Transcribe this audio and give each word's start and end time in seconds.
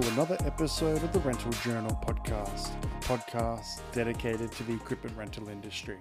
to 0.00 0.08
another 0.10 0.36
episode 0.44 1.02
of 1.02 1.12
the 1.12 1.18
Rental 1.20 1.50
Journal 1.64 1.98
podcast, 2.06 2.72
a 2.84 3.00
podcast 3.00 3.80
dedicated 3.90 4.52
to 4.52 4.62
the 4.62 4.74
equipment 4.74 5.16
rental 5.16 5.48
industry. 5.48 5.96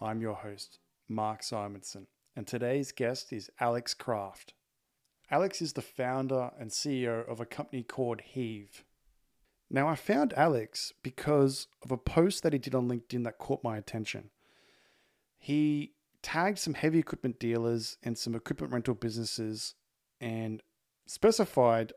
I'm 0.00 0.20
your 0.20 0.34
host, 0.34 0.78
Mark 1.08 1.40
Simonsen, 1.40 2.06
and 2.36 2.46
today's 2.46 2.92
guest 2.92 3.32
is 3.32 3.50
Alex 3.58 3.92
Kraft. 3.92 4.54
Alex 5.32 5.60
is 5.60 5.72
the 5.72 5.82
founder 5.82 6.52
and 6.60 6.70
CEO 6.70 7.28
of 7.28 7.40
a 7.40 7.46
company 7.46 7.82
called 7.82 8.20
Heave. 8.20 8.84
Now, 9.68 9.88
I 9.88 9.96
found 9.96 10.32
Alex 10.34 10.92
because 11.02 11.66
of 11.82 11.90
a 11.90 11.96
post 11.96 12.44
that 12.44 12.52
he 12.52 12.60
did 12.60 12.74
on 12.74 12.88
LinkedIn 12.88 13.24
that 13.24 13.38
caught 13.38 13.64
my 13.64 13.76
attention. 13.76 14.30
He 15.38 15.94
tagged 16.22 16.60
some 16.60 16.74
heavy 16.74 17.00
equipment 17.00 17.40
dealers 17.40 17.96
and 18.00 18.16
some 18.16 18.36
equipment 18.36 18.72
rental 18.72 18.94
businesses 18.94 19.74
and 20.20 20.62
specified 21.06 21.92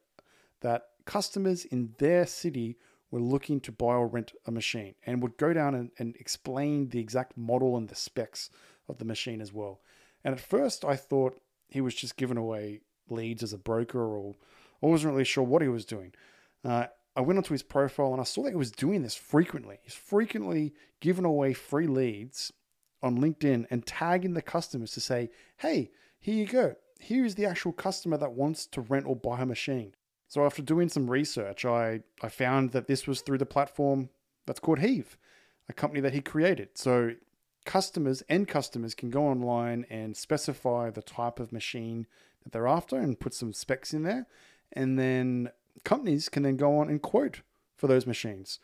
that 0.61 0.83
customers 1.07 1.65
in 1.65 1.95
their 1.97 2.27
city 2.27 2.77
were 3.09 3.21
looking 3.21 3.59
to 3.61 3.71
buy 3.71 3.95
or 3.95 4.07
rent 4.07 4.33
a 4.45 4.51
machine 4.51 4.93
and 5.05 5.23
would 5.23 5.37
go 5.37 5.53
down 5.53 5.73
and, 5.73 5.89
and 5.97 6.15
explain 6.17 6.89
the 6.89 6.99
exact 6.99 7.37
model 7.37 7.77
and 7.77 7.87
the 7.87 7.95
specs 7.95 8.51
of 8.87 8.99
the 8.99 9.05
machine 9.05 9.41
as 9.41 9.53
well. 9.53 9.79
And 10.23 10.35
at 10.35 10.41
first, 10.41 10.83
I 10.83 10.95
thought 10.95 11.39
he 11.69 11.81
was 11.81 11.95
just 11.95 12.17
giving 12.17 12.37
away 12.37 12.81
leads 13.09 13.41
as 13.41 13.53
a 13.53 13.57
broker 13.57 14.03
or 14.03 14.35
I 14.83 14.87
wasn't 14.87 15.13
really 15.13 15.23
sure 15.23 15.43
what 15.43 15.61
he 15.61 15.69
was 15.69 15.85
doing. 15.85 16.13
Uh, 16.63 16.87
I 17.15 17.21
went 17.21 17.37
onto 17.37 17.53
his 17.53 17.63
profile 17.63 18.11
and 18.11 18.21
I 18.21 18.25
saw 18.25 18.43
that 18.43 18.51
he 18.51 18.55
was 18.55 18.71
doing 18.71 19.01
this 19.01 19.15
frequently. 19.15 19.79
He's 19.83 19.93
frequently 19.93 20.73
giving 20.99 21.25
away 21.25 21.53
free 21.53 21.87
leads 21.87 22.51
on 23.01 23.19
LinkedIn 23.19 23.65
and 23.71 23.85
tagging 23.85 24.33
the 24.33 24.41
customers 24.41 24.91
to 24.91 25.01
say, 25.01 25.29
hey, 25.57 25.91
here 26.19 26.35
you 26.35 26.45
go. 26.45 26.75
Here 26.99 27.25
is 27.25 27.35
the 27.35 27.45
actual 27.45 27.71
customer 27.71 28.17
that 28.17 28.33
wants 28.33 28.65
to 28.67 28.81
rent 28.81 29.05
or 29.07 29.15
buy 29.15 29.41
a 29.41 29.45
machine. 29.45 29.93
So 30.27 30.45
after 30.45 30.61
doing 30.61 30.89
some 30.89 31.09
research, 31.09 31.65
I, 31.65 32.01
I 32.21 32.29
found 32.29 32.71
that 32.71 32.87
this 32.87 33.07
was 33.07 33.21
through 33.21 33.37
the 33.37 33.45
platform 33.45 34.09
that's 34.45 34.59
called 34.59 34.79
Heave, 34.79 35.17
a 35.69 35.73
company 35.73 36.01
that 36.01 36.13
he 36.13 36.21
created. 36.21 36.69
So 36.75 37.11
customers 37.65 38.23
and 38.29 38.47
customers 38.47 38.93
can 38.93 39.09
go 39.09 39.25
online 39.25 39.85
and 39.89 40.15
specify 40.15 40.89
the 40.89 41.01
type 41.01 41.39
of 41.39 41.51
machine 41.51 42.07
that 42.43 42.51
they're 42.51 42.67
after 42.67 42.97
and 42.97 43.19
put 43.19 43.33
some 43.33 43.53
specs 43.53 43.93
in 43.93 44.03
there. 44.03 44.27
And 44.73 44.99
then 44.99 45.49
companies 45.83 46.29
can 46.29 46.43
then 46.43 46.57
go 46.57 46.77
on 46.79 46.89
and 46.89 47.01
quote 47.01 47.41
for 47.75 47.87
those 47.87 48.05
machines. 48.05 48.59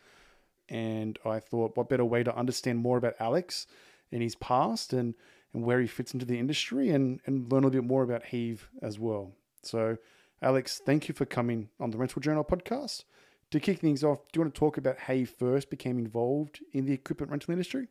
And 0.68 1.18
I 1.24 1.40
thought, 1.40 1.76
what 1.76 1.88
better 1.88 2.04
way 2.04 2.22
to 2.22 2.36
understand 2.36 2.78
more 2.78 2.96
about 2.98 3.14
Alex 3.20 3.66
and 4.10 4.22
his 4.22 4.34
past 4.34 4.92
and, 4.92 5.14
and 5.52 5.64
where 5.64 5.80
he 5.80 5.86
fits 5.86 6.12
into 6.12 6.26
the 6.26 6.38
industry 6.38 6.90
and, 6.90 7.20
and 7.26 7.50
learn 7.50 7.64
a 7.64 7.66
little 7.66 7.82
bit 7.82 7.88
more 7.88 8.02
about 8.02 8.26
Heave 8.26 8.68
as 8.82 8.98
well. 8.98 9.32
So, 9.62 9.98
Alex, 10.44 10.82
thank 10.84 11.08
you 11.08 11.14
for 11.14 11.24
coming 11.24 11.70
on 11.80 11.90
the 11.90 11.96
Rental 11.96 12.20
Journal 12.20 12.44
podcast. 12.44 13.04
To 13.50 13.58
kick 13.58 13.78
things 13.78 14.04
off, 14.04 14.18
do 14.30 14.38
you 14.38 14.42
want 14.42 14.54
to 14.54 14.58
talk 14.58 14.76
about 14.76 14.98
how 14.98 15.14
you 15.14 15.24
first 15.24 15.70
became 15.70 15.98
involved 15.98 16.60
in 16.74 16.84
the 16.84 16.92
equipment 16.92 17.30
rental 17.30 17.52
industry? 17.52 17.88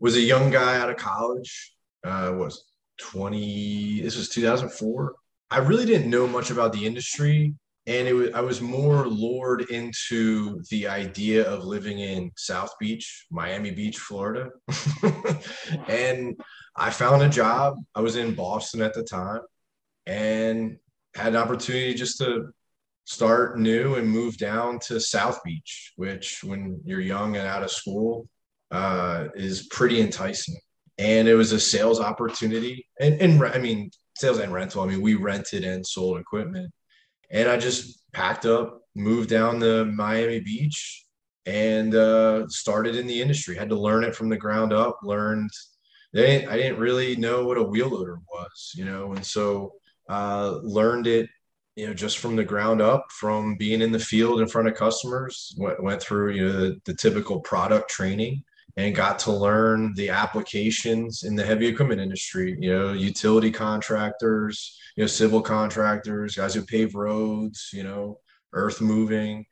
Was 0.00 0.16
a 0.16 0.20
young 0.20 0.48
guy 0.48 0.80
out 0.80 0.88
of 0.88 0.96
college. 0.96 1.74
Uh, 2.02 2.32
was 2.34 2.64
20, 2.98 4.00
this 4.00 4.16
was 4.16 4.30
2004. 4.30 5.14
I 5.50 5.58
really 5.58 5.84
didn't 5.84 6.08
know 6.08 6.26
much 6.26 6.50
about 6.50 6.72
the 6.72 6.86
industry 6.86 7.54
and 7.86 8.08
it 8.08 8.14
was 8.14 8.30
I 8.32 8.40
was 8.40 8.62
more 8.62 9.06
lured 9.06 9.68
into 9.68 10.62
the 10.70 10.88
idea 10.88 11.46
of 11.46 11.64
living 11.64 11.98
in 11.98 12.30
South 12.36 12.72
Beach, 12.80 13.26
Miami 13.30 13.70
Beach, 13.70 13.98
Florida. 13.98 14.48
and 15.88 16.40
I 16.74 16.88
found 16.88 17.20
a 17.20 17.28
job. 17.28 17.76
I 17.94 18.00
was 18.00 18.16
in 18.16 18.34
Boston 18.34 18.80
at 18.80 18.94
the 18.94 19.02
time 19.02 19.42
and 20.06 20.78
had 21.14 21.34
an 21.34 21.36
opportunity 21.36 21.94
just 21.94 22.18
to 22.18 22.52
start 23.04 23.58
new 23.58 23.96
and 23.96 24.08
move 24.08 24.36
down 24.36 24.78
to 24.78 25.00
South 25.00 25.42
Beach, 25.44 25.92
which 25.96 26.42
when 26.44 26.80
you're 26.84 27.00
young 27.00 27.36
and 27.36 27.46
out 27.46 27.62
of 27.62 27.70
school 27.70 28.28
uh, 28.70 29.28
is 29.34 29.66
pretty 29.68 30.00
enticing. 30.00 30.56
And 30.98 31.26
it 31.26 31.34
was 31.34 31.52
a 31.52 31.60
sales 31.60 32.00
opportunity 32.00 32.86
and, 33.00 33.20
and 33.20 33.42
I 33.44 33.58
mean, 33.58 33.90
sales 34.16 34.38
and 34.38 34.52
rental. 34.52 34.82
I 34.82 34.86
mean, 34.86 35.00
we 35.00 35.14
rented 35.14 35.64
and 35.64 35.86
sold 35.86 36.18
equipment 36.18 36.72
and 37.32 37.48
I 37.48 37.56
just 37.56 38.12
packed 38.12 38.44
up, 38.46 38.82
moved 38.94 39.30
down 39.30 39.58
to 39.60 39.86
Miami 39.86 40.40
Beach, 40.40 41.04
and 41.46 41.94
uh, 41.94 42.46
started 42.48 42.94
in 42.94 43.06
the 43.06 43.20
industry. 43.20 43.56
Had 43.56 43.70
to 43.70 43.78
learn 43.78 44.04
it 44.04 44.14
from 44.14 44.28
the 44.28 44.36
ground 44.36 44.72
up. 44.72 44.98
Learned. 45.02 45.50
They, 46.12 46.46
I 46.46 46.56
didn't 46.56 46.78
really 46.78 47.16
know 47.16 47.46
what 47.46 47.56
a 47.56 47.62
wheel 47.62 47.88
loader 47.88 48.18
was, 48.30 48.72
you 48.76 48.84
know, 48.84 49.14
and 49.14 49.24
so 49.24 49.72
uh, 50.08 50.58
learned 50.62 51.06
it, 51.06 51.28
you 51.76 51.86
know, 51.86 51.94
just 51.94 52.18
from 52.18 52.36
the 52.36 52.44
ground 52.44 52.80
up, 52.80 53.06
from 53.10 53.56
being 53.56 53.80
in 53.80 53.92
the 53.92 53.98
field 53.98 54.40
in 54.40 54.48
front 54.48 54.68
of 54.68 54.74
customers. 54.74 55.54
Went, 55.58 55.82
went 55.82 56.02
through, 56.02 56.32
you 56.32 56.44
know, 56.44 56.52
the, 56.52 56.80
the 56.84 56.94
typical 56.94 57.40
product 57.40 57.90
training 57.90 58.42
and 58.76 58.94
got 58.94 59.18
to 59.20 59.32
learn 59.32 59.92
the 59.94 60.08
applications 60.08 61.24
in 61.24 61.36
the 61.36 61.44
heavy 61.44 61.66
equipment 61.66 62.00
industry, 62.00 62.56
you 62.58 62.72
know, 62.72 62.92
utility 62.92 63.50
contractors, 63.50 64.78
you 64.96 65.02
know, 65.02 65.08
civil 65.08 65.42
contractors, 65.42 66.36
guys 66.36 66.54
who 66.54 66.62
pave 66.62 66.94
roads, 66.94 67.70
you 67.72 67.82
know, 67.82 68.18
earth 68.52 68.80
moving, 68.80 69.44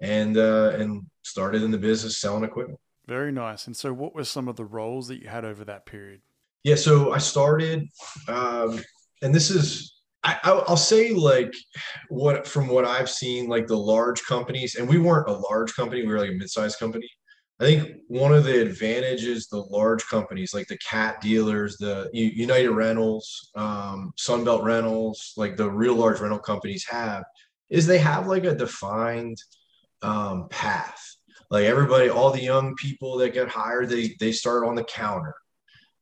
and 0.00 0.36
uh, 0.36 0.70
and 0.78 1.04
started 1.22 1.62
in 1.62 1.70
the 1.70 1.78
business 1.78 2.18
selling 2.18 2.44
equipment. 2.44 2.78
Very 3.06 3.32
nice. 3.32 3.66
And 3.66 3.76
so, 3.76 3.92
what 3.92 4.14
were 4.14 4.24
some 4.24 4.48
of 4.48 4.56
the 4.56 4.64
roles 4.64 5.08
that 5.08 5.20
you 5.20 5.28
had 5.28 5.44
over 5.44 5.64
that 5.64 5.84
period? 5.84 6.20
Yeah, 6.62 6.76
so 6.76 7.12
I 7.12 7.18
started, 7.18 7.88
um, 8.28 8.80
and 9.22 9.34
this 9.34 9.50
is 9.50 10.00
I, 10.22 10.64
will 10.68 10.76
say 10.76 11.12
like 11.12 11.54
what 12.08 12.46
from 12.46 12.68
what 12.68 12.84
I've 12.84 13.08
seen, 13.08 13.48
like 13.48 13.66
the 13.66 13.76
large 13.76 14.22
companies, 14.24 14.74
and 14.74 14.86
we 14.88 14.98
weren't 14.98 15.28
a 15.28 15.32
large 15.32 15.74
company; 15.74 16.02
we 16.02 16.12
were 16.12 16.18
like 16.18 16.30
a 16.30 16.34
mid-sized 16.34 16.78
company. 16.78 17.08
I 17.58 17.64
think 17.64 17.96
one 18.08 18.32
of 18.32 18.44
the 18.44 18.60
advantages 18.60 19.46
the 19.46 19.58
large 19.58 20.06
companies 20.06 20.54
like 20.54 20.66
the 20.66 20.78
cat 20.78 21.20
dealers, 21.20 21.76
the 21.76 22.08
United 22.12 22.70
Rentals, 22.70 23.50
um, 23.54 24.12
Sunbelt 24.18 24.62
Rentals, 24.62 25.34
like 25.36 25.56
the 25.56 25.70
real 25.70 25.94
large 25.94 26.20
rental 26.20 26.38
companies 26.38 26.86
have, 26.88 27.24
is 27.68 27.86
they 27.86 27.98
have 27.98 28.26
like 28.26 28.44
a 28.44 28.54
defined 28.54 29.38
um, 30.02 30.48
path. 30.48 31.02
Like 31.50 31.64
everybody, 31.64 32.08
all 32.08 32.30
the 32.30 32.42
young 32.42 32.74
people 32.76 33.16
that 33.18 33.34
get 33.34 33.48
hired, 33.48 33.88
they 33.88 34.14
they 34.20 34.32
start 34.32 34.66
on 34.66 34.74
the 34.74 34.84
counter, 34.84 35.34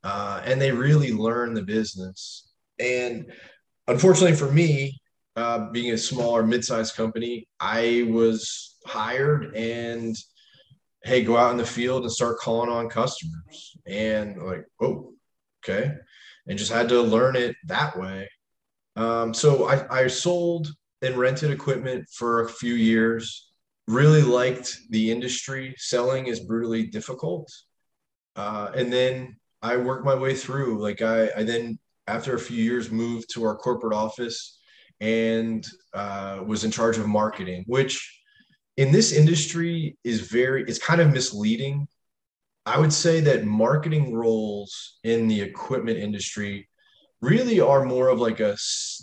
uh, 0.03 0.43
and 0.45 0.61
they 0.61 0.73
really 0.73 1.13
learn 1.13 1.55
the 1.55 1.63
business. 1.63 2.48
And 2.79 3.33
unfortunately 3.87 4.37
for 4.37 4.51
me, 4.51 5.01
uh, 5.37 5.71
being 5.71 5.93
a 5.93 5.99
smaller 5.99 6.45
mid-sized 6.45 6.97
company, 6.97 7.47
I 7.61 8.09
was 8.11 8.77
hired 8.87 9.55
and 9.55 10.17
hey, 11.05 11.23
go 11.23 11.37
out 11.37 11.53
in 11.53 11.57
the 11.57 11.65
field 11.65 12.03
and 12.03 12.13
start 12.13 12.39
calling 12.39 12.71
on 12.71 12.89
customers. 12.89 13.77
And 13.87 14.43
like, 14.43 14.65
oh, 14.81 15.15
okay. 15.65 15.93
And 16.47 16.59
just 16.59 16.73
had 16.73 16.89
to 16.89 17.01
learn 17.01 17.37
it 17.37 17.57
that 17.67 17.97
way. 17.97 18.29
Um, 18.97 19.33
so 19.33 19.69
I, 19.69 20.03
I 20.03 20.07
sold 20.09 20.69
and 21.03 21.17
rented 21.17 21.51
equipment 21.51 22.09
for 22.13 22.43
a 22.43 22.49
few 22.49 22.75
years. 22.75 23.51
Really 23.87 24.23
liked 24.23 24.77
the 24.91 25.11
industry. 25.11 25.75
Selling 25.79 26.27
is 26.27 26.41
brutally 26.41 26.87
difficult. 26.87 27.51
Uh, 28.35 28.73
and 28.75 28.93
then 28.93 29.37
I 29.63 29.77
worked 29.77 30.05
my 30.05 30.15
way 30.15 30.35
through. 30.35 30.83
Like 30.83 31.01
I, 31.01 31.31
I 31.37 31.43
then 31.45 31.79
after 32.09 32.35
a 32.35 32.41
few 32.41 32.63
years 32.63 32.91
moved 32.91 33.29
to 33.35 33.45
our 33.45 33.55
corporate 33.55 33.93
office 33.93 34.59
and 35.01 35.67
uh, 35.95 36.43
was 36.45 36.65
in 36.65 36.71
charge 36.71 36.97
of 36.99 37.07
marketing, 37.07 37.65
which 37.67 38.21
in 38.79 38.91
this 38.91 39.13
industry 39.13 39.97
is 40.03 40.21
very 40.23 40.65
it's 40.67 40.79
kind 40.79 41.01
of 41.01 41.13
misleading. 41.13 41.87
I 42.67 42.79
would 42.79 42.93
say 42.93 43.21
that 43.21 43.45
marketing 43.45 44.15
roles 44.15 44.99
in 45.05 45.29
the 45.29 45.41
equipment 45.41 45.99
industry 45.99 46.69
really 47.21 47.61
are 47.61 47.85
more 47.85 48.09
of 48.09 48.21
like 48.21 48.41
a, 48.41 48.57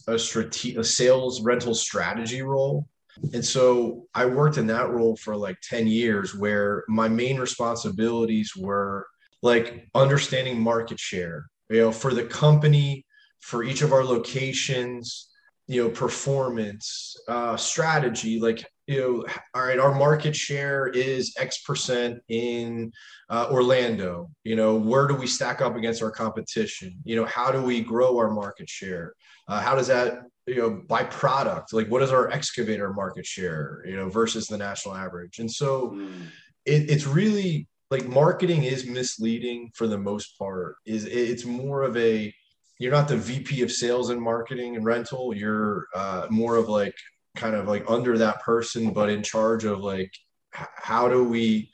a 0.07 0.17
strate- 0.19 0.77
a 0.77 0.83
sales 0.83 1.41
rental 1.41 1.75
strategy 1.75 2.41
role. 2.41 2.87
And 3.33 3.45
so 3.45 4.07
i 4.13 4.25
worked 4.25 4.57
in 4.57 4.67
that 4.67 4.89
role 4.89 5.15
for 5.15 5.37
like 5.37 5.57
10 5.61 5.87
years 5.87 6.35
where 6.35 6.83
my 6.89 7.07
main 7.07 7.39
responsibilities 7.39 8.51
were 8.57 9.07
like 9.41 9.87
understanding 9.93 10.59
market 10.59 10.99
share 10.99 11.45
you 11.69 11.81
know 11.81 11.91
for 11.91 12.13
the 12.13 12.25
company 12.25 13.05
for 13.39 13.63
each 13.63 13.81
of 13.81 13.93
our 13.93 14.03
locations 14.03 15.29
you 15.67 15.83
know 15.83 15.89
performance 15.89 17.15
uh 17.27 17.57
strategy 17.57 18.39
like 18.39 18.65
you 18.87 19.01
know, 19.01 19.25
all 19.55 19.65
right, 19.65 19.79
our 19.79 19.95
market 19.95 20.35
share 20.35 20.87
is 20.87 21.33
X 21.39 21.61
percent 21.61 22.19
in 22.29 22.91
uh, 23.29 23.47
Orlando. 23.49 24.29
You 24.43 24.55
know, 24.55 24.75
where 24.75 25.07
do 25.07 25.15
we 25.15 25.27
stack 25.27 25.61
up 25.61 25.75
against 25.75 26.03
our 26.03 26.11
competition? 26.11 26.95
You 27.03 27.15
know, 27.15 27.25
how 27.25 27.51
do 27.51 27.61
we 27.61 27.81
grow 27.81 28.17
our 28.17 28.29
market 28.29 28.69
share? 28.69 29.13
Uh, 29.47 29.59
how 29.59 29.75
does 29.75 29.87
that, 29.87 30.19
you 30.45 30.57
know, 30.57 30.83
by 30.87 31.03
product, 31.03 31.73
like 31.73 31.87
what 31.87 32.03
is 32.03 32.11
our 32.11 32.29
excavator 32.29 32.93
market 32.93 33.25
share, 33.25 33.83
you 33.85 33.95
know, 33.95 34.09
versus 34.09 34.47
the 34.47 34.57
national 34.57 34.95
average? 34.95 35.39
And 35.39 35.51
so 35.51 35.89
mm. 35.89 36.27
it, 36.65 36.89
it's 36.89 37.07
really 37.07 37.67
like 37.95 38.07
marketing 38.09 38.63
is 38.63 38.85
misleading 38.85 39.71
for 39.73 39.87
the 39.87 39.97
most 39.97 40.37
part. 40.37 40.75
Is 40.85 41.05
it's 41.05 41.45
more 41.45 41.83
of 41.83 41.95
a 41.97 42.33
you're 42.79 42.91
not 42.91 43.07
the 43.07 43.17
VP 43.17 43.61
of 43.61 43.71
sales 43.71 44.09
and 44.09 44.21
marketing 44.21 44.75
and 44.75 44.83
rental. 44.83 45.33
You're 45.33 45.85
uh, 45.95 46.27
more 46.29 46.57
of 46.57 46.67
like 46.67 46.95
kind 47.35 47.55
of 47.55 47.67
like 47.67 47.85
under 47.89 48.17
that 48.17 48.41
person, 48.41 48.91
but 48.91 49.09
in 49.09 49.23
charge 49.23 49.63
of 49.63 49.79
like 49.79 50.11
how 50.51 51.07
do 51.07 51.23
we 51.23 51.69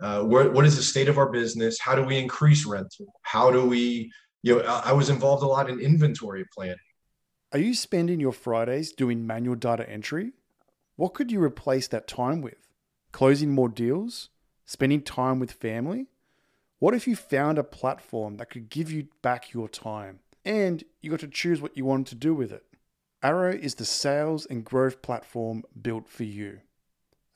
uh, 0.00 0.22
what, 0.22 0.52
what 0.52 0.66
is 0.66 0.76
the 0.76 0.82
state 0.82 1.08
of 1.08 1.18
our 1.18 1.30
business? 1.30 1.78
How 1.80 1.94
do 1.94 2.04
we 2.04 2.18
increase 2.18 2.66
rental? 2.66 3.06
How 3.22 3.50
do 3.50 3.64
we, 3.64 4.12
you 4.42 4.56
know, 4.56 4.62
I 4.62 4.92
was 4.92 5.08
involved 5.08 5.42
a 5.42 5.46
lot 5.46 5.70
in 5.70 5.80
inventory 5.80 6.44
planning. 6.54 6.76
Are 7.52 7.58
you 7.58 7.74
spending 7.74 8.20
your 8.20 8.32
Fridays 8.32 8.92
doing 8.92 9.26
manual 9.26 9.54
data 9.54 9.88
entry? 9.88 10.32
What 10.96 11.14
could 11.14 11.32
you 11.32 11.42
replace 11.42 11.88
that 11.88 12.08
time 12.08 12.42
with? 12.42 12.68
Closing 13.12 13.50
more 13.50 13.70
deals? 13.70 14.28
Spending 14.66 15.00
time 15.00 15.38
with 15.38 15.52
family? 15.52 16.08
What 16.78 16.92
if 16.92 17.06
you 17.06 17.16
found 17.16 17.58
a 17.58 17.64
platform 17.64 18.36
that 18.36 18.50
could 18.50 18.68
give 18.68 18.90
you 18.90 19.08
back 19.22 19.54
your 19.54 19.68
time 19.68 20.18
and 20.44 20.84
you 21.00 21.10
got 21.10 21.20
to 21.20 21.28
choose 21.28 21.62
what 21.62 21.76
you 21.76 21.84
wanted 21.84 22.08
to 22.08 22.16
do 22.16 22.34
with 22.34 22.52
it? 22.52 22.64
Arrow 23.22 23.52
is 23.52 23.76
the 23.76 23.86
sales 23.86 24.44
and 24.44 24.64
growth 24.64 25.00
platform 25.00 25.62
built 25.80 26.08
for 26.08 26.24
you 26.24 26.60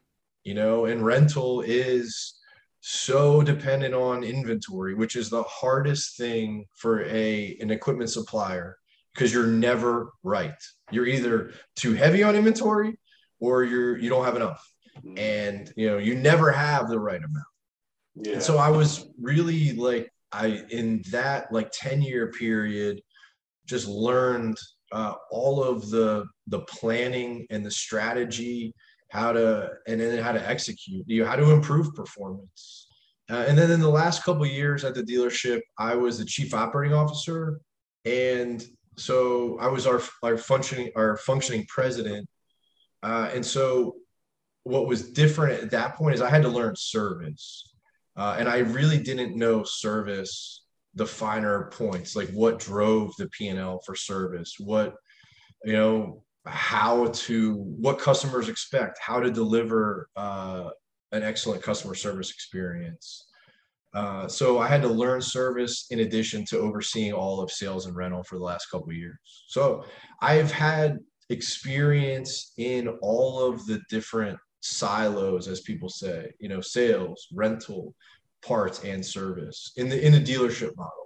You 0.44 0.54
know, 0.54 0.86
and 0.86 1.06
rental 1.06 1.62
is 1.62 2.40
so 2.80 3.44
dependent 3.44 3.94
on 3.94 4.24
inventory, 4.24 4.96
which 4.96 5.16
is 5.16 5.30
the 5.30 5.44
hardest 5.44 6.18
thing 6.18 6.66
for 6.76 7.04
a 7.06 7.58
an 7.62 7.70
equipment 7.70 8.10
supplier 8.10 8.78
because 9.14 9.34
you're 9.34 9.48
never 9.48 10.14
right. 10.24 10.56
You're 10.92 11.06
either 11.06 11.54
too 11.76 11.94
heavy 11.94 12.24
on 12.24 12.36
inventory 12.36 12.98
or 13.40 13.64
you're 13.64 13.98
you 13.98 14.10
don't 14.10 14.26
have 14.26 14.36
enough. 14.36 14.66
Mm-hmm. 14.98 15.18
And 15.18 15.74
you 15.76 15.88
know, 15.88 15.98
you 15.98 16.16
never 16.16 16.52
have 16.52 16.90
the 16.90 17.00
right 17.00 17.20
amount. 17.20 17.46
Yeah. 18.16 18.34
And 18.34 18.44
so 18.44 18.58
I 18.58 18.70
was 18.70 19.10
really 19.20 19.74
like 19.74 20.12
I 20.32 20.64
in 20.70 21.04
that 21.12 21.52
like 21.52 21.72
10 21.72 22.02
year 22.02 22.32
period 22.32 23.02
just 23.66 23.88
learned 23.88 24.58
uh, 24.92 25.14
all 25.32 25.64
of 25.64 25.90
the 25.90 26.26
the 26.48 26.60
planning 26.62 27.46
and 27.50 27.66
the 27.66 27.72
strategy 27.72 28.74
how 29.10 29.32
to 29.32 29.70
and 29.88 30.00
then 30.00 30.22
how 30.22 30.32
to 30.32 30.50
execute 30.50 31.04
you 31.08 31.22
know, 31.22 31.30
how 31.30 31.36
to 31.36 31.52
improve 31.52 31.94
performance. 31.96 32.88
Uh, 33.30 33.46
and 33.48 33.58
then 33.58 33.72
in 33.72 33.80
the 33.80 33.90
last 33.90 34.24
couple 34.24 34.46
years 34.46 34.84
at 34.84 34.94
the 34.94 35.04
dealership 35.04 35.62
i 35.78 35.96
was 35.96 36.18
the 36.18 36.26
chief 36.26 36.54
operating 36.54 36.94
officer. 36.94 37.60
And 38.06 38.64
so 38.98 39.58
I 39.60 39.68
was 39.68 39.88
our 39.88 40.02
our 40.24 40.38
functioning 40.38 40.92
our 40.96 41.18
functioning 41.18 41.66
president, 41.68 42.28
uh, 43.04 43.30
and 43.34 43.46
so 43.46 43.96
what 44.64 44.88
was 44.88 45.12
different 45.12 45.64
at 45.64 45.72
that 45.72 45.96
point 45.96 46.16
is 46.16 46.22
I 46.22 46.30
had 46.30 46.44
to 46.44 46.50
learn 46.50 46.76
service, 46.76 47.74
uh, 48.16 48.36
and 48.38 48.48
I 48.48 48.60
really 48.60 49.00
didn't 49.00 49.36
know 49.36 49.64
service 49.64 50.66
the 50.96 51.06
finer 51.06 51.70
points 51.72 52.16
like 52.16 52.30
what 52.30 52.60
drove 52.60 53.16
the 53.18 53.28
P 53.30 53.48
and 53.48 53.60
L 53.60 53.82
for 53.86 53.96
service, 53.96 54.56
what 54.60 54.96
you 55.64 55.74
know 55.74 56.24
how 56.46 57.08
to 57.08 57.56
what 57.56 58.00
customers 58.00 58.50
expect, 58.50 59.00
how 59.00 59.20
to 59.20 59.32
deliver 59.32 60.10
uh, 60.16 60.70
an 61.12 61.24
excellent 61.24 61.62
customer 61.62 61.96
service 61.96 62.32
experience. 62.32 63.28
Uh, 63.94 64.28
so 64.28 64.60
I 64.60 64.68
had 64.68 64.82
to 64.84 64.88
learn 64.88 65.22
service 65.22 65.88
in 65.92 66.00
addition 66.00 66.46
to 66.46 66.60
overseeing 66.60 67.12
all 67.12 67.42
of 67.42 67.52
sales 67.52 67.86
and 67.86 67.96
rental 67.96 68.24
for 68.24 68.38
the 68.38 68.44
last 68.44 68.68
couple 68.72 68.90
of 68.90 68.96
years. 68.96 69.20
So 69.48 69.84
I've 70.22 70.52
had 70.52 71.00
experience 71.30 72.54
in 72.58 72.88
all 73.02 73.40
of 73.42 73.66
the 73.66 73.82
different 73.90 74.40
silos, 74.62 75.48
as 75.48 75.62
people 75.62 75.90
say, 75.90 76.32
you 76.40 76.48
know, 76.48 76.62
sales, 76.62 77.28
rental, 77.34 77.94
parts, 78.42 78.84
and 78.84 79.06
service 79.06 79.72
in 79.78 79.90
the 79.90 80.06
in 80.06 80.12
the 80.12 80.20
dealership 80.20 80.76
model. 80.76 81.02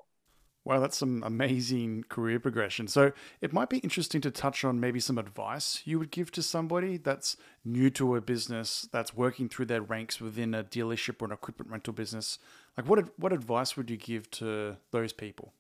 Wow, 0.66 0.80
that's 0.80 0.98
some 0.98 1.22
amazing 1.24 2.06
career 2.10 2.40
progression. 2.40 2.88
So 2.88 3.12
it 3.40 3.54
might 3.54 3.70
be 3.70 3.78
interesting 3.78 4.20
to 4.22 4.32
touch 4.32 4.66
on 4.66 4.80
maybe 4.80 5.00
some 5.00 5.20
advice 5.20 5.84
you 5.86 6.00
would 6.00 6.10
give 6.10 6.32
to 6.32 6.42
somebody 6.42 6.98
that's 6.98 7.38
new 7.64 7.92
to 7.92 8.16
a 8.16 8.22
business, 8.22 8.90
that's 8.92 9.16
working 9.16 9.48
through 9.48 9.66
their 9.66 9.84
ranks 9.84 10.20
within 10.20 10.56
a 10.56 10.64
dealership 10.64 11.22
or 11.22 11.26
an 11.26 11.32
equipment 11.32 11.70
rental 11.70 11.94
business. 11.94 12.40
Like, 12.76 12.90
what 12.90 13.08
what 13.20 13.32
advice 13.32 13.78
would 13.78 13.92
you 13.92 13.98
give 13.98 14.30
to 14.31 14.78
those 14.92 15.14
people? 15.14 15.54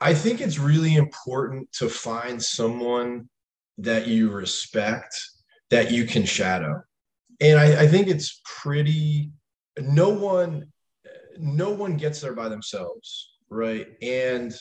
I 0.00 0.12
think 0.12 0.40
it's 0.40 0.58
really 0.58 0.96
important 0.96 1.70
to 1.74 1.88
find 1.88 2.42
someone 2.42 3.28
that 3.78 4.08
you 4.08 4.30
respect 4.30 5.14
that 5.70 5.92
you 5.92 6.04
can 6.04 6.24
shadow, 6.24 6.82
and 7.40 7.60
I, 7.60 7.82
I 7.82 7.86
think 7.86 8.08
it's 8.08 8.40
pretty. 8.44 9.30
No 9.80 10.08
one, 10.08 10.64
no 11.38 11.70
one 11.70 11.96
gets 11.96 12.20
there 12.20 12.34
by 12.34 12.48
themselves 12.48 13.38
right? 13.50 13.86
And 14.02 14.54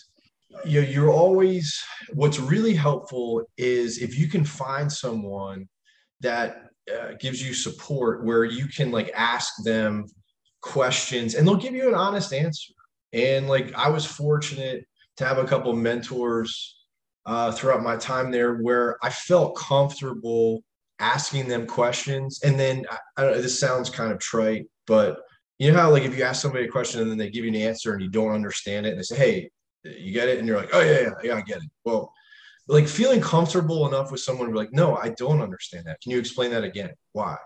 you 0.65 0.81
know, 0.81 0.87
you're 0.87 1.11
always 1.11 1.83
what's 2.13 2.39
really 2.39 2.73
helpful 2.73 3.43
is 3.57 3.97
if 4.01 4.17
you 4.17 4.27
can 4.27 4.43
find 4.43 4.91
someone 4.91 5.67
that 6.21 6.69
uh, 6.91 7.13
gives 7.19 7.45
you 7.45 7.53
support 7.53 8.23
where 8.23 8.45
you 8.45 8.67
can 8.67 8.91
like 8.91 9.11
ask 9.13 9.53
them 9.63 10.05
questions 10.61 11.35
and 11.35 11.45
they'll 11.45 11.55
give 11.55 11.75
you 11.75 11.87
an 11.87 11.95
honest 11.95 12.33
answer. 12.33 12.73
And 13.13 13.47
like 13.47 13.73
I 13.73 13.89
was 13.89 14.05
fortunate 14.05 14.85
to 15.17 15.25
have 15.25 15.37
a 15.37 15.45
couple 15.45 15.73
mentors 15.73 16.75
uh, 17.25 17.51
throughout 17.51 17.83
my 17.83 17.97
time 17.97 18.31
there 18.31 18.55
where 18.55 18.97
I 19.03 19.09
felt 19.09 19.57
comfortable 19.57 20.63
asking 20.99 21.49
them 21.49 21.67
questions. 21.67 22.39
And 22.43 22.57
then 22.57 22.85
I, 23.17 23.25
I 23.25 23.33
this 23.33 23.59
sounds 23.59 23.89
kind 23.89 24.13
of 24.13 24.19
trite, 24.19 24.65
but 24.85 25.19
you 25.59 25.71
know 25.71 25.79
how 25.79 25.91
like 25.91 26.03
if 26.03 26.17
you 26.17 26.23
ask 26.23 26.41
somebody 26.41 26.65
a 26.65 26.71
question 26.71 27.01
and 27.01 27.09
then 27.09 27.17
they 27.17 27.29
give 27.29 27.43
you 27.43 27.51
an 27.51 27.55
answer 27.55 27.93
and 27.93 28.01
you 28.01 28.09
don't 28.09 28.31
understand 28.33 28.85
it 28.85 28.91
and 28.91 28.99
they 28.99 29.03
say 29.03 29.17
hey 29.17 29.49
you 29.83 30.11
get 30.11 30.27
it? 30.27 30.39
And 30.39 30.47
you're 30.47 30.57
like 30.57 30.69
oh 30.73 30.81
yeah 30.81 31.01
yeah 31.01 31.09
yeah 31.23 31.35
i 31.35 31.41
get 31.41 31.57
it. 31.57 31.69
Well 31.85 32.11
like 32.67 32.87
feeling 32.87 33.21
comfortable 33.21 33.87
enough 33.87 34.11
with 34.11 34.19
someone 34.21 34.53
like 34.53 34.73
no 34.73 34.95
i 34.97 35.09
don't 35.09 35.41
understand 35.41 35.85
that. 35.85 36.01
Can 36.01 36.11
you 36.11 36.19
explain 36.19 36.51
that 36.51 36.63
again? 36.63 36.91
Why? 37.13 37.37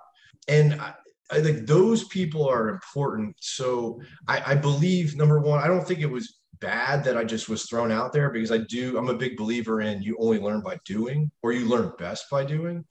And 0.47 0.81
I, 0.81 0.93
I 1.31 1.41
think 1.41 1.67
those 1.67 2.05
people 2.05 2.49
are 2.49 2.67
important. 2.69 3.35
So 3.39 4.01
I, 4.27 4.53
I 4.53 4.55
believe 4.55 5.15
number 5.15 5.39
one 5.39 5.59
i 5.63 5.67
don't 5.67 5.87
think 5.87 5.99
it 5.99 6.09
was 6.09 6.39
bad 6.59 7.03
that 7.03 7.17
i 7.17 7.23
just 7.23 7.49
was 7.49 7.63
thrown 7.63 7.91
out 7.91 8.13
there 8.13 8.29
because 8.29 8.51
i 8.51 8.57
do 8.57 8.95
i'm 8.97 9.09
a 9.09 9.13
big 9.15 9.35
believer 9.35 9.81
in 9.81 10.01
you 10.01 10.15
only 10.19 10.39
learn 10.39 10.61
by 10.61 10.77
doing 10.85 11.31
or 11.41 11.51
you 11.51 11.65
learn 11.65 11.91
best 11.97 12.29
by 12.29 12.45
doing 12.45 12.85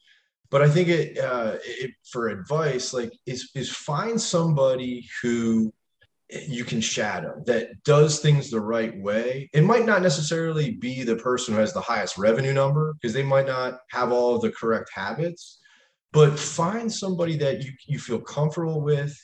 but 0.50 0.62
I 0.62 0.69
think 0.69 0.88
it, 0.88 1.19
uh, 1.19 1.57
it 1.62 1.92
for 2.11 2.28
advice, 2.28 2.92
like 2.92 3.12
is 3.26 3.50
is 3.54 3.71
find 3.71 4.21
somebody 4.21 5.09
who 5.23 5.73
you 6.47 6.64
can 6.64 6.80
shadow 6.80 7.42
that 7.47 7.83
does 7.85 8.21
things 8.21 8.50
the 8.50 8.61
right 8.61 8.97
way. 9.00 9.50
It 9.52 9.64
might 9.64 9.85
not 9.85 10.02
necessarily 10.02 10.73
be 10.73 11.02
the 11.02 11.16
person 11.16 11.54
who 11.54 11.61
has 11.61 11.73
the 11.73 11.80
highest 11.80 12.19
revenue 12.19 12.52
number 12.52 12.95
because 12.95 13.12
they 13.12 13.23
might 13.23 13.47
not 13.47 13.78
have 13.90 14.12
all 14.12 14.37
of 14.37 14.42
the 14.42 14.52
correct 14.52 14.90
habits, 14.95 15.59
but 16.12 16.38
find 16.38 16.92
somebody 16.92 17.37
that 17.38 17.64
you, 17.64 17.73
you 17.87 17.99
feel 17.99 18.21
comfortable 18.21 18.80
with, 18.80 19.16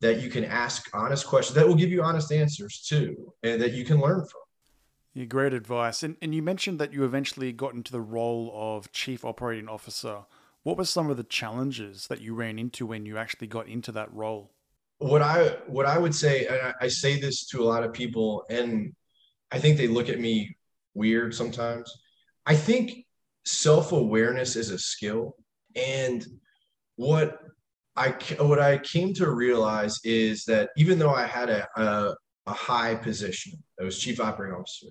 that 0.00 0.20
you 0.20 0.30
can 0.30 0.44
ask 0.44 0.88
honest 0.94 1.26
questions, 1.26 1.54
that 1.54 1.66
will 1.66 1.74
give 1.74 1.90
you 1.90 2.02
honest 2.02 2.32
answers 2.32 2.84
too, 2.86 3.32
and 3.42 3.60
that 3.60 3.72
you 3.72 3.84
can 3.84 4.00
learn 4.00 4.20
from. 4.20 4.40
Yeah, 5.12 5.26
great 5.26 5.52
advice. 5.52 6.02
And, 6.02 6.16
and 6.20 6.34
you 6.34 6.42
mentioned 6.42 6.78
that 6.80 6.92
you 6.92 7.04
eventually 7.04 7.52
got 7.52 7.74
into 7.74 7.92
the 7.92 8.00
role 8.00 8.50
of 8.54 8.90
chief 8.90 9.24
operating 9.24 9.68
officer. 9.68 10.24
What 10.64 10.78
were 10.78 10.86
some 10.86 11.10
of 11.10 11.18
the 11.18 11.24
challenges 11.24 12.06
that 12.08 12.22
you 12.22 12.34
ran 12.34 12.58
into 12.58 12.86
when 12.86 13.04
you 13.04 13.18
actually 13.18 13.46
got 13.46 13.68
into 13.68 13.92
that 13.92 14.12
role? 14.12 14.50
What 14.98 15.20
I 15.20 15.58
what 15.66 15.84
I 15.84 15.98
would 15.98 16.14
say, 16.14 16.46
and 16.46 16.74
I, 16.80 16.88
say 16.88 17.20
this 17.20 17.46
to 17.48 17.62
a 17.62 17.66
lot 17.66 17.84
of 17.84 17.92
people, 17.92 18.44
and 18.48 18.94
I 19.52 19.58
think 19.58 19.76
they 19.76 19.88
look 19.88 20.08
at 20.08 20.20
me 20.20 20.56
weird 20.94 21.34
sometimes. 21.34 21.92
I 22.46 22.56
think 22.56 23.04
self 23.44 23.92
awareness 23.92 24.56
is 24.56 24.70
a 24.70 24.78
skill, 24.78 25.36
and 25.76 26.24
what 26.96 27.38
I 27.94 28.12
what 28.38 28.58
I 28.58 28.78
came 28.78 29.12
to 29.14 29.30
realize 29.30 29.98
is 30.02 30.44
that 30.46 30.70
even 30.78 30.98
though 30.98 31.14
I 31.14 31.26
had 31.26 31.50
a, 31.50 31.68
a, 31.76 32.14
a 32.46 32.52
high 32.52 32.94
position, 32.94 33.62
I 33.78 33.84
was 33.84 33.98
chief 33.98 34.18
operating 34.18 34.56
officer, 34.56 34.86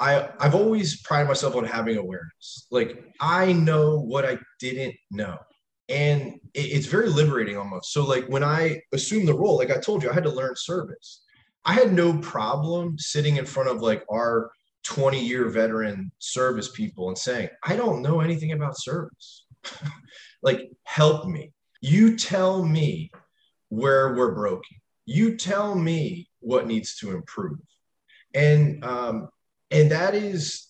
I 0.00 0.30
I've 0.40 0.54
always 0.54 1.02
prided 1.02 1.28
myself 1.28 1.54
on 1.54 1.64
having 1.64 1.98
awareness. 1.98 2.66
Like 2.70 3.04
I 3.20 3.52
know 3.52 4.00
what 4.00 4.24
I 4.24 4.38
didn't 4.58 4.94
know. 5.10 5.38
And 5.88 6.40
it, 6.54 6.60
it's 6.60 6.86
very 6.86 7.08
liberating 7.08 7.56
almost. 7.56 7.92
So 7.92 8.04
like 8.04 8.26
when 8.26 8.42
I 8.42 8.80
assumed 8.92 9.28
the 9.28 9.34
role, 9.34 9.58
like 9.58 9.70
I 9.70 9.78
told 9.78 10.02
you, 10.02 10.10
I 10.10 10.14
had 10.14 10.24
to 10.24 10.30
learn 10.30 10.54
service. 10.56 11.22
I 11.64 11.74
had 11.74 11.92
no 11.92 12.16
problem 12.18 12.98
sitting 12.98 13.36
in 13.36 13.44
front 13.44 13.68
of 13.68 13.82
like 13.82 14.04
our 14.10 14.50
20 14.84 15.22
year 15.22 15.48
veteran 15.48 16.10
service 16.18 16.70
people 16.70 17.08
and 17.08 17.18
saying, 17.18 17.50
I 17.62 17.76
don't 17.76 18.02
know 18.02 18.20
anything 18.20 18.52
about 18.52 18.78
service. 18.78 19.44
like, 20.42 20.70
help 20.84 21.26
me. 21.26 21.52
You 21.82 22.16
tell 22.16 22.64
me 22.64 23.10
where 23.68 24.14
we're 24.14 24.34
broken. 24.34 24.76
You 25.04 25.36
tell 25.36 25.74
me 25.74 26.28
what 26.40 26.66
needs 26.66 26.96
to 26.98 27.12
improve. 27.12 27.58
And 28.34 28.82
um, 28.84 29.28
and 29.70 29.90
that 29.90 30.14
is 30.14 30.68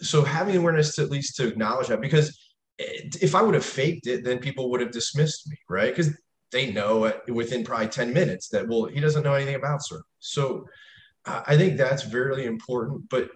so 0.00 0.22
having 0.22 0.56
awareness 0.56 0.94
to 0.96 1.02
at 1.02 1.10
least 1.10 1.36
to 1.36 1.46
acknowledge 1.46 1.88
that 1.88 2.00
because 2.00 2.38
if 2.78 3.34
I 3.34 3.42
would 3.42 3.54
have 3.54 3.64
faked 3.64 4.06
it, 4.06 4.24
then 4.24 4.38
people 4.38 4.70
would 4.70 4.80
have 4.80 4.90
dismissed 4.90 5.48
me, 5.48 5.56
right? 5.68 5.94
Because 5.94 6.16
they 6.52 6.72
know 6.72 7.12
within 7.28 7.64
probably 7.64 7.88
10 7.88 8.12
minutes 8.12 8.48
that, 8.48 8.68
well, 8.68 8.84
he 8.86 9.00
doesn't 9.00 9.22
know 9.22 9.34
anything 9.34 9.54
about 9.54 9.84
surf. 9.84 10.02
So 10.18 10.66
I 11.24 11.56
think 11.56 11.76
that's 11.76 12.04
very 12.04 12.46
important, 12.46 13.08
but 13.08 13.30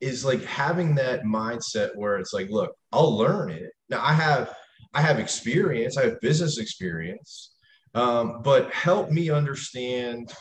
is 0.00 0.24
like 0.24 0.44
having 0.44 0.94
that 0.96 1.24
mindset 1.24 1.94
where 1.94 2.18
it's 2.18 2.32
like, 2.32 2.50
look, 2.50 2.74
I'll 2.92 3.16
learn 3.16 3.50
it. 3.50 3.70
Now 3.88 4.02
I 4.02 4.12
have, 4.12 4.54
I 4.92 5.00
have 5.00 5.18
experience, 5.18 5.96
I 5.96 6.04
have 6.04 6.20
business 6.20 6.58
experience, 6.58 7.54
um, 7.94 8.42
but 8.42 8.72
help 8.72 9.10
me 9.10 9.30
understand 9.30 10.32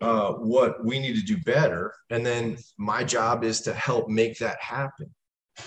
uh, 0.00 0.32
what 0.32 0.84
we 0.84 0.98
need 0.98 1.14
to 1.16 1.22
do 1.22 1.38
better. 1.38 1.94
And 2.10 2.24
then 2.24 2.58
my 2.78 3.04
job 3.04 3.44
is 3.44 3.60
to 3.62 3.74
help 3.74 4.08
make 4.08 4.38
that 4.38 4.60
happen. 4.60 5.14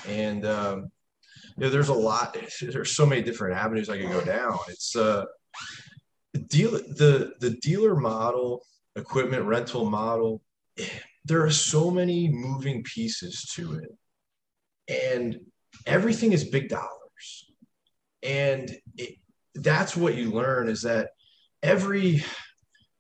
And, 0.08 0.46
um, 0.46 0.92
you 1.56 1.66
know, 1.66 1.70
there's 1.70 1.90
a 1.90 1.94
lot, 1.94 2.36
there's 2.62 2.96
so 2.96 3.06
many 3.06 3.22
different 3.22 3.58
avenues 3.58 3.90
I 3.90 4.00
could 4.00 4.12
go 4.12 4.24
down. 4.24 4.58
It's, 4.70 4.96
uh, 4.96 5.26
deal 6.48 6.72
the 6.72 7.34
the 7.40 7.52
dealer 7.62 7.96
model 7.96 8.66
equipment 8.96 9.44
rental 9.44 9.90
model 9.90 10.42
there 11.26 11.42
are 11.42 11.52
so 11.52 11.90
many 11.90 12.28
moving 12.28 12.84
pieces 12.84 13.44
to 13.54 13.76
it 13.76 13.98
and 14.90 15.40
everything 15.86 16.34
is 16.34 16.44
big 16.44 16.68
dollars 16.68 17.46
and 18.24 18.76
it, 18.98 19.16
that's 19.56 19.96
what 19.96 20.16
you 20.16 20.32
learn 20.32 20.68
is 20.68 20.82
that 20.82 21.12
every 21.62 22.24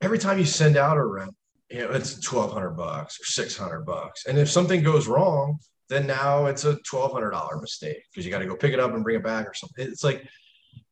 every 0.03 0.19
time 0.19 0.37
you 0.37 0.45
send 0.45 0.77
out 0.77 0.97
a 0.97 1.05
rent 1.05 1.33
you 1.69 1.79
know 1.79 1.91
it's 1.91 2.15
1200 2.29 2.71
bucks 2.71 3.19
or 3.19 3.25
600 3.25 3.85
bucks. 3.85 4.25
And 4.25 4.37
if 4.37 4.49
something 4.49 4.83
goes 4.83 5.07
wrong 5.07 5.59
then 5.89 6.07
now 6.07 6.45
it's 6.45 6.65
a 6.65 6.75
$1200 6.77 7.61
mistake 7.61 8.03
because 8.11 8.25
you 8.25 8.31
got 8.31 8.39
to 8.39 8.45
go 8.45 8.55
pick 8.55 8.73
it 8.73 8.79
up 8.79 8.93
and 8.93 9.03
bring 9.03 9.17
it 9.17 9.23
back 9.23 9.47
or 9.47 9.53
something. 9.53 9.85
It's 9.85 10.03
like 10.03 10.27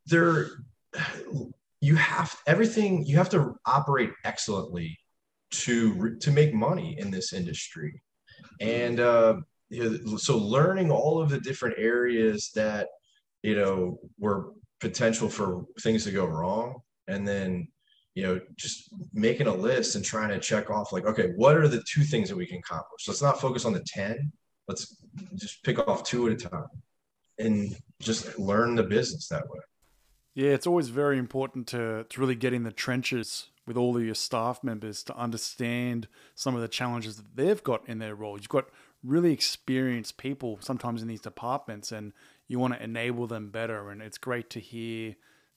there 0.05 0.47
you 1.81 1.95
have 1.95 2.35
everything 2.45 3.05
you 3.05 3.17
have 3.17 3.29
to 3.29 3.55
operate 3.65 4.11
excellently 4.23 4.97
to 5.51 6.17
to 6.19 6.31
make 6.31 6.53
money 6.53 6.97
in 6.99 7.11
this 7.11 7.33
industry. 7.33 8.01
And 8.59 8.99
uh, 8.99 9.37
so 10.17 10.37
learning 10.37 10.91
all 10.91 11.21
of 11.21 11.29
the 11.29 11.39
different 11.39 11.75
areas 11.77 12.51
that 12.55 12.87
you 13.41 13.55
know 13.55 13.99
were 14.19 14.51
potential 14.79 15.29
for 15.29 15.65
things 15.81 16.03
to 16.03 16.11
go 16.11 16.25
wrong 16.25 16.81
and 17.07 17.27
then 17.27 17.67
you 18.15 18.23
know 18.23 18.39
just 18.57 18.93
making 19.13 19.47
a 19.47 19.53
list 19.53 19.95
and 19.95 20.03
trying 20.03 20.29
to 20.29 20.39
check 20.39 20.69
off 20.69 20.91
like 20.91 21.05
okay 21.05 21.31
what 21.35 21.55
are 21.55 21.67
the 21.67 21.83
two 21.87 22.03
things 22.03 22.29
that 22.29 22.35
we 22.35 22.45
can 22.45 22.57
accomplish? 22.57 23.07
Let's 23.07 23.21
not 23.21 23.39
focus 23.39 23.65
on 23.65 23.73
the 23.73 23.83
10 23.85 24.31
let's 24.71 25.03
just 25.35 25.63
pick 25.63 25.79
off 25.87 26.03
two 26.03 26.27
at 26.27 26.33
a 26.33 26.49
time 26.49 26.67
and 27.39 27.75
just 27.99 28.37
learn 28.39 28.75
the 28.75 28.83
business 28.83 29.27
that 29.27 29.49
way. 29.49 29.59
Yeah, 30.33 30.51
it's 30.51 30.67
always 30.67 30.87
very 30.87 31.17
important 31.17 31.67
to, 31.67 32.05
to 32.09 32.21
really 32.21 32.35
get 32.35 32.53
in 32.53 32.63
the 32.63 32.71
trenches 32.71 33.49
with 33.67 33.75
all 33.75 33.97
of 33.97 34.03
your 34.03 34.15
staff 34.15 34.63
members 34.63 35.03
to 35.03 35.15
understand 35.15 36.07
some 36.35 36.55
of 36.55 36.61
the 36.61 36.67
challenges 36.67 37.17
that 37.17 37.35
they've 37.35 37.61
got 37.63 37.87
in 37.87 37.99
their 37.99 38.15
role. 38.15 38.37
You've 38.37 38.49
got 38.49 38.69
really 39.03 39.33
experienced 39.33 40.17
people 40.17 40.57
sometimes 40.61 41.01
in 41.01 41.07
these 41.07 41.21
departments 41.21 41.91
and 41.91 42.13
you 42.47 42.59
want 42.59 42.73
to 42.73 42.83
enable 42.83 43.27
them 43.27 43.49
better. 43.49 43.89
And 43.89 44.01
it's 44.01 44.17
great 44.17 44.49
to 44.51 44.59
hear 44.59 45.15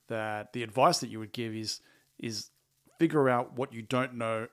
that 0.08 0.52
the 0.52 0.62
advice 0.62 0.98
that 0.98 1.08
you 1.08 1.18
would 1.20 1.32
give 1.32 1.54
is 1.54 1.80
is 2.18 2.50
figure 2.98 3.28
out 3.28 3.56
what 3.56 3.72
you 3.72 3.82
don't 3.82 4.14
know 4.14 4.46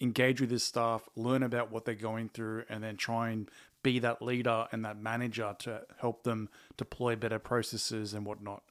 engage 0.00 0.40
with 0.40 0.50
this 0.50 0.64
staff 0.64 1.08
learn 1.16 1.42
about 1.42 1.72
what 1.72 1.84
they're 1.84 1.94
going 1.94 2.28
through 2.28 2.64
and 2.68 2.84
then 2.84 2.96
try 2.96 3.30
and 3.30 3.50
be 3.82 3.98
that 3.98 4.22
leader 4.22 4.66
and 4.70 4.84
that 4.84 5.00
manager 5.00 5.54
to 5.58 5.82
help 6.00 6.22
them 6.22 6.48
deploy 6.76 7.16
better 7.16 7.38
processes 7.38 8.14
and 8.14 8.24
whatnot. 8.24 8.62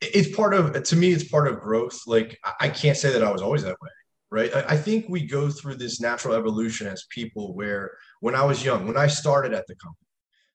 It's 0.00 0.34
part 0.34 0.54
of 0.54 0.80
to 0.82 0.96
me 0.96 1.12
it's 1.12 1.24
part 1.24 1.48
of 1.48 1.60
growth. 1.60 1.98
Like 2.06 2.38
i 2.60 2.68
can't 2.68 2.96
say 2.96 3.12
that 3.12 3.24
i 3.24 3.30
was 3.30 3.42
always 3.42 3.62
that 3.62 3.76
way 3.80 3.90
right? 4.30 4.52
I 4.54 4.76
think 4.76 5.06
we 5.08 5.26
go 5.26 5.48
through 5.48 5.76
this 5.76 6.00
natural 6.00 6.34
evolution 6.34 6.86
as 6.86 7.06
people 7.10 7.54
where 7.54 7.92
when 8.20 8.34
i 8.34 8.44
was 8.44 8.64
young 8.64 8.86
when 8.86 8.96
i 8.96 9.06
started 9.06 9.52
at 9.52 9.66
the 9.66 9.76
company 9.76 10.06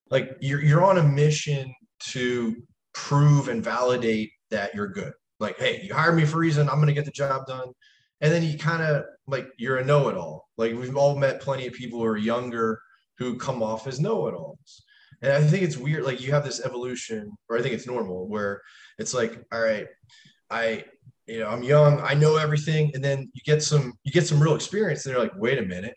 like 0.10 0.38
you're, 0.42 0.62
you're 0.62 0.84
on 0.84 0.98
a 0.98 1.04
mission 1.04 1.74
to 2.00 2.56
prove 2.94 3.48
and 3.48 3.64
validate 3.64 4.32
that 4.50 4.76
you're 4.76 4.90
good 4.90 5.14
like 5.42 5.58
hey 5.60 5.82
you 5.84 5.94
hired 5.94 6.16
me 6.16 6.26
for 6.26 6.38
a 6.38 6.40
reason 6.40 6.70
i'm 6.70 6.76
going 6.76 6.88
to 6.88 6.94
get 6.94 7.06
the 7.06 7.12
job 7.12 7.46
done 7.46 7.68
and 8.22 8.32
then 8.32 8.44
you 8.44 8.58
kind 8.58 8.82
of 8.82 9.04
like 9.28 9.48
you're 9.58 9.78
a 9.78 9.86
know-it-all 9.86 10.48
like 10.58 10.74
we've 10.74 10.96
all 10.96 11.18
met 11.18 11.42
plenty 11.42 11.68
of 11.68 11.74
people 11.74 12.00
who 12.00 12.06
are 12.06 12.18
younger 12.18 12.80
who 13.18 13.38
come 13.38 13.62
off 13.62 13.88
as 13.88 14.00
know-it-alls 14.00 14.84
and 15.22 15.32
I 15.32 15.42
think 15.42 15.64
it's 15.64 15.78
weird. 15.78 16.04
Like 16.04 16.22
you 16.22 16.32
have 16.32 16.44
this 16.44 16.64
evolution, 16.66 17.32
or 17.50 17.58
I 17.58 17.62
think 17.62 17.76
it's 17.76 17.88
normal, 17.88 18.28
where 18.28 18.62
it's 18.98 19.14
like, 19.14 19.44
all 19.52 19.62
right, 19.62 19.88
I, 20.50 20.86
you 21.28 21.40
know, 21.40 21.48
I'm 21.48 21.64
young, 21.64 22.02
I 22.02 22.14
know 22.14 22.38
everything, 22.38 22.92
and 22.96 23.04
then 23.04 23.30
you 23.34 23.42
get 23.46 23.62
some, 23.62 23.94
you 24.04 24.12
get 24.12 24.28
some 24.28 24.42
real 24.42 24.56
experience, 24.56 25.06
and 25.06 25.14
you're 25.14 25.22
like, 25.22 25.36
wait 25.36 25.60
a 25.60 25.64
minute, 25.64 25.96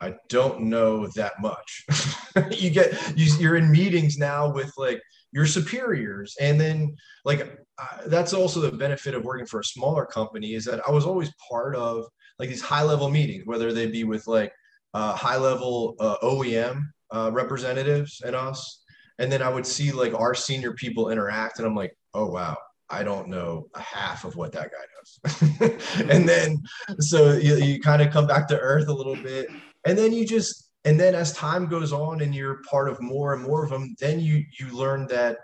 I 0.00 0.14
don't 0.28 0.62
know 0.62 1.06
that 1.14 1.40
much. 1.40 1.86
you 2.50 2.70
get, 2.70 3.16
you, 3.16 3.32
you're 3.38 3.56
in 3.56 3.70
meetings 3.70 4.18
now 4.18 4.52
with 4.52 4.72
like 4.76 5.00
your 5.32 5.46
superiors, 5.46 6.36
and 6.40 6.60
then 6.60 6.94
like 7.24 7.58
uh, 7.78 7.98
that's 8.06 8.32
also 8.32 8.60
the 8.60 8.72
benefit 8.72 9.14
of 9.14 9.24
working 9.24 9.46
for 9.46 9.60
a 9.60 9.64
smaller 9.64 10.04
company 10.04 10.54
is 10.54 10.64
that 10.66 10.86
I 10.86 10.90
was 10.90 11.06
always 11.06 11.32
part 11.50 11.74
of 11.74 12.06
like 12.38 12.48
these 12.48 12.62
high 12.62 12.82
level 12.82 13.08
meetings, 13.08 13.46
whether 13.46 13.72
they 13.72 13.86
be 13.86 14.04
with 14.04 14.26
like 14.26 14.52
uh, 14.94 15.14
high 15.14 15.38
level 15.38 15.96
uh, 15.98 16.16
OEM 16.22 16.82
uh, 17.10 17.30
representatives 17.32 18.20
and 18.24 18.36
us. 18.36 18.82
And 19.18 19.30
then 19.30 19.42
I 19.42 19.48
would 19.48 19.66
see 19.66 19.92
like 19.92 20.14
our 20.14 20.34
senior 20.34 20.72
people 20.72 21.10
interact, 21.10 21.58
and 21.58 21.66
I'm 21.66 21.76
like, 21.76 21.96
oh 22.14 22.26
wow, 22.26 22.56
I 22.90 23.02
don't 23.02 23.28
know 23.28 23.68
a 23.74 23.80
half 23.80 24.24
of 24.24 24.36
what 24.36 24.52
that 24.52 24.70
guy 24.70 25.30
knows. 25.70 26.00
and 26.10 26.28
then 26.28 26.62
so 26.98 27.32
you, 27.32 27.56
you 27.56 27.80
kind 27.80 28.02
of 28.02 28.12
come 28.12 28.26
back 28.26 28.48
to 28.48 28.58
earth 28.58 28.88
a 28.88 28.92
little 28.92 29.16
bit, 29.16 29.48
and 29.86 29.96
then 29.96 30.12
you 30.12 30.26
just 30.26 30.71
and 30.84 30.98
then 30.98 31.14
as 31.14 31.32
time 31.32 31.66
goes 31.66 31.92
on 31.92 32.20
and 32.22 32.34
you're 32.34 32.60
part 32.68 32.88
of 32.88 33.00
more 33.00 33.34
and 33.34 33.42
more 33.42 33.64
of 33.64 33.70
them, 33.70 33.94
then 34.00 34.20
you 34.20 34.44
you 34.58 34.68
learn 34.70 35.06
that 35.08 35.38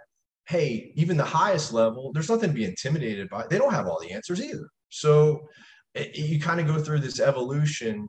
hey, 0.46 0.92
even 0.94 1.18
the 1.18 1.24
highest 1.24 1.74
level, 1.74 2.10
there's 2.12 2.30
nothing 2.30 2.48
to 2.48 2.54
be 2.54 2.64
intimidated 2.64 3.28
by. 3.28 3.46
They 3.46 3.58
don't 3.58 3.74
have 3.74 3.86
all 3.86 4.00
the 4.00 4.12
answers 4.12 4.42
either. 4.42 4.66
So 4.88 5.46
it, 5.94 6.16
you 6.16 6.40
kind 6.40 6.58
of 6.58 6.66
go 6.66 6.82
through 6.82 7.00
this 7.00 7.20
evolution 7.20 8.08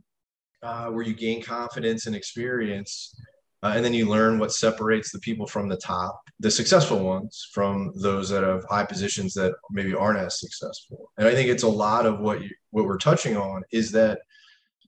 uh, 0.64 0.86
where 0.86 1.04
you 1.04 1.14
gain 1.14 1.42
confidence 1.42 2.06
and 2.06 2.16
experience 2.16 3.14
uh, 3.62 3.74
and 3.76 3.84
then 3.84 3.94
you 3.94 4.08
learn 4.08 4.40
what 4.40 4.54
separates 4.54 5.12
the 5.12 5.20
people 5.20 5.46
from 5.46 5.68
the 5.68 5.76
top, 5.78 6.22
the 6.40 6.50
successful 6.50 7.00
ones, 7.00 7.50
from 7.52 7.92
those 8.02 8.30
that 8.30 8.44
have 8.44 8.64
high 8.70 8.86
positions 8.86 9.34
that 9.34 9.54
maybe 9.70 9.94
aren't 9.94 10.20
as 10.20 10.40
successful. 10.40 11.12
And 11.18 11.28
I 11.28 11.34
think 11.34 11.50
it's 11.50 11.64
a 11.64 11.68
lot 11.68 12.06
of 12.06 12.22
what 12.22 12.42
you, 12.42 12.50
what 12.72 12.86
we're 12.86 12.98
touching 12.98 13.36
on 13.36 13.64
is 13.72 13.92
that 13.92 14.20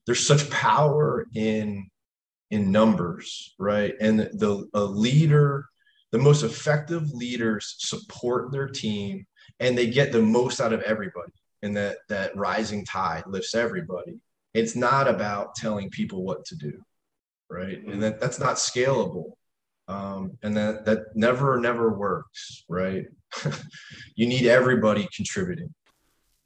there's 0.05 0.25
such 0.25 0.49
power 0.49 1.25
in 1.35 1.89
in 2.51 2.71
numbers, 2.71 3.55
right? 3.57 3.95
And 3.99 4.19
the 4.19 4.67
a 4.73 4.83
leader, 4.83 5.65
the 6.11 6.19
most 6.19 6.43
effective 6.43 7.11
leaders 7.11 7.75
support 7.79 8.51
their 8.51 8.67
team, 8.67 9.25
and 9.59 9.77
they 9.77 9.89
get 9.89 10.11
the 10.11 10.21
most 10.21 10.61
out 10.61 10.73
of 10.73 10.81
everybody. 10.81 11.33
And 11.63 11.75
that 11.77 11.97
that 12.09 12.35
rising 12.35 12.85
tide 12.85 13.23
lifts 13.27 13.55
everybody. 13.55 14.19
It's 14.53 14.75
not 14.75 15.07
about 15.07 15.55
telling 15.55 15.89
people 15.89 16.23
what 16.23 16.43
to 16.45 16.55
do 16.55 16.73
right? 17.51 17.83
And 17.85 18.01
that 18.01 18.19
that's 18.19 18.39
not 18.39 18.55
scalable. 18.55 19.33
Um, 19.87 20.37
and 20.41 20.55
that 20.55 20.85
that 20.85 20.99
never 21.15 21.59
never 21.59 21.91
works, 21.91 22.63
right? 22.69 23.05
you 24.15 24.27
need 24.27 24.47
everybody 24.47 25.07
contributing. 25.13 25.73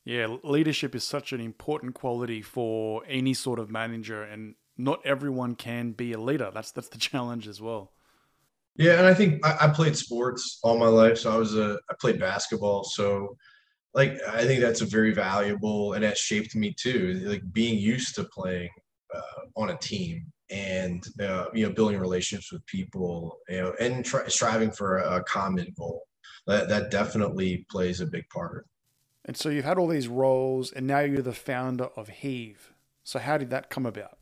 Yeah, 0.04 0.38
leadership 0.44 0.96
is 0.96 1.04
such 1.04 1.34
an 1.34 1.42
important 1.42 1.96
quality 1.96 2.42
for 2.42 3.04
any 3.08 3.34
sort 3.34 3.60
of 3.60 3.70
manager, 3.70 4.24
and 4.24 4.56
not 4.78 5.06
everyone 5.06 5.56
can 5.56 5.92
be 5.92 6.14
a 6.14 6.20
leader. 6.20 6.52
That's 6.54 6.72
that's 6.72 6.90
the 6.90 6.98
challenge 7.10 7.48
as 7.48 7.62
well. 7.62 7.92
Yeah, 8.78 8.98
and 8.98 9.08
I 9.08 9.14
think 9.14 9.46
I, 9.46 9.58
I 9.62 9.68
played 9.70 9.96
sports 9.96 10.60
all 10.64 10.78
my 10.78 10.88
life, 10.88 11.18
so 11.20 11.32
I 11.32 11.38
was 11.38 11.56
a 11.56 11.80
I 11.90 11.94
played 12.00 12.20
basketball, 12.20 12.84
so 12.84 13.38
like 13.94 14.18
I 14.28 14.44
think 14.46 14.62
that's 14.62 14.82
a 14.82 14.86
very 14.86 15.14
valuable, 15.14 15.94
and 15.94 16.04
that 16.04 16.18
shaped 16.18 16.56
me 16.56 16.74
too. 16.78 17.22
Like 17.26 17.42
being 17.54 17.80
used 17.80 18.16
to 18.16 18.26
playing 18.26 18.70
uh, 19.14 19.62
on 19.62 19.70
a 19.70 19.78
team 19.78 20.26
and 20.50 21.04
uh, 21.20 21.46
you 21.54 21.66
know 21.66 21.74
building 21.74 22.00
relationships 22.00 22.52
with 22.52 22.66
people 22.66 23.40
you 23.50 23.58
know 23.58 23.74
and 23.80 24.06
try, 24.06 24.28
striving 24.28 24.72
for 24.72 24.98
a, 24.98 25.18
a 25.18 25.24
common 25.24 25.74
goal 25.78 26.04
that, 26.46 26.70
that 26.70 26.92
definitely 26.92 27.66
plays 27.70 28.00
a 28.00 28.06
big 28.06 28.28
part 28.30 28.68
and 29.24 29.36
so 29.36 29.50
you've 29.50 29.66
had 29.66 29.78
all 29.78 29.88
these 29.88 30.08
roles 30.08 30.72
and 30.72 30.86
now 30.86 31.00
you're 31.00 31.22
the 31.22 31.34
founder 31.34 31.90
of 31.96 32.10
heave 32.10 32.74
so 33.04 33.18
how 33.18 33.38
did 33.38 33.50
that 33.50 33.70
come 33.72 33.86
about 33.88 34.20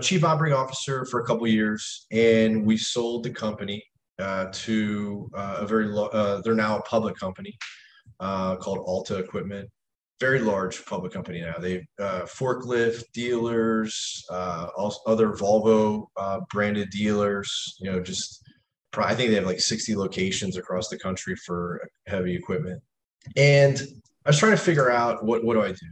chief 0.00 0.24
operating 0.24 0.56
officer 0.56 1.04
for 1.06 1.20
a 1.20 1.24
couple 1.24 1.46
years 1.46 2.06
and 2.10 2.64
we 2.64 2.76
sold 2.76 3.22
the 3.22 3.30
company 3.30 3.82
uh, 4.18 4.46
to 4.52 5.30
uh, 5.34 5.58
a 5.60 5.66
very 5.66 5.86
lo- 5.86 6.08
uh, 6.08 6.40
they're 6.42 6.54
now 6.54 6.78
a 6.78 6.82
public 6.82 7.16
company 7.16 7.56
uh, 8.20 8.56
called 8.56 8.78
alta 8.86 9.16
equipment 9.18 9.68
very 10.18 10.40
large 10.40 10.82
public 10.86 11.12
company 11.12 11.42
now. 11.42 11.56
They 11.58 11.86
uh, 11.98 12.22
forklift 12.22 13.04
dealers, 13.12 14.24
uh, 14.30 14.68
also 14.74 14.98
other 15.06 15.32
Volvo 15.32 16.06
branded 16.50 16.88
dealers. 16.88 17.76
You 17.78 17.92
know, 17.92 18.00
just 18.00 18.42
I 18.96 19.14
think 19.14 19.28
they 19.28 19.36
have 19.36 19.44
like 19.44 19.60
60 19.60 19.94
locations 19.94 20.56
across 20.56 20.88
the 20.88 20.98
country 20.98 21.36
for 21.36 21.86
heavy 22.06 22.34
equipment. 22.34 22.82
And 23.36 23.78
I 24.24 24.30
was 24.30 24.38
trying 24.38 24.52
to 24.52 24.56
figure 24.56 24.90
out 24.90 25.24
what 25.24 25.44
what 25.44 25.54
do 25.54 25.62
I 25.62 25.72
do, 25.72 25.86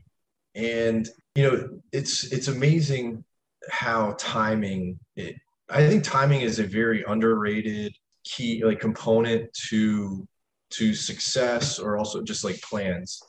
and 0.55 1.09
you 1.35 1.43
know, 1.43 1.69
it's 1.93 2.33
it's 2.33 2.49
amazing 2.49 3.25
how 3.71 4.15
timing. 4.19 4.99
It, 5.17 5.37
I 5.69 5.87
think 5.89 6.05
timing 6.05 6.43
is 6.43 6.59
a 6.59 6.65
very 6.65 7.05
underrated 7.07 7.95
key 8.25 8.65
like 8.65 8.81
component 8.81 9.53
to 9.69 10.27
to 10.71 10.95
success 10.95 11.79
or 11.79 11.97
also 11.97 12.23
just 12.23 12.43
like 12.43 12.61
plans 12.63 13.23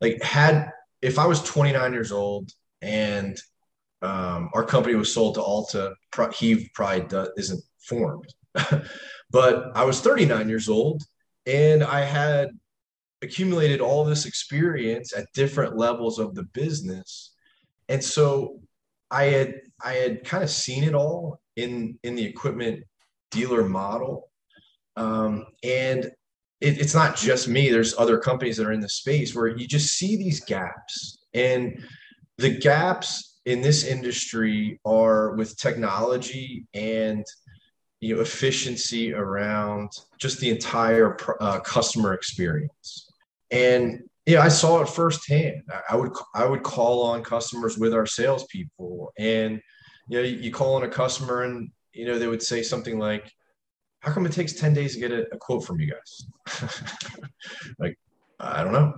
like 0.00 0.20
had 0.22 0.70
if 1.02 1.18
I 1.18 1.26
was 1.26 1.42
29 1.42 1.92
years 1.92 2.12
old 2.12 2.50
and 2.82 3.38
um, 4.02 4.50
our 4.54 4.64
company 4.64 4.94
was 4.94 5.12
sold 5.12 5.34
to 5.34 5.42
Alta, 5.42 5.94
he 6.34 6.70
probably 6.74 7.06
does, 7.06 7.28
isn't 7.36 7.62
formed. 7.78 8.32
but 9.30 9.64
I 9.74 9.84
was 9.84 10.00
39 10.00 10.48
years 10.48 10.68
old 10.68 11.02
and 11.46 11.82
I 11.82 12.00
had 12.00 12.50
accumulated 13.22 13.80
all 13.80 14.04
this 14.04 14.24
experience 14.24 15.14
at 15.16 15.32
different 15.34 15.76
levels 15.76 16.18
of 16.18 16.34
the 16.34 16.44
business. 16.44 17.34
And 17.88 18.02
so 18.02 18.60
I 19.10 19.24
had 19.24 19.54
I 19.84 19.94
had 19.94 20.24
kind 20.24 20.42
of 20.42 20.50
seen 20.50 20.84
it 20.84 20.94
all 20.94 21.40
in 21.56 21.98
in 22.02 22.14
the 22.14 22.24
equipment 22.24 22.84
dealer 23.30 23.68
model. 23.68 24.30
Um, 24.96 25.46
and 25.62 26.04
it, 26.60 26.78
it's 26.78 26.94
not 26.94 27.16
just 27.16 27.48
me. 27.48 27.70
There's 27.70 27.96
other 27.98 28.18
companies 28.18 28.56
that 28.56 28.66
are 28.66 28.72
in 28.72 28.80
the 28.80 28.88
space 28.88 29.34
where 29.34 29.46
you 29.46 29.66
just 29.66 29.94
see 29.94 30.16
these 30.16 30.44
gaps, 30.44 31.24
and 31.32 31.82
the 32.38 32.58
gaps 32.58 33.40
in 33.46 33.62
this 33.62 33.84
industry 33.84 34.78
are 34.84 35.34
with 35.34 35.56
technology 35.56 36.66
and 36.74 37.24
you 38.00 38.14
know 38.14 38.20
efficiency 38.20 39.14
around 39.14 39.90
just 40.18 40.40
the 40.40 40.50
entire 40.50 41.16
uh, 41.40 41.60
customer 41.60 42.12
experience. 42.12 43.10
And 43.50 44.02
yeah, 44.30 44.42
I 44.42 44.48
saw 44.48 44.80
it 44.80 44.88
firsthand. 44.88 45.62
I 45.88 45.96
would 45.96 46.12
I 46.34 46.46
would 46.46 46.62
call 46.62 47.02
on 47.02 47.22
customers 47.22 47.78
with 47.78 47.92
our 47.92 48.06
salespeople, 48.06 49.12
and 49.18 49.60
you 50.08 50.18
know, 50.18 50.24
you 50.24 50.50
call 50.52 50.74
on 50.76 50.84
a 50.84 50.88
customer, 50.88 51.42
and 51.42 51.70
you 51.92 52.06
know 52.06 52.18
they 52.18 52.26
would 52.26 52.42
say 52.42 52.62
something 52.62 52.98
like, 52.98 53.32
how 54.00 54.12
come 54.12 54.26
it 54.26 54.32
takes 54.32 54.54
10 54.54 54.74
days 54.74 54.94
to 54.94 55.00
get 55.00 55.12
a, 55.12 55.26
a 55.32 55.38
quote 55.38 55.64
from 55.64 55.78
you 55.80 55.92
guys? 55.92 56.70
like, 57.78 57.98
I 58.38 58.64
don't 58.64 58.72
know. 58.72 58.94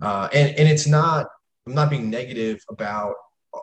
Uh, 0.00 0.28
and, 0.32 0.56
and 0.58 0.68
it's 0.68 0.86
not, 0.86 1.26
I'm 1.66 1.74
not 1.74 1.90
being 1.90 2.10
negative 2.10 2.60
about 2.68 3.14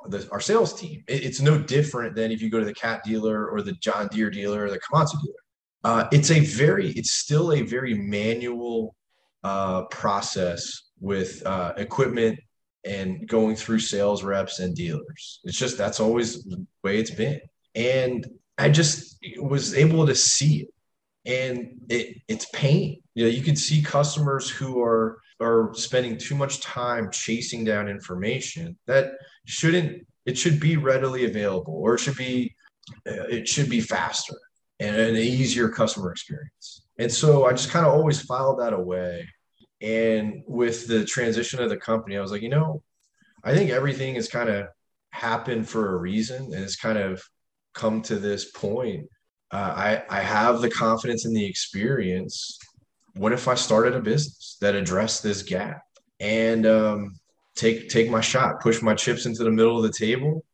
the, 0.08 0.28
our 0.32 0.40
sales 0.40 0.80
team. 0.80 1.04
It, 1.08 1.24
it's 1.24 1.42
no 1.42 1.60
different 1.60 2.16
than 2.16 2.32
if 2.32 2.42
you 2.42 2.50
go 2.50 2.60
to 2.60 2.66
the 2.66 2.74
cat 2.74 3.04
dealer 3.04 3.48
or 3.48 3.62
the 3.62 3.74
John 3.74 4.08
Deere 4.08 4.30
dealer 4.30 4.66
or 4.66 4.70
the 4.70 4.80
Komatsu 4.80 5.22
dealer. 5.22 5.36
Uh, 5.84 6.08
it's 6.12 6.32
a 6.32 6.40
very, 6.40 6.90
it's 6.92 7.14
still 7.14 7.54
a 7.54 7.62
very 7.62 7.94
manual 7.94 8.96
uh, 9.44 9.84
process 9.84 10.89
with 11.00 11.46
uh, 11.46 11.74
equipment 11.78 12.40
and 12.86 13.28
going 13.28 13.56
through 13.56 13.80
sales 13.80 14.24
reps 14.24 14.60
and 14.60 14.76
dealers. 14.76 15.42
It's 15.44 15.58
just 15.58 15.78
that's 15.78 16.00
always 16.00 16.44
the 16.44 16.66
way 16.84 16.98
it's 16.98 17.12
been. 17.12 17.42
And 17.76 18.26
I 18.58 18.70
just 18.70 19.18
was 19.38 19.74
able 19.74 20.06
to 20.08 20.16
see 20.16 20.62
it 20.62 20.74
and 21.26 21.80
it, 21.90 22.22
it's 22.28 22.46
pain. 22.54 23.02
You 23.16 23.26
know, 23.26 23.30
you 23.30 23.42
can 23.42 23.56
see 23.56 23.82
customers 23.82 24.50
who 24.50 24.82
are 24.82 25.20
are 25.42 25.74
spending 25.74 26.18
too 26.18 26.36
much 26.36 26.60
time 26.60 27.12
chasing 27.12 27.64
down 27.64 27.88
information 27.88 28.78
that 28.88 29.14
shouldn't. 29.46 30.06
It 30.26 30.38
should 30.38 30.60
be 30.60 30.78
readily 30.78 31.26
available, 31.26 31.74
or 31.74 31.96
it 31.96 32.00
should 32.00 32.18
be 32.18 32.56
uh, 33.08 33.28
it 33.30 33.48
should 33.48 33.70
be 33.70 33.82
faster 33.82 34.36
and 34.80 34.96
an 34.96 35.16
easier 35.16 35.70
customer 35.70 36.12
experience. 36.12 36.86
And 36.98 37.12
so 37.12 37.46
I 37.46 37.52
just 37.52 37.70
kind 37.70 37.86
of 37.86 37.94
always 37.94 38.22
filed 38.22 38.60
that 38.60 38.74
away. 38.74 39.28
And 39.82 40.44
with 40.48 40.88
the 40.88 41.06
transition 41.06 41.62
of 41.62 41.70
the 41.70 41.78
company, 41.78 42.18
I 42.18 42.22
was 42.22 42.32
like, 42.32 42.42
you 42.42 42.50
know, 42.50 42.84
I 43.44 43.56
think 43.56 43.70
everything 43.70 44.16
has 44.16 44.28
kind 44.28 44.50
of 44.50 44.68
happened 45.12 45.68
for 45.68 45.96
a 45.96 45.98
reason 45.98 46.54
and 46.54 46.64
it's 46.64 46.76
kind 46.76 46.98
of 46.98 47.24
come 47.74 48.02
to 48.04 48.18
this 48.18 48.52
point 48.52 49.08
uh, 49.52 49.74
I, 49.76 50.20
I 50.20 50.22
have 50.22 50.62
the 50.62 50.70
confidence 50.70 51.26
and 51.26 51.36
the 51.36 51.46
experience. 51.46 52.60
What 53.16 53.34
if 53.34 53.48
I 53.48 53.56
started 53.56 53.96
a 53.96 54.02
business 54.02 54.58
that 54.62 54.76
addressed 54.76 55.24
this 55.24 55.42
gap 55.42 55.82
and 56.20 56.66
um, 56.66 57.20
take 57.56 57.90
take 57.90 58.10
my 58.10 58.22
shot, 58.22 58.62
push 58.62 58.82
my 58.82 58.94
chips 58.94 59.26
into 59.26 59.44
the 59.44 59.52
middle 59.52 59.78
of 59.78 59.84
the 59.84 59.98
table, 59.98 60.46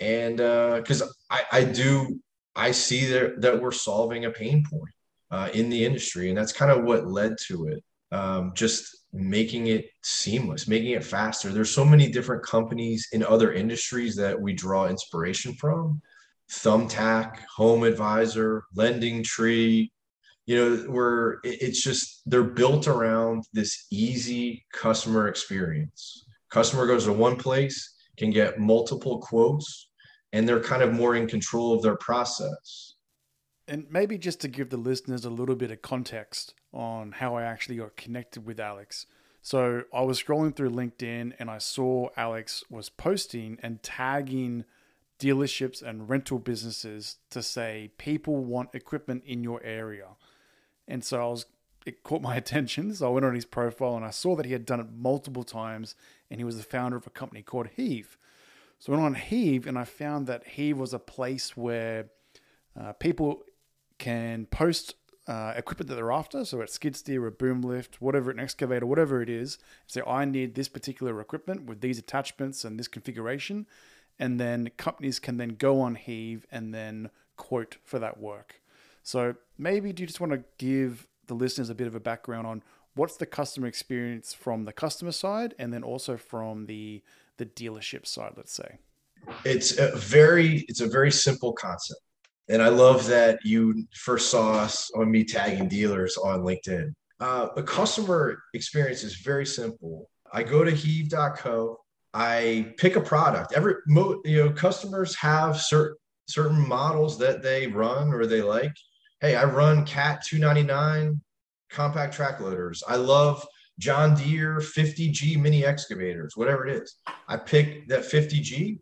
and 0.00 0.38
because 0.38 1.02
uh, 1.02 1.08
I, 1.30 1.42
I 1.52 1.64
do 1.64 2.20
I 2.56 2.72
see 2.72 3.06
that 3.06 3.40
that 3.42 3.62
we're 3.62 3.72
solving 3.72 4.24
a 4.24 4.30
pain 4.30 4.64
point 4.68 4.94
uh, 5.30 5.50
in 5.54 5.70
the 5.70 5.84
industry, 5.84 6.28
and 6.28 6.36
that's 6.36 6.52
kind 6.52 6.72
of 6.72 6.82
what 6.82 7.06
led 7.06 7.36
to 7.46 7.68
it. 7.68 7.84
Um, 8.14 8.52
just 8.54 8.96
making 9.12 9.66
it 9.66 9.86
seamless, 10.04 10.68
making 10.68 10.92
it 10.92 11.04
faster. 11.04 11.48
There's 11.50 11.70
so 11.70 11.84
many 11.84 12.08
different 12.08 12.44
companies 12.44 13.08
in 13.12 13.24
other 13.24 13.52
industries 13.52 14.14
that 14.16 14.40
we 14.40 14.52
draw 14.52 14.86
inspiration 14.86 15.54
from 15.54 16.00
Thumbtack, 16.48 17.38
Home 17.56 17.82
Advisor, 17.82 18.64
Lending 18.74 19.24
Tree, 19.24 19.90
you 20.46 20.56
know, 20.56 20.76
where 20.92 21.40
it's 21.42 21.82
just 21.82 22.22
they're 22.26 22.44
built 22.44 22.86
around 22.86 23.44
this 23.52 23.86
easy 23.90 24.64
customer 24.72 25.26
experience. 25.26 26.24
Customer 26.50 26.86
goes 26.86 27.06
to 27.06 27.12
one 27.12 27.36
place, 27.36 27.96
can 28.16 28.30
get 28.30 28.60
multiple 28.60 29.18
quotes, 29.18 29.90
and 30.32 30.48
they're 30.48 30.60
kind 30.60 30.82
of 30.82 30.92
more 30.92 31.16
in 31.16 31.26
control 31.26 31.74
of 31.74 31.82
their 31.82 31.96
process. 31.96 32.93
And 33.66 33.86
maybe 33.90 34.18
just 34.18 34.40
to 34.40 34.48
give 34.48 34.70
the 34.70 34.76
listeners 34.76 35.24
a 35.24 35.30
little 35.30 35.54
bit 35.54 35.70
of 35.70 35.80
context 35.80 36.54
on 36.72 37.12
how 37.12 37.36
I 37.36 37.44
actually 37.44 37.76
got 37.76 37.96
connected 37.96 38.44
with 38.44 38.60
Alex. 38.60 39.06
So 39.40 39.84
I 39.92 40.02
was 40.02 40.22
scrolling 40.22 40.54
through 40.54 40.70
LinkedIn 40.70 41.34
and 41.38 41.50
I 41.50 41.58
saw 41.58 42.08
Alex 42.16 42.64
was 42.70 42.88
posting 42.88 43.58
and 43.62 43.82
tagging 43.82 44.64
dealerships 45.18 45.82
and 45.82 46.08
rental 46.08 46.38
businesses 46.38 47.16
to 47.30 47.42
say 47.42 47.90
people 47.98 48.44
want 48.44 48.74
equipment 48.74 49.22
in 49.24 49.44
your 49.44 49.62
area. 49.62 50.08
And 50.88 51.04
so 51.04 51.22
I 51.22 51.26
was 51.30 51.46
it 51.86 52.02
caught 52.02 52.22
my 52.22 52.36
attention. 52.42 52.94
So 52.94 53.06
I 53.06 53.10
went 53.10 53.26
on 53.26 53.34
his 53.34 53.44
profile 53.44 53.96
and 53.96 54.04
I 54.04 54.10
saw 54.10 54.34
that 54.36 54.46
he 54.46 54.52
had 54.52 54.66
done 54.66 54.80
it 54.80 54.86
multiple 54.96 55.44
times 55.44 55.94
and 56.30 56.40
he 56.40 56.44
was 56.44 56.56
the 56.56 56.62
founder 56.62 56.96
of 56.96 57.06
a 57.06 57.10
company 57.10 57.42
called 57.42 57.68
Heave. 57.76 58.16
So 58.78 58.92
I 58.92 58.96
went 58.96 59.06
on 59.06 59.14
Heave 59.14 59.66
and 59.66 59.78
I 59.78 59.84
found 59.84 60.26
that 60.26 60.46
Heave 60.46 60.78
was 60.78 60.92
a 60.92 60.98
place 60.98 61.56
where 61.56 62.06
uh, 62.78 62.92
people 62.94 63.44
can 64.04 64.46
post 64.46 64.94
uh, 65.26 65.54
equipment 65.56 65.88
that 65.88 65.94
they're 65.94 66.12
after. 66.12 66.44
So 66.44 66.60
it's 66.60 66.74
skid 66.74 66.96
steer, 66.96 67.26
a 67.26 67.32
boom 67.32 67.62
lift, 67.62 68.00
whatever, 68.00 68.30
an 68.30 68.38
excavator, 68.38 68.86
whatever 68.86 69.22
it 69.22 69.30
is. 69.30 69.58
Say, 69.86 70.02
I 70.06 70.24
need 70.24 70.54
this 70.54 70.68
particular 70.68 71.20
equipment 71.20 71.64
with 71.64 71.80
these 71.80 71.98
attachments 71.98 72.64
and 72.64 72.78
this 72.78 72.88
configuration 72.88 73.66
and 74.18 74.40
then 74.40 74.70
companies 74.76 75.18
can 75.18 75.36
then 75.36 75.56
go 75.56 75.80
on 75.80 75.96
Heave 75.96 76.46
and 76.50 76.72
then 76.74 77.10
quote 77.36 77.76
for 77.82 77.98
that 77.98 78.20
work. 78.20 78.60
So 79.02 79.34
maybe 79.58 79.92
do 79.92 80.02
you 80.02 80.06
just 80.06 80.20
want 80.20 80.32
to 80.32 80.44
give 80.58 81.06
the 81.26 81.34
listeners 81.34 81.70
a 81.70 81.74
bit 81.74 81.86
of 81.86 81.94
a 81.94 82.00
background 82.00 82.46
on 82.46 82.62
what's 82.94 83.16
the 83.16 83.26
customer 83.26 83.66
experience 83.66 84.32
from 84.32 84.64
the 84.64 84.72
customer 84.72 85.12
side 85.12 85.54
and 85.58 85.72
then 85.72 85.82
also 85.82 86.16
from 86.16 86.66
the 86.66 87.02
the 87.36 87.46
dealership 87.46 88.06
side, 88.06 88.34
let's 88.36 88.52
say? 88.52 88.78
It's 89.44 89.76
a 89.78 89.96
very 89.96 90.64
it's 90.68 90.80
a 90.80 90.86
very 90.86 91.10
simple 91.10 91.52
concept. 91.52 92.00
And 92.48 92.62
I 92.62 92.68
love 92.68 93.06
that 93.06 93.40
you 93.44 93.86
first 93.94 94.30
saw 94.30 94.52
us 94.52 94.90
on 94.94 95.10
me 95.10 95.24
tagging 95.24 95.68
dealers 95.68 96.16
on 96.16 96.42
LinkedIn. 96.42 96.92
Uh, 97.20 97.48
the 97.54 97.62
customer 97.62 98.42
experience 98.52 99.02
is 99.02 99.16
very 99.16 99.46
simple. 99.46 100.10
I 100.32 100.42
go 100.42 100.64
to 100.64 100.70
heave.co 100.70 101.78
I 102.14 102.72
pick 102.78 102.94
a 102.94 103.00
product. 103.00 103.52
Every 103.52 103.74
you 103.88 104.22
know, 104.44 104.50
customers 104.50 105.16
have 105.16 105.60
certain 105.60 105.96
certain 106.26 106.66
models 106.66 107.18
that 107.18 107.42
they 107.42 107.66
run 107.66 108.14
or 108.14 108.24
they 108.24 108.40
like. 108.40 108.72
Hey, 109.20 109.34
I 109.34 109.44
run 109.44 109.84
Cat 109.84 110.22
299 110.24 111.20
compact 111.70 112.14
track 112.14 112.40
loaders. 112.40 112.82
I 112.88 112.96
love 112.96 113.44
John 113.78 114.14
Deere 114.14 114.58
50G 114.58 115.38
mini 115.38 115.66
excavators, 115.66 116.36
whatever 116.36 116.66
it 116.66 116.82
is. 116.82 116.96
I 117.26 117.36
pick 117.36 117.88
that 117.88 118.04
50G. 118.04 118.78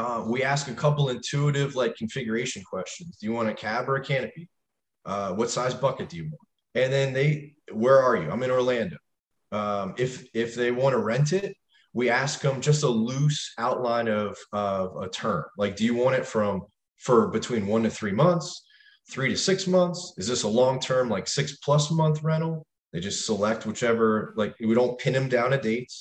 Uh, 0.00 0.18
we 0.34 0.38
ask 0.52 0.64
a 0.68 0.80
couple 0.84 1.04
intuitive 1.16 1.70
like 1.82 1.94
configuration 2.02 2.62
questions. 2.72 3.10
Do 3.18 3.26
you 3.26 3.34
want 3.38 3.52
a 3.54 3.60
cab 3.66 3.84
or 3.90 3.96
a 3.96 4.04
canopy? 4.12 4.44
Uh, 5.10 5.30
what 5.38 5.50
size 5.56 5.74
bucket 5.84 6.08
do 6.10 6.16
you 6.20 6.26
want? 6.32 6.48
And 6.80 6.88
then 6.94 7.08
they, 7.18 7.28
where 7.82 8.00
are 8.06 8.16
you? 8.20 8.28
I'm 8.30 8.44
in 8.46 8.56
Orlando. 8.58 8.96
Um, 9.60 9.86
if 10.04 10.12
if 10.44 10.50
they 10.58 10.70
want 10.80 10.92
to 10.94 11.02
rent 11.12 11.30
it, 11.42 11.50
we 11.98 12.04
ask 12.22 12.34
them 12.40 12.60
just 12.68 12.82
a 12.90 12.92
loose 13.08 13.40
outline 13.66 14.08
of, 14.22 14.30
of 14.52 14.84
a 15.06 15.08
term. 15.22 15.44
Like, 15.62 15.74
do 15.78 15.84
you 15.88 15.94
want 16.02 16.16
it 16.20 16.26
from 16.34 16.54
for 17.06 17.18
between 17.38 17.64
one 17.74 17.84
to 17.86 17.90
three 17.98 18.16
months, 18.24 18.48
three 19.12 19.30
to 19.30 19.36
six 19.36 19.66
months? 19.66 19.98
Is 20.20 20.26
this 20.30 20.44
a 20.44 20.54
long 20.60 20.76
term, 20.90 21.06
like 21.14 21.26
six 21.28 21.46
plus 21.64 21.84
month 21.90 22.18
rental? 22.30 22.54
They 22.92 23.00
just 23.00 23.26
select 23.30 23.66
whichever, 23.66 24.34
like, 24.40 24.52
we 24.60 24.74
don't 24.80 24.98
pin 25.02 25.14
them 25.14 25.28
down 25.28 25.50
to 25.50 25.60
dates. 25.70 25.96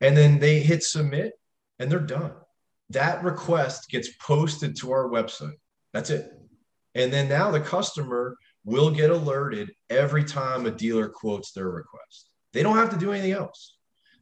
and 0.00 0.16
then 0.16 0.38
they 0.38 0.60
hit 0.60 0.82
submit 0.82 1.32
and 1.78 1.90
they're 1.90 1.98
done. 1.98 2.32
That 2.90 3.24
request 3.24 3.88
gets 3.88 4.10
posted 4.16 4.76
to 4.76 4.92
our 4.92 5.08
website. 5.08 5.56
That's 5.92 6.10
it. 6.10 6.30
And 6.94 7.12
then 7.12 7.28
now 7.28 7.50
the 7.50 7.60
customer 7.60 8.36
will 8.64 8.90
get 8.90 9.10
alerted 9.10 9.72
every 9.90 10.24
time 10.24 10.66
a 10.66 10.70
dealer 10.70 11.08
quotes 11.08 11.52
their 11.52 11.68
request. 11.68 12.30
They 12.52 12.62
don't 12.62 12.76
have 12.76 12.90
to 12.90 12.96
do 12.96 13.12
anything 13.12 13.32
else. 13.32 13.76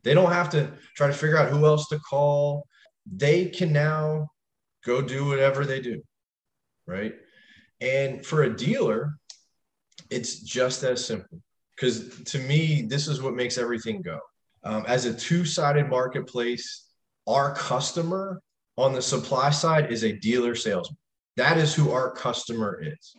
They 0.04 0.14
don't 0.14 0.32
have 0.32 0.50
to 0.50 0.72
try 0.96 1.06
to 1.06 1.12
figure 1.12 1.38
out 1.38 1.50
who 1.50 1.66
else 1.66 1.88
to 1.88 1.98
call. 1.98 2.66
They 3.10 3.46
can 3.46 3.72
now 3.72 4.28
go 4.84 5.00
do 5.02 5.26
whatever 5.26 5.64
they 5.64 5.80
do. 5.80 6.02
Right. 6.86 7.14
And 7.80 8.24
for 8.24 8.42
a 8.42 8.56
dealer, 8.56 9.16
it's 10.10 10.40
just 10.40 10.82
as 10.82 11.04
simple. 11.04 11.40
Because 11.76 12.22
to 12.24 12.38
me, 12.38 12.82
this 12.82 13.08
is 13.08 13.22
what 13.22 13.34
makes 13.34 13.58
everything 13.58 14.02
go. 14.02 14.18
Um, 14.64 14.84
as 14.86 15.04
a 15.04 15.14
two 15.14 15.44
sided 15.44 15.88
marketplace, 15.88 16.88
our 17.26 17.54
customer 17.54 18.40
on 18.76 18.92
the 18.92 19.02
supply 19.02 19.50
side 19.50 19.92
is 19.92 20.04
a 20.04 20.12
dealer 20.12 20.54
salesman. 20.54 20.96
That 21.36 21.58
is 21.58 21.74
who 21.74 21.90
our 21.90 22.10
customer 22.10 22.82
is. 22.82 23.16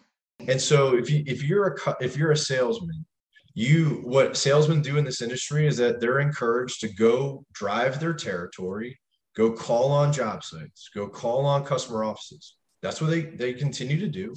And 0.48 0.60
so 0.60 0.96
if 0.96 1.10
you 1.10 1.24
if 1.26 1.44
you're 1.44 1.68
a 1.68 1.96
if 2.02 2.18
you're 2.18 2.32
a 2.32 2.38
salesman, 2.38 3.06
you 3.54 4.02
what 4.04 4.36
salesmen 4.36 4.82
do 4.82 4.98
in 4.98 5.06
this 5.06 5.22
industry 5.22 5.68
is 5.68 5.78
that 5.78 6.00
they're 6.00 6.20
encouraged 6.20 6.82
to 6.82 6.94
go 6.94 7.46
drive 7.54 8.00
their 8.00 8.14
territory, 8.14 9.00
go 9.36 9.52
call 9.52 9.92
on 9.92 10.12
job 10.12 10.44
sites, 10.44 10.90
go 10.94 11.08
call 11.08 11.46
on 11.46 11.64
customer 11.64 12.04
offices. 12.04 12.56
That's 12.82 13.00
what 13.00 13.12
they 13.12 13.22
they 13.22 13.54
continue 13.54 14.00
to 14.00 14.08
do. 14.08 14.36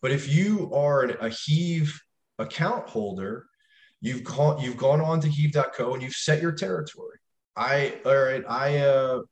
But 0.00 0.10
if 0.10 0.32
you 0.32 0.72
are 0.74 1.04
a 1.04 1.28
Heave 1.28 2.00
account 2.38 2.88
holder, 2.88 3.46
you've 4.00 4.24
called 4.24 4.62
you've 4.62 4.76
gone 4.76 5.00
on 5.00 5.20
to 5.20 5.28
heave.co 5.28 5.94
and 5.94 6.02
you've 6.02 6.14
set 6.14 6.40
your 6.40 6.52
territory. 6.52 7.18
I 7.56 7.98
all 8.06 8.16
right, 8.16 8.44
I 8.48 8.78
uh 8.78 9.22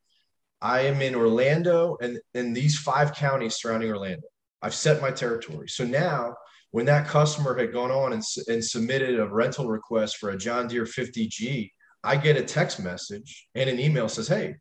I 0.63 0.81
am 0.81 1.01
in 1.01 1.15
Orlando 1.15 1.97
and 2.01 2.19
in 2.35 2.53
these 2.53 2.79
five 2.79 3.15
counties 3.15 3.57
surrounding 3.57 3.91
Orlando. 3.91 4.27
I've 4.63 4.75
set 4.75 5.01
my 5.01 5.11
territory. 5.11 5.69
So 5.69 5.85
now, 5.85 6.35
when 6.73 6.87
that 6.87 7.09
customer 7.09 7.57
had 7.57 7.73
gone 7.73 7.91
on 7.91 8.13
and, 8.13 8.23
and 8.47 8.65
submitted 8.65 9.19
a 9.19 9.27
rental 9.27 9.69
request 9.69 10.19
for 10.19 10.31
a 10.31 10.39
John 10.39 10.69
Deere 10.69 10.85
50G, 10.85 11.71
I 12.05 12.17
get 12.17 12.37
a 12.37 12.43
text 12.43 12.81
message 12.81 13.49
and 13.55 13.69
an 13.69 13.81
email 13.81 14.09
says, 14.09 14.29
Hey, 14.29 14.57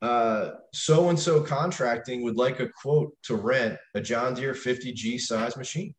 so 0.00 1.08
and 1.08 1.18
so 1.18 1.42
contracting 1.42 2.22
would 2.22 2.36
like 2.36 2.60
a 2.60 2.68
quote 2.68 3.12
to 3.24 3.34
rent 3.34 3.78
a 3.94 4.00
John 4.00 4.34
Deere 4.34 4.54
50G 4.54 5.20
size 5.20 5.56
machine. 5.56 5.94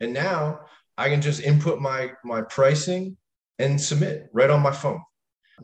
And 0.00 0.12
now 0.12 0.60
I 0.96 1.08
can 1.08 1.20
just 1.20 1.42
input 1.42 1.80
my, 1.80 2.12
my 2.24 2.42
pricing 2.42 3.16
and 3.58 3.80
submit 3.80 4.28
right 4.32 4.50
on 4.50 4.60
my 4.60 4.72
phone. 4.72 5.00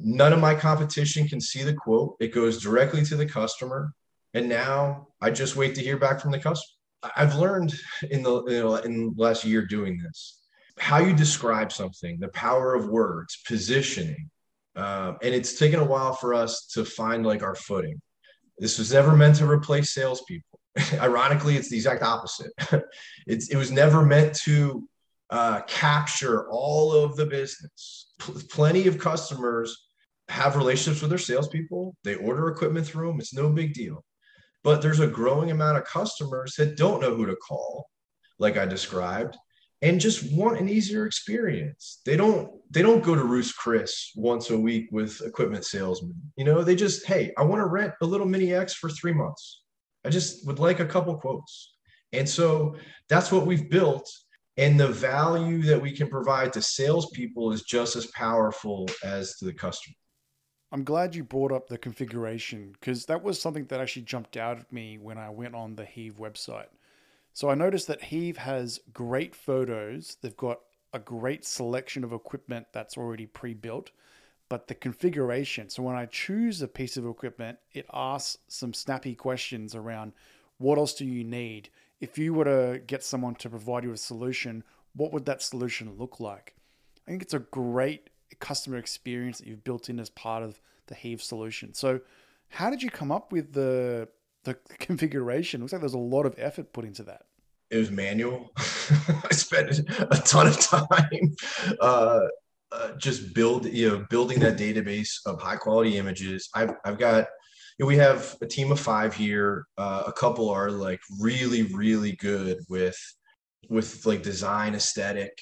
None 0.01 0.33
of 0.33 0.41
my 0.41 0.55
competition 0.55 1.29
can 1.29 1.41
see 1.41 1.63
the 1.63 1.75
quote. 1.75 2.17
It 2.21 2.35
goes 2.35 2.63
directly 2.63 3.05
to 3.05 3.17
the 3.17 3.27
customer. 3.27 3.93
And 4.35 4.49
now 4.49 5.09
I 5.21 5.31
just 5.31 5.57
wait 5.57 5.75
to 5.77 5.81
hear 5.81 5.97
back 5.97 6.21
from 6.21 6.33
the 6.33 6.39
customer. 6.39 6.75
I've 7.17 7.37
learned 7.37 7.75
in 8.11 8.23
the 8.23 8.43
you 8.45 8.63
know, 8.63 8.77
in 8.77 9.15
the 9.15 9.23
last 9.23 9.45
year 9.45 9.67
doing 9.67 10.01
this 10.03 10.41
how 10.79 10.99
you 10.99 11.15
describe 11.15 11.73
something, 11.73 12.19
the 12.19 12.29
power 12.29 12.75
of 12.75 12.89
words, 12.89 13.39
positioning, 13.47 14.31
um, 14.77 15.19
and 15.23 15.35
it's 15.35 15.59
taken 15.59 15.81
a 15.81 15.85
while 15.85 16.15
for 16.15 16.35
us 16.35 16.67
to 16.73 16.85
find 16.85 17.25
like 17.25 17.43
our 17.43 17.55
footing. 17.55 18.01
This 18.59 18.79
was 18.79 18.93
never 18.93 19.17
meant 19.17 19.37
to 19.37 19.49
replace 19.49 19.93
salespeople. 19.93 20.59
Ironically, 20.95 21.57
it's 21.57 21.69
the 21.69 21.77
exact 21.77 22.03
opposite. 22.03 22.53
it's 23.27 23.51
it 23.51 23.57
was 23.57 23.71
never 23.71 24.05
meant 24.05 24.35
to 24.41 24.89
uh, 25.31 25.61
capture 25.63 26.49
all 26.51 26.93
of 26.93 27.17
the 27.17 27.27
business. 27.27 28.13
P- 28.19 28.33
plenty 28.51 28.89
of 28.89 28.99
customers 28.99 29.84
have 30.29 30.57
relationships 30.57 31.01
with 31.01 31.11
their 31.11 31.19
salespeople. 31.19 31.97
They 32.05 32.15
order 32.17 32.49
equipment 32.49 32.87
through 32.87 33.09
them. 33.09 33.21
It's 33.21 33.35
no 33.35 33.51
big 33.51 33.75
deal. 33.75 34.05
But 34.63 34.81
there's 34.81 35.01
a 35.01 35.07
growing 35.07 35.51
amount 35.51 35.79
of 35.79 35.85
customers 35.85 36.55
that 36.57 36.77
don't 36.77 37.01
know 37.01 37.15
who 37.15 37.27
to 37.27 37.37
call, 37.37 37.87
like 38.39 38.57
I 38.57 38.65
described, 38.65 39.37
and 39.83 40.01
just 40.01 40.33
want 40.33 40.59
an 40.59 40.69
easier 40.69 41.05
experience. 41.05 42.01
They 42.07 42.17
don't 42.17 42.51
they 42.71 42.81
don't 42.81 43.05
go 43.05 43.15
to 43.15 43.23
Ruth's 43.23 43.53
Chris 43.53 44.11
once 44.17 44.51
a 44.51 44.59
week 44.59 44.89
with 44.91 45.21
equipment 45.21 45.67
salesmen. 45.67 46.15
You 46.37 46.45
know, 46.45 46.65
they 46.65 46.75
just, 46.75 47.07
hey, 47.07 47.33
I 47.37 47.43
want 47.43 47.61
to 47.61 47.67
rent 47.67 47.93
a 48.01 48.07
little 48.07 48.27
mini 48.27 48.55
X 48.55 48.75
for 48.75 48.89
three 48.89 49.13
months. 49.13 49.63
I 50.05 50.09
just 50.09 50.47
would 50.47 50.59
like 50.59 50.81
a 50.81 50.87
couple 50.87 51.15
quotes. 51.17 51.75
And 52.13 52.29
so 52.29 52.77
that's 53.09 53.31
what 53.31 53.47
we've 53.47 53.69
built. 53.69 54.11
And 54.57 54.79
the 54.79 54.89
value 54.89 55.63
that 55.63 55.81
we 55.81 55.93
can 55.93 56.09
provide 56.09 56.53
to 56.55 56.63
salespeople 56.63 57.53
is 57.53 57.63
just 57.63 57.97
as 57.97 58.07
powerful 58.09 58.89
as 59.03 59.37
to 59.37 59.45
the 59.45 59.53
customer. 59.53 59.97
I'm 60.75 60.83
glad 60.83 61.15
you 61.15 61.23
brought 61.23 61.53
up 61.53 61.69
the 61.69 61.79
configuration 61.79 62.73
because 62.73 63.07
that 63.07 63.23
was 63.23 63.41
something 63.41 63.67
that 63.67 63.81
actually 63.81 64.03
jumped 64.03 64.37
out 64.37 64.59
at 64.59 64.73
me 64.73 64.99
when 64.99 65.19
I 65.19 65.31
went 65.31 65.55
on 65.55 65.77
the 65.77 65.85
Heave 65.85 66.17
website. 66.19 66.67
So 67.33 67.49
I 67.49 67.55
noticed 67.55 67.87
that 67.87 68.03
Heave 68.03 68.39
has 68.39 68.81
great 68.93 69.37
photos. 69.37 70.17
They've 70.21 70.37
got 70.37 70.59
a 70.93 70.99
great 70.99 71.45
selection 71.45 72.03
of 72.03 72.13
equipment 72.13 72.67
that's 72.73 72.97
already 72.97 73.25
pre-built, 73.25 73.93
but 74.49 74.67
the 74.67 74.75
configuration. 74.75 75.71
So 75.71 75.85
when 75.85 75.95
I 75.95 76.07
choose 76.07 76.61
a 76.61 76.67
piece 76.67 76.97
of 76.97 77.07
equipment, 77.07 77.59
it 77.73 77.87
asks 77.95 78.39
some 78.49 78.75
snappy 78.75 79.15
questions 79.15 79.77
around 79.77 80.13
what 80.59 80.77
else 80.77 80.95
do 80.95 81.05
you 81.05 81.23
need? 81.23 81.69
If 82.01 82.19
you 82.19 82.35
were 82.35 82.47
to 82.47 82.81
get 82.85 83.05
someone 83.05 83.37
to 83.37 83.49
provide 83.49 83.85
you 83.85 83.93
a 83.93 83.97
solution, 83.97 84.65
what 84.97 85.13
would 85.13 85.27
that 85.27 85.41
solution 85.41 85.95
look 85.97 86.19
like? 86.19 86.57
I 87.07 87.13
think 87.13 87.23
it's 87.23 87.33
a 87.33 87.39
great 87.39 88.11
customer 88.35 88.77
experience 88.77 89.39
that 89.39 89.47
you've 89.47 89.65
built 89.65 89.89
in 89.89 89.99
as 89.99 90.11
part 90.11 90.43
of 90.43 90.61
the 90.87 90.95
Heave 90.95 91.23
solution. 91.23 91.75
So, 91.75 92.01
how 92.49 92.71
did 92.71 92.83
you 92.83 92.91
come 92.91 93.11
up 93.11 93.33
with 93.33 93.53
the 93.53 94.09
the 94.45 94.55
configuration? 94.79 95.61
Looks 95.61 95.73
like 95.73 95.81
there's 95.81 95.95
a 95.95 95.99
lot 95.99 96.27
of 96.27 96.35
effort 96.39 96.73
put 96.73 96.85
into 96.85 97.03
that. 97.05 97.27
It 97.71 97.79
was 97.79 97.91
manual. 97.91 98.53
I 98.57 99.33
spent 99.33 99.79
a 99.79 100.23
ton 100.25 100.47
of 100.47 100.61
time 100.61 101.35
uh, 101.81 102.21
uh, 102.71 102.93
just 102.97 103.35
build 103.35 103.67
you 103.67 103.89
know 103.91 104.07
building 104.11 104.41
that 104.41 104.57
database 104.57 105.15
of 105.27 105.41
high 105.41 105.57
quality 105.57 105.97
images. 105.97 106.49
I've 106.55 106.75
I've 106.85 106.99
got 106.99 107.27
you 107.79 107.85
know, 107.85 107.89
we 107.89 107.97
have 107.97 108.37
a 108.41 108.47
team 108.47 108.71
of 108.71 108.79
five 108.79 109.15
here. 109.15 109.67
Uh, 109.77 110.05
a 110.07 110.13
couple 110.13 110.49
are 110.51 110.71
like 110.71 111.01
really 111.21 111.63
really 111.63 112.13
good 112.13 112.59
with 112.69 112.99
with 113.69 114.05
like 114.05 114.23
design 114.23 114.75
aesthetic 114.75 115.33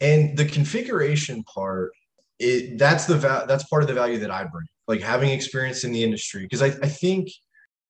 and 0.00 0.36
the 0.36 0.44
configuration 0.44 1.42
part 1.44 1.92
it 2.38 2.78
that's 2.78 3.06
the 3.06 3.16
va- 3.16 3.44
that's 3.48 3.64
part 3.64 3.82
of 3.82 3.88
the 3.88 3.94
value 3.94 4.18
that 4.18 4.30
I 4.30 4.44
bring, 4.44 4.66
like 4.88 5.00
having 5.00 5.30
experience 5.30 5.84
in 5.84 5.92
the 5.92 6.02
industry. 6.02 6.42
Because 6.42 6.62
I, 6.62 6.68
I 6.82 6.88
think 6.88 7.28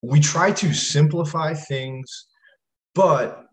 we 0.02 0.20
try 0.20 0.52
to 0.52 0.72
simplify 0.72 1.54
things, 1.54 2.26
but 2.94 3.44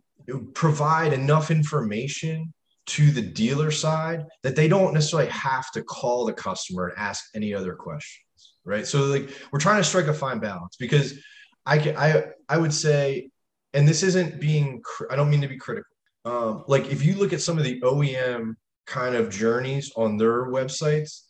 provide 0.54 1.13
enough 1.13 1.51
information 1.51 2.54
to 2.88 3.12
the 3.12 3.21
dealer 3.21 3.71
side 3.71 4.25
that 4.43 4.56
they 4.56 4.67
don't 4.67 4.93
necessarily 4.93 5.30
have 5.30 5.71
to 5.71 5.84
call 5.84 6.25
the 6.25 6.34
customer 6.34 6.88
and 6.88 6.97
ask 6.97 7.25
any 7.36 7.54
other 7.54 7.73
questions 7.73 8.56
right 8.65 8.88
so 8.88 9.04
like 9.04 9.30
we're 9.51 9.60
trying 9.60 9.77
to 9.77 9.84
strike 9.84 10.08
a 10.08 10.13
fine 10.13 10.39
balance 10.39 10.75
because 10.80 11.19
i 11.65 11.77
can 11.77 11.95
i 11.95 12.23
i 12.49 12.58
would 12.58 12.73
say 12.73 13.30
and 13.73 13.88
this 13.88 14.04
isn't 14.04 14.39
being 14.39 14.82
i 15.10 15.15
don't 15.15 15.30
mean 15.30 15.41
to 15.41 15.47
be 15.47 15.58
critical 15.58 15.88
um, 16.25 16.63
like 16.67 16.89
if 16.91 17.04
you 17.04 17.15
look 17.15 17.34
at 17.34 17.41
some 17.41 17.58
of 17.58 17.63
the 17.63 17.82
OEM 17.82 18.54
kind 18.91 19.15
of 19.15 19.30
journeys 19.30 19.91
on 19.95 20.17
their 20.17 20.47
websites 20.47 21.21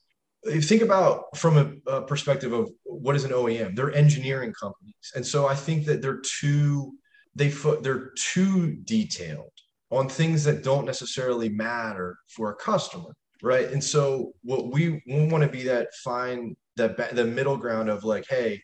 if 0.43 0.55
you 0.55 0.61
think 0.61 0.81
about 0.81 1.37
from 1.37 1.57
a, 1.57 1.91
a, 1.91 2.01
perspective 2.01 2.51
of 2.51 2.71
what 2.83 3.15
is 3.15 3.25
an 3.25 3.31
OEM, 3.31 3.75
they're 3.75 3.93
engineering 3.93 4.53
companies, 4.59 5.11
and 5.15 5.25
so 5.25 5.47
I 5.47 5.55
think 5.55 5.85
that 5.85 6.01
they're 6.01 6.21
too 6.39 6.93
they 7.35 7.49
they're 7.49 8.11
too 8.17 8.75
detailed 8.83 9.51
on 9.91 10.09
things 10.09 10.43
that 10.45 10.63
don't 10.63 10.85
necessarily 10.85 11.49
matter 11.49 12.17
for 12.27 12.51
a 12.51 12.55
customer, 12.55 13.13
right? 13.41 13.69
And 13.71 13.83
so 13.83 14.33
what 14.43 14.71
we, 14.71 15.01
we 15.05 15.27
want 15.27 15.43
to 15.43 15.49
be 15.49 15.63
that 15.63 15.89
fine 16.03 16.55
that 16.77 17.15
the 17.15 17.25
middle 17.25 17.57
ground 17.57 17.89
of 17.89 18.03
like, 18.03 18.25
hey, 18.29 18.61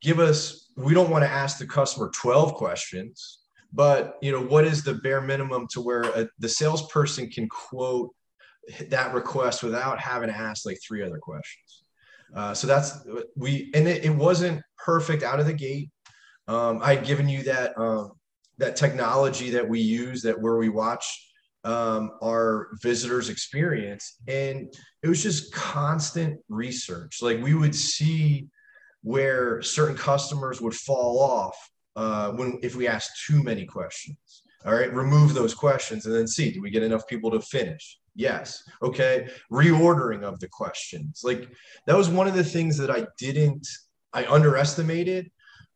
give 0.00 0.20
us. 0.20 0.64
We 0.76 0.94
don't 0.94 1.10
want 1.10 1.24
to 1.24 1.30
ask 1.30 1.58
the 1.58 1.66
customer 1.66 2.10
twelve 2.14 2.54
questions, 2.54 3.40
but 3.72 4.14
you 4.22 4.32
know 4.32 4.42
what 4.42 4.64
is 4.64 4.82
the 4.82 4.94
bare 4.94 5.20
minimum 5.20 5.66
to 5.72 5.80
where 5.80 6.04
a, 6.04 6.28
the 6.38 6.48
salesperson 6.48 7.28
can 7.28 7.48
quote 7.48 8.14
that 8.88 9.14
request 9.14 9.62
without 9.62 9.98
having 9.98 10.28
to 10.28 10.36
ask 10.36 10.66
like 10.66 10.78
three 10.86 11.02
other 11.02 11.18
questions. 11.18 11.82
Uh, 12.34 12.52
so 12.52 12.66
that's 12.66 13.06
we, 13.36 13.70
and 13.74 13.88
it, 13.88 14.04
it, 14.04 14.10
wasn't 14.10 14.62
perfect 14.76 15.22
out 15.22 15.40
of 15.40 15.46
the 15.46 15.52
gate. 15.52 15.90
Um, 16.46 16.80
I 16.82 16.94
had 16.96 17.06
given 17.06 17.28
you 17.28 17.42
that 17.44 17.78
um, 17.78 18.12
that 18.58 18.76
technology 18.76 19.50
that 19.50 19.66
we 19.66 19.80
use 19.80 20.22
that 20.22 20.38
where 20.38 20.56
we 20.56 20.68
watch 20.68 21.06
um, 21.64 22.12
our 22.22 22.68
visitors 22.82 23.30
experience, 23.30 24.16
and 24.28 24.72
it 25.02 25.08
was 25.08 25.22
just 25.22 25.52
constant 25.54 26.38
research. 26.48 27.22
Like 27.22 27.42
we 27.42 27.54
would 27.54 27.74
see 27.74 28.48
where 29.02 29.62
certain 29.62 29.96
customers 29.96 30.60
would 30.60 30.74
fall 30.74 31.20
off 31.20 31.56
uh, 31.96 32.32
when 32.32 32.58
if 32.62 32.76
we 32.76 32.86
asked 32.86 33.24
too 33.26 33.42
many 33.42 33.64
questions. 33.64 34.42
All 34.66 34.74
right, 34.74 34.92
remove 34.92 35.34
those 35.34 35.54
questions 35.54 36.04
and 36.04 36.14
then 36.14 36.26
see 36.26 36.50
do 36.50 36.60
we 36.60 36.70
get 36.70 36.82
enough 36.82 37.06
people 37.06 37.30
to 37.30 37.40
finish 37.40 37.98
Yes. 38.18 38.64
Okay. 38.82 39.28
Reordering 39.50 40.24
of 40.24 40.40
the 40.40 40.48
questions. 40.48 41.20
Like 41.22 41.48
that 41.86 41.96
was 41.96 42.08
one 42.08 42.26
of 42.26 42.34
the 42.34 42.42
things 42.42 42.76
that 42.78 42.90
I 42.90 43.06
didn't, 43.16 43.66
I 44.12 44.26
underestimated 44.26 45.30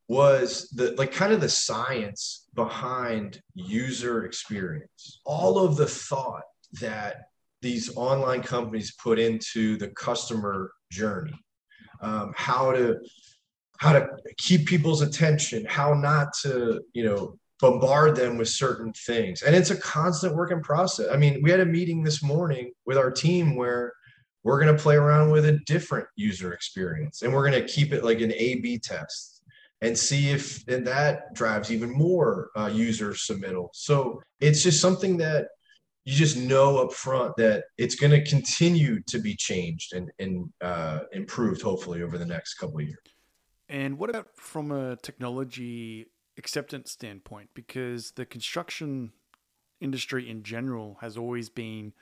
was 0.09 0.69
the 0.71 0.91
like 0.99 1.13
kind 1.13 1.33
of 1.33 1.41
the 1.41 1.49
science 1.49 2.49
behind 2.55 3.41
user 3.55 4.25
experience. 4.25 5.21
All 5.25 5.57
of 5.57 5.77
the 5.77 5.87
thought 5.87 6.43
that 6.81 7.27
these 7.63 7.97
online 7.97 8.43
companies 8.43 8.93
put 9.01 9.21
into 9.21 9.77
the 9.77 9.89
customer 9.91 10.73
journey, 10.91 11.39
um, 12.01 12.33
how 12.37 12.73
to 12.73 12.97
how 13.79 13.93
to 13.93 14.09
keep 14.37 14.67
people's 14.67 15.01
attention, 15.01 15.65
how 15.69 15.95
not 15.95 16.33
to, 16.43 16.83
you 16.93 17.05
know, 17.05 17.39
bombard 17.63 18.17
them 18.17 18.37
with 18.37 18.49
certain 18.49 18.93
things. 18.93 19.41
And 19.43 19.55
it's 19.55 19.71
a 19.71 19.77
constant 19.77 20.35
work 20.35 20.51
in 20.51 20.61
process. 20.61 21.07
I 21.11 21.17
mean, 21.17 21.41
we 21.43 21.51
had 21.51 21.61
a 21.61 21.65
meeting 21.65 22.03
this 22.03 22.23
morning 22.23 22.73
with 22.85 22.99
our 22.99 23.11
team 23.11 23.55
where 23.55 23.95
we're 24.43 24.61
going 24.61 24.77
to 24.77 24.83
play 24.83 24.97
around 24.97 25.31
with 25.31 25.47
a 25.47 25.61
different 25.65 26.09
user 26.17 26.53
experience 26.53 27.23
and 27.23 27.33
we're 27.33 27.49
going 27.49 27.63
to 27.63 27.73
keep 27.73 27.93
it 27.93 28.03
like 28.03 28.21
an 28.21 28.33
A 28.33 28.57
B 28.57 28.81
test 28.81 29.43
and 29.81 29.97
see 29.97 30.31
if 30.31 30.67
and 30.67 30.85
that 30.87 31.33
drives 31.35 31.71
even 31.71 31.91
more 31.91 32.51
uh, 32.57 32.67
user 32.67 33.13
submittal. 33.13 33.69
So 33.73 34.21
it's 34.41 34.63
just 34.65 34.81
something 34.81 35.17
that 35.19 35.47
you 36.05 36.17
just 36.17 36.37
know 36.37 36.79
up 36.79 36.93
front 36.93 37.37
that 37.37 37.65
it's 37.79 37.95
going 37.95 38.11
to 38.11 38.29
continue 38.29 39.01
to 39.05 39.21
be 39.21 39.37
changed 39.37 39.95
and, 39.95 40.11
and 40.19 40.53
uh, 40.61 41.01
improved 41.13 41.63
hopefully 41.63 42.03
over 42.03 42.19
the 42.19 42.27
next 42.27 42.55
couple 42.55 42.79
of 42.79 42.87
years. 42.87 42.99
And 43.69 43.97
what 43.99 44.11
about 44.11 44.27
from 44.35 44.73
a 44.73 44.97
technology 44.97 46.07
acceptance 46.43 46.91
standpoint 46.91 47.51
because 47.55 48.13
the 48.17 48.27
construction 48.27 49.13
industry 49.81 50.29
in 50.29 50.43
general 50.43 50.99
has 51.01 51.17
always 51.17 51.49
been 51.49 51.93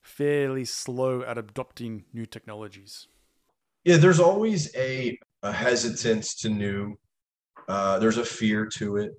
fairly 0.00 0.64
slow 0.64 1.22
at 1.22 1.36
adopting 1.36 2.04
new 2.14 2.24
technologies. 2.24 3.06
Yeah, 3.84 3.98
there's 3.98 4.20
always 4.20 4.74
a, 4.74 5.18
a 5.42 5.52
hesitance 5.52 6.34
to 6.40 6.48
new. 6.48 6.98
Uh, 7.68 7.98
there's 7.98 8.16
a 8.16 8.24
fear 8.24 8.66
to 8.78 8.96
it. 8.96 9.10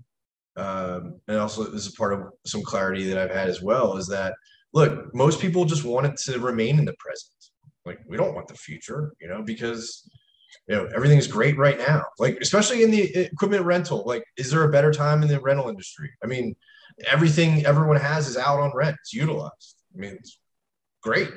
Um, 0.56 1.22
and 1.28 1.38
also, 1.38 1.63
this 1.65 1.86
is 1.86 1.96
part 1.96 2.13
of 2.13 2.20
some 2.46 2.63
clarity 2.63 3.08
that 3.10 3.20
I've 3.20 3.36
had 3.36 3.48
as 3.48 3.62
well 3.62 3.96
is 3.98 4.08
that, 4.08 4.34
look, 4.74 5.13
most 5.13 5.39
people 5.39 5.65
just 5.65 5.84
want 5.84 6.08
it 6.08 6.17
to 6.26 6.39
remain 6.39 6.80
in 6.80 6.86
the 6.86 6.96
present. 6.98 7.38
Like, 7.86 8.00
we 8.10 8.17
don't 8.17 8.34
want 8.34 8.48
the 8.48 8.56
future, 8.56 9.13
you 9.22 9.28
know, 9.28 9.43
because 9.43 10.10
you 10.68 10.76
know 10.76 10.90
everything's 10.96 11.28
great 11.28 11.58
right 11.58 11.78
now. 11.78 12.04
Like 12.20 12.38
especially 12.42 12.84
in 12.84 12.92
the 12.92 13.16
equipment 13.16 13.66
rental 13.66 14.04
like 14.06 14.24
is 14.38 14.52
there 14.52 14.64
a 14.64 14.72
better 14.72 14.92
time 14.92 15.22
in 15.22 15.28
the 15.28 15.40
rental 15.40 15.70
industry? 15.70 16.10
I 16.24 16.28
mean 16.28 16.56
everything 17.12 17.66
everyone 17.66 17.98
has 17.98 18.28
is 18.28 18.38
out 18.38 18.60
on 18.60 18.72
rent 18.76 18.98
it's 19.00 19.14
utilized. 19.14 19.76
I 19.96 20.00
mean 20.00 20.16
it's 20.20 20.40
great. 21.02 21.30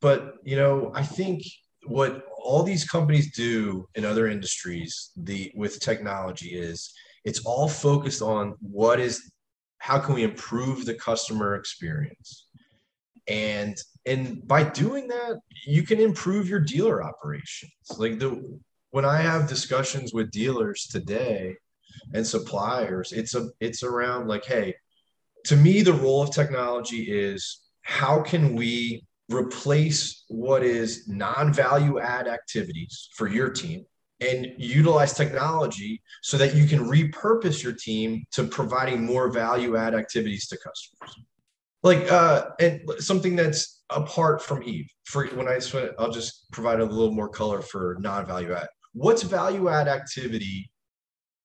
But 0.00 0.34
you 0.44 0.56
know 0.56 0.92
i 0.94 1.02
think 1.02 1.42
what 1.86 2.24
all 2.42 2.62
these 2.62 2.84
companies 2.84 3.34
do 3.34 3.88
in 3.94 4.04
other 4.04 4.28
industries 4.28 5.10
the 5.16 5.52
with 5.54 5.80
technology 5.80 6.48
is 6.48 6.92
it's 7.24 7.40
all 7.44 7.68
focused 7.68 8.22
on 8.22 8.54
what 8.60 9.00
is 9.00 9.32
how 9.78 9.98
can 9.98 10.14
we 10.14 10.22
improve 10.22 10.84
the 10.84 10.94
customer 10.94 11.56
experience 11.56 12.46
and 13.28 13.76
and 14.06 14.46
by 14.46 14.62
doing 14.62 15.08
that 15.08 15.38
you 15.66 15.82
can 15.82 15.98
improve 15.98 16.48
your 16.48 16.60
dealer 16.60 17.02
operations. 17.02 17.72
Like 17.98 18.18
the 18.18 18.60
when 18.94 19.04
i 19.04 19.16
have 19.16 19.48
discussions 19.48 20.14
with 20.14 20.30
dealers 20.30 20.86
today 20.86 21.52
and 22.14 22.24
suppliers 22.24 23.10
it's 23.10 23.34
a 23.34 23.48
it's 23.58 23.82
around 23.82 24.28
like 24.28 24.44
hey 24.44 24.72
to 25.44 25.56
me 25.56 25.82
the 25.82 25.92
role 25.92 26.22
of 26.22 26.30
technology 26.30 27.02
is 27.10 27.62
how 27.82 28.22
can 28.22 28.54
we 28.54 29.04
replace 29.32 30.24
what 30.28 30.62
is 30.62 31.08
non-value 31.08 31.98
add 31.98 32.28
activities 32.28 33.08
for 33.16 33.26
your 33.26 33.50
team 33.50 33.84
and 34.20 34.46
utilize 34.58 35.12
technology 35.12 36.00
so 36.22 36.36
that 36.36 36.54
you 36.54 36.64
can 36.64 36.78
repurpose 36.78 37.64
your 37.64 37.72
team 37.72 38.24
to 38.30 38.44
providing 38.44 39.04
more 39.04 39.28
value 39.28 39.76
add 39.76 39.92
activities 39.92 40.46
to 40.46 40.56
customers 40.56 41.18
like 41.84 42.10
uh 42.10 42.46
and 42.58 42.80
something 42.98 43.36
that's 43.36 43.82
apart 43.90 44.42
from 44.42 44.60
Heave. 44.62 44.88
For 45.04 45.26
when 45.28 45.46
i 45.46 45.60
sweat 45.60 45.92
i'll 45.98 46.10
just 46.10 46.50
provide 46.50 46.80
a 46.80 46.84
little 46.84 47.14
more 47.14 47.28
color 47.28 47.62
for 47.62 47.96
non-value 48.00 48.52
add. 48.52 48.66
What's 48.94 49.22
value 49.22 49.68
add 49.68 49.86
activity 49.86 50.68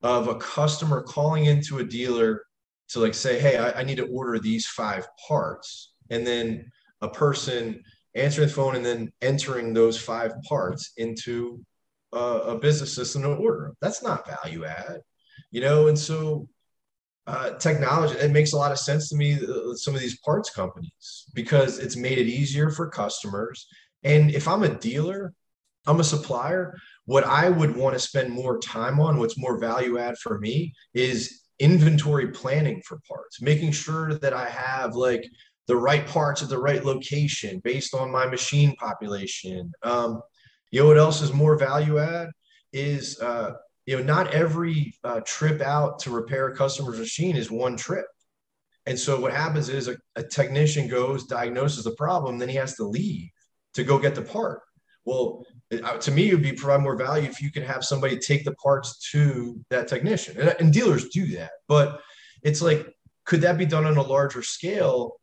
of 0.01 0.27
a 0.27 0.35
customer 0.35 1.03
calling 1.03 1.45
into 1.45 1.79
a 1.79 1.83
dealer 1.83 2.41
to 2.89 2.99
like 2.99 3.13
say 3.13 3.39
hey 3.39 3.57
I, 3.57 3.81
I 3.81 3.83
need 3.83 3.97
to 3.97 4.07
order 4.07 4.39
these 4.39 4.65
five 4.65 5.05
parts 5.27 5.93
and 6.09 6.25
then 6.25 6.71
a 7.01 7.09
person 7.09 7.83
answering 8.15 8.47
the 8.47 8.53
phone 8.53 8.75
and 8.75 8.85
then 8.85 9.11
entering 9.21 9.73
those 9.73 10.01
five 10.01 10.33
parts 10.47 10.93
into 10.97 11.61
a, 12.13 12.17
a 12.17 12.59
business 12.59 12.95
system 12.95 13.21
to 13.21 13.29
order 13.29 13.65
them 13.67 13.77
that's 13.81 14.01
not 14.01 14.25
value 14.25 14.65
add 14.65 15.01
you 15.51 15.61
know? 15.61 15.87
And 15.87 15.97
so 15.97 16.47
uh, 17.29 17.57
technology 17.57 18.15
it 18.15 18.31
makes 18.31 18.53
a 18.53 18.57
lot 18.57 18.71
of 18.71 18.79
sense 18.79 19.09
to 19.09 19.15
me 19.15 19.33
uh, 19.35 19.73
some 19.75 19.95
of 19.95 20.01
these 20.01 20.19
parts 20.19 20.49
companies 20.49 21.25
because 21.33 21.79
it's 21.79 21.95
made 21.95 22.17
it 22.17 22.27
easier 22.27 22.69
for 22.69 22.89
customers. 22.89 23.67
And 24.03 24.31
if 24.31 24.47
i'm 24.47 24.63
a 24.63 24.69
dealer 24.69 25.33
i'm 25.87 25.99
a 25.99 26.03
supplier 26.03 26.75
what 27.05 27.23
i 27.23 27.49
would 27.49 27.75
want 27.75 27.93
to 27.93 27.99
spend 27.99 28.31
more 28.31 28.57
time 28.59 28.99
on 28.99 29.17
what's 29.17 29.37
more 29.37 29.57
value 29.59 29.97
add 29.97 30.17
for 30.17 30.39
me 30.39 30.73
is 30.93 31.41
inventory 31.59 32.29
planning 32.29 32.81
for 32.87 32.99
parts 33.07 33.41
making 33.41 33.71
sure 33.73 34.13
that 34.13 34.33
i 34.33 34.47
have 34.49 34.95
like 34.95 35.25
the 35.69 35.75
right 35.75 36.07
parts 36.07 36.41
at 36.41 36.49
the 36.49 36.57
right 36.57 36.83
location 36.83 37.61
based 37.63 37.93
on 37.93 38.11
my 38.11 38.25
machine 38.25 38.75
population. 38.77 39.71
Um, 39.83 40.19
you 40.71 40.81
know 40.81 40.87
what 40.87 40.97
else 40.97 41.21
is 41.21 41.31
more 41.31 41.59
value 41.59 41.99
add 41.99 42.29
is 42.73 43.19
uh, 43.21 43.51
you 43.89 43.97
know, 43.97 44.03
not 44.03 44.31
every 44.35 44.93
uh, 45.03 45.19
trip 45.25 45.61
out 45.61 45.97
to 45.97 46.11
repair 46.11 46.49
a 46.49 46.55
customer's 46.55 46.99
machine 46.99 47.35
is 47.35 47.49
one 47.49 47.75
trip. 47.75 48.05
And 48.85 48.99
so 48.99 49.19
what 49.19 49.33
happens 49.33 49.67
is 49.67 49.87
a, 49.87 49.97
a 50.15 50.21
technician 50.21 50.87
goes, 50.87 51.25
diagnoses 51.25 51.85
the 51.85 51.95
problem, 51.95 52.37
then 52.37 52.49
he 52.49 52.55
has 52.55 52.75
to 52.75 52.83
leave 52.83 53.31
to 53.73 53.83
go 53.83 53.97
get 53.97 54.13
the 54.13 54.21
part. 54.21 54.61
Well, 55.05 55.43
uh, 55.71 55.97
to 55.97 56.11
me, 56.11 56.29
it 56.29 56.35
would 56.35 56.43
be 56.43 56.51
provide 56.51 56.81
more 56.81 56.95
value 56.95 57.27
if 57.27 57.41
you 57.41 57.51
could 57.51 57.63
have 57.63 57.83
somebody 57.83 58.19
take 58.19 58.45
the 58.45 58.53
parts 58.57 59.09
to 59.11 59.59
that 59.71 59.87
technician. 59.87 60.39
And, 60.39 60.55
and 60.59 60.71
dealers 60.71 61.09
do 61.09 61.25
that, 61.37 61.53
but 61.67 61.99
it's 62.43 62.61
like, 62.61 62.95
could 63.25 63.41
that 63.41 63.57
be 63.57 63.65
done 63.65 63.87
on 63.87 63.97
a 63.97 64.03
larger 64.03 64.43
scale? 64.43 65.19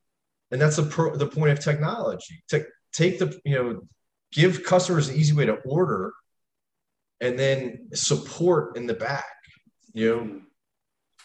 And 0.51 0.61
that's 0.61 0.75
the 0.75 0.83
pro, 0.83 1.15
the 1.15 1.29
point 1.29 1.53
of 1.53 1.61
technology. 1.61 2.43
To 2.49 2.67
take 2.93 3.21
the 3.21 3.39
you 3.45 3.55
know, 3.55 3.83
give 4.33 4.65
customers 4.65 5.09
an 5.09 5.15
easy 5.15 5.35
way 5.35 5.47
to 5.47 5.55
order 5.59 6.13
and 7.21 7.39
then 7.39 7.89
support 7.95 8.77
in 8.77 8.87
the 8.87 8.95
back, 8.95 9.25
you 9.93 10.17
know, 10.17 10.41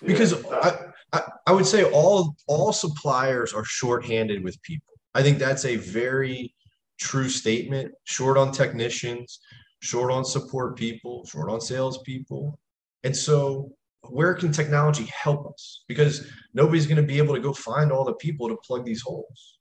because 0.06 0.34
I, 0.46 0.86
I, 1.14 1.22
I 1.48 1.52
would 1.52 1.66
say 1.66 1.84
all 1.84 2.36
all 2.48 2.74
suppliers 2.74 3.54
are 3.54 3.66
shorthanded 3.66 4.44
with 4.44 4.62
people. 4.64 4.94
I 5.14 5.22
think 5.22 5.38
that's 5.38 5.66
a 5.66 5.76
very 5.76 6.54
true 7.00 7.30
statement. 7.30 7.94
Short 8.06 8.38
on 8.38 8.52
technicians, 8.52 9.40
short 9.82 10.12
on 10.12 10.24
support 10.24 10.78
people, 10.78 11.26
short 11.26 11.50
on 11.50 11.62
salespeople, 11.62 12.58
and 13.04 13.16
so 13.16 13.74
where 14.10 14.34
can 14.34 14.52
technology 14.52 15.06
help 15.06 15.52
us? 15.52 15.84
Because 15.88 16.28
nobody's 16.54 16.88
going 16.88 16.98
to 16.98 17.04
be 17.04 17.18
able 17.18 17.36
to 17.36 17.42
go 17.42 17.54
find 17.54 17.92
all 17.92 18.04
the 18.04 18.14
people 18.14 18.50
to 18.50 18.58
plug 18.58 18.84
these 18.84 19.02
holes. 19.02 19.60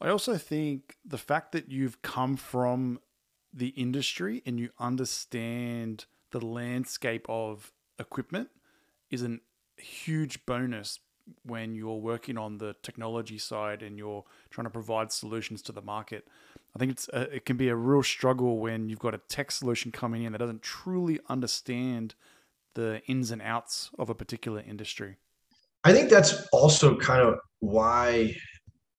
I 0.00 0.08
also 0.08 0.36
think 0.36 0.96
the 1.04 1.18
fact 1.18 1.52
that 1.52 1.70
you've 1.70 2.02
come 2.02 2.36
from 2.36 3.00
the 3.52 3.68
industry 3.68 4.42
and 4.46 4.58
you 4.58 4.70
understand 4.78 6.06
the 6.30 6.44
landscape 6.44 7.26
of 7.28 7.72
equipment 7.98 8.48
is 9.10 9.22
a 9.22 9.38
huge 9.76 10.44
bonus 10.46 11.00
when 11.44 11.74
you're 11.74 11.96
working 11.96 12.36
on 12.36 12.58
the 12.58 12.74
technology 12.82 13.38
side 13.38 13.82
and 13.82 13.98
you're 13.98 14.24
trying 14.50 14.64
to 14.64 14.70
provide 14.70 15.12
solutions 15.12 15.62
to 15.62 15.72
the 15.72 15.82
market. 15.82 16.26
I 16.74 16.78
think 16.78 16.92
it's 16.92 17.08
a, 17.12 17.22
it 17.34 17.46
can 17.46 17.56
be 17.56 17.68
a 17.68 17.76
real 17.76 18.02
struggle 18.02 18.58
when 18.58 18.88
you've 18.88 18.98
got 18.98 19.14
a 19.14 19.18
tech 19.28 19.50
solution 19.50 19.92
coming 19.92 20.24
in 20.24 20.32
that 20.32 20.38
doesn't 20.38 20.62
truly 20.62 21.20
understand 21.28 22.14
the 22.74 23.00
ins 23.06 23.30
and 23.30 23.42
outs 23.42 23.90
of 23.98 24.10
a 24.10 24.14
particular 24.14 24.62
industry. 24.66 25.16
I 25.84 25.92
think 25.92 26.10
that's 26.10 26.46
also 26.52 26.96
kind 26.96 27.22
of 27.22 27.38
why 27.60 28.34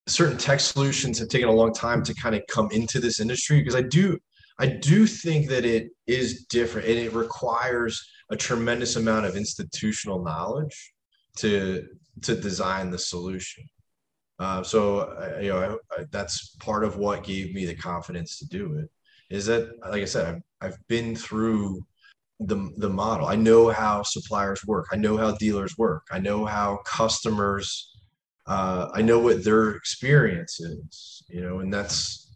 certain 0.08 0.38
tech 0.38 0.60
solutions 0.60 1.20
have 1.20 1.30
taken 1.30 1.48
a 1.48 1.54
long 1.54 1.74
time 1.74 2.04
to 2.04 2.14
kind 2.14 2.36
of 2.36 2.42
come 2.48 2.70
into 2.72 3.00
this 3.00 3.20
industry 3.20 3.60
because 3.60 3.76
I 3.76 3.82
do 3.82 4.18
I 4.64 4.68
do 4.68 5.08
think 5.08 5.50
that 5.50 5.66
it 5.66 5.86
is 6.08 6.46
different 6.58 6.88
and 6.90 7.00
it 7.00 7.14
requires 7.14 7.94
a 8.30 8.38
tremendous 8.38 8.96
amount 8.96 9.26
of 9.28 9.36
institutional 9.36 10.24
knowledge 10.24 10.78
to 11.38 11.88
to 12.24 12.36
design 12.36 12.92
the 12.92 13.00
solution. 13.00 13.64
Uh, 14.40 14.64
so 14.64 14.82
uh, 15.22 15.40
you 15.42 15.50
know 15.50 15.80
I, 15.98 16.02
I, 16.02 16.06
that's 16.12 16.56
part 16.68 16.84
of 16.84 16.98
what 16.98 17.24
gave 17.24 17.54
me 17.54 17.66
the 17.66 17.76
confidence 17.76 18.32
to 18.40 18.46
do 18.48 18.64
it. 18.80 18.90
Is 19.38 19.46
that 19.48 19.64
like 19.94 20.04
I 20.04 20.06
said, 20.06 20.26
I've, 20.28 20.42
I've 20.74 20.80
been 20.88 21.16
through 21.16 21.82
the 22.40 22.58
the 22.78 22.90
model. 22.90 23.28
I 23.28 23.36
know 23.36 23.70
how 23.70 24.04
suppliers 24.04 24.66
work. 24.66 24.88
I 24.92 24.98
know 24.98 25.18
how 25.18 25.32
dealers 25.46 25.78
work. 25.78 26.04
I 26.12 26.20
know 26.20 26.46
how 26.46 26.80
customers 26.86 27.88
Uh, 28.48 28.90
I 29.00 29.02
know 29.04 29.20
what 29.20 29.44
their 29.44 29.72
experience 29.76 30.60
is, 30.60 31.24
you 31.30 31.42
know, 31.42 31.60
and 31.62 31.72
that's 31.74 32.31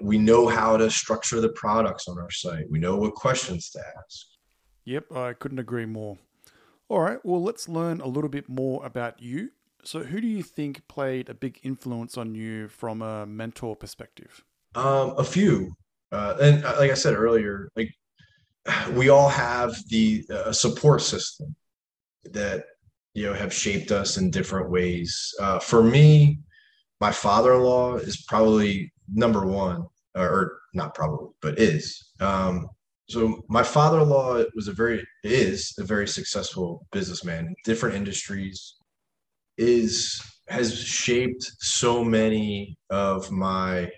we 0.00 0.18
know 0.18 0.48
how 0.48 0.76
to 0.76 0.90
structure 0.90 1.40
the 1.40 1.50
products 1.50 2.08
on 2.08 2.18
our 2.18 2.30
site. 2.30 2.70
We 2.70 2.78
know 2.78 2.96
what 2.96 3.14
questions 3.14 3.70
to 3.70 3.80
ask. 3.80 4.26
Yep, 4.84 5.12
I 5.14 5.32
couldn't 5.34 5.58
agree 5.58 5.86
more. 5.86 6.18
All 6.88 7.00
right, 7.00 7.18
well, 7.22 7.42
let's 7.42 7.68
learn 7.68 8.00
a 8.00 8.06
little 8.06 8.30
bit 8.30 8.48
more 8.48 8.84
about 8.84 9.20
you. 9.20 9.50
So, 9.84 10.02
who 10.02 10.20
do 10.20 10.26
you 10.26 10.42
think 10.42 10.86
played 10.88 11.28
a 11.28 11.34
big 11.34 11.60
influence 11.62 12.16
on 12.16 12.34
you 12.34 12.68
from 12.68 13.02
a 13.02 13.26
mentor 13.26 13.76
perspective? 13.76 14.42
Um, 14.74 15.14
a 15.16 15.24
few, 15.24 15.76
uh, 16.12 16.36
and 16.40 16.64
uh, 16.64 16.76
like 16.78 16.90
I 16.90 16.94
said 16.94 17.14
earlier, 17.14 17.68
like 17.76 17.94
we 18.92 19.08
all 19.08 19.28
have 19.28 19.76
the 19.88 20.24
uh, 20.30 20.52
support 20.52 21.02
system 21.02 21.54
that 22.24 22.64
you 23.14 23.26
know 23.26 23.34
have 23.34 23.52
shaped 23.52 23.92
us 23.92 24.16
in 24.16 24.30
different 24.30 24.70
ways. 24.70 25.34
Uh, 25.40 25.58
for 25.58 25.82
me, 25.82 26.38
my 27.00 27.12
father-in-law 27.12 27.96
is 27.96 28.24
probably 28.24 28.92
number 29.12 29.46
one, 29.46 29.86
or 30.14 30.58
not 30.74 30.94
probably, 30.94 31.28
but 31.40 31.58
is. 31.58 32.12
Um, 32.20 32.68
so 33.08 33.42
my 33.48 33.62
father-in-law 33.62 34.44
was 34.54 34.68
a 34.68 34.72
very 34.72 35.06
is 35.24 35.74
a 35.78 35.84
very 35.84 36.06
successful 36.06 36.86
businessman 36.92 37.46
in 37.46 37.54
different 37.64 37.96
industries. 37.96 38.76
Is 39.56 40.20
has 40.48 40.78
shaped 40.78 41.50
so 41.58 42.04
many 42.04 42.76
of 42.90 43.30
my 43.30 43.90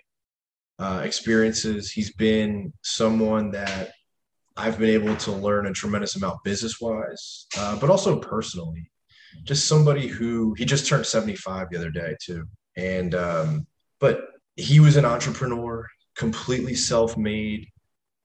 uh, 0.79 1.01
experiences. 1.03 1.91
He's 1.91 2.13
been 2.13 2.73
someone 2.81 3.51
that 3.51 3.91
I've 4.57 4.79
been 4.79 4.89
able 4.89 5.15
to 5.17 5.31
learn 5.31 5.67
a 5.67 5.73
tremendous 5.73 6.15
amount 6.15 6.43
business 6.43 6.81
wise, 6.81 7.47
uh, 7.57 7.77
but 7.79 7.89
also 7.89 8.19
personally. 8.19 8.89
Just 9.43 9.67
somebody 9.67 10.07
who 10.07 10.53
he 10.55 10.65
just 10.65 10.87
turned 10.87 11.05
75 11.05 11.67
the 11.69 11.77
other 11.77 11.89
day 11.89 12.15
too. 12.21 12.45
And, 12.75 13.15
um, 13.15 13.67
but 13.99 14.30
he 14.55 14.79
was 14.79 14.97
an 14.97 15.05
entrepreneur, 15.05 15.87
completely 16.15 16.75
self 16.75 17.17
made. 17.17 17.67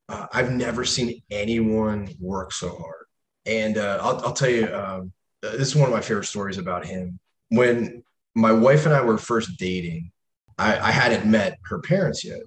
Uh, 0.08 0.26
I've 0.32 0.52
never 0.52 0.84
seen 0.84 1.22
anyone 1.30 2.08
work 2.20 2.52
so 2.52 2.68
hard. 2.68 3.06
And 3.44 3.78
uh, 3.78 3.98
I'll, 4.00 4.26
I'll, 4.26 4.32
tell 4.32 4.50
you, 4.50 4.72
um, 4.74 5.12
this 5.42 5.68
is 5.68 5.76
one 5.76 5.88
of 5.88 5.94
my 5.94 6.00
favorite 6.00 6.24
stories 6.24 6.58
about 6.58 6.84
him. 6.84 7.18
When 7.50 8.02
my 8.34 8.52
wife 8.52 8.86
and 8.86 8.94
I 8.94 9.02
were 9.02 9.18
first 9.18 9.58
dating, 9.58 10.10
I, 10.58 10.78
I 10.78 10.90
hadn't 10.90 11.30
met 11.30 11.58
her 11.64 11.80
parents 11.80 12.24
yet. 12.24 12.40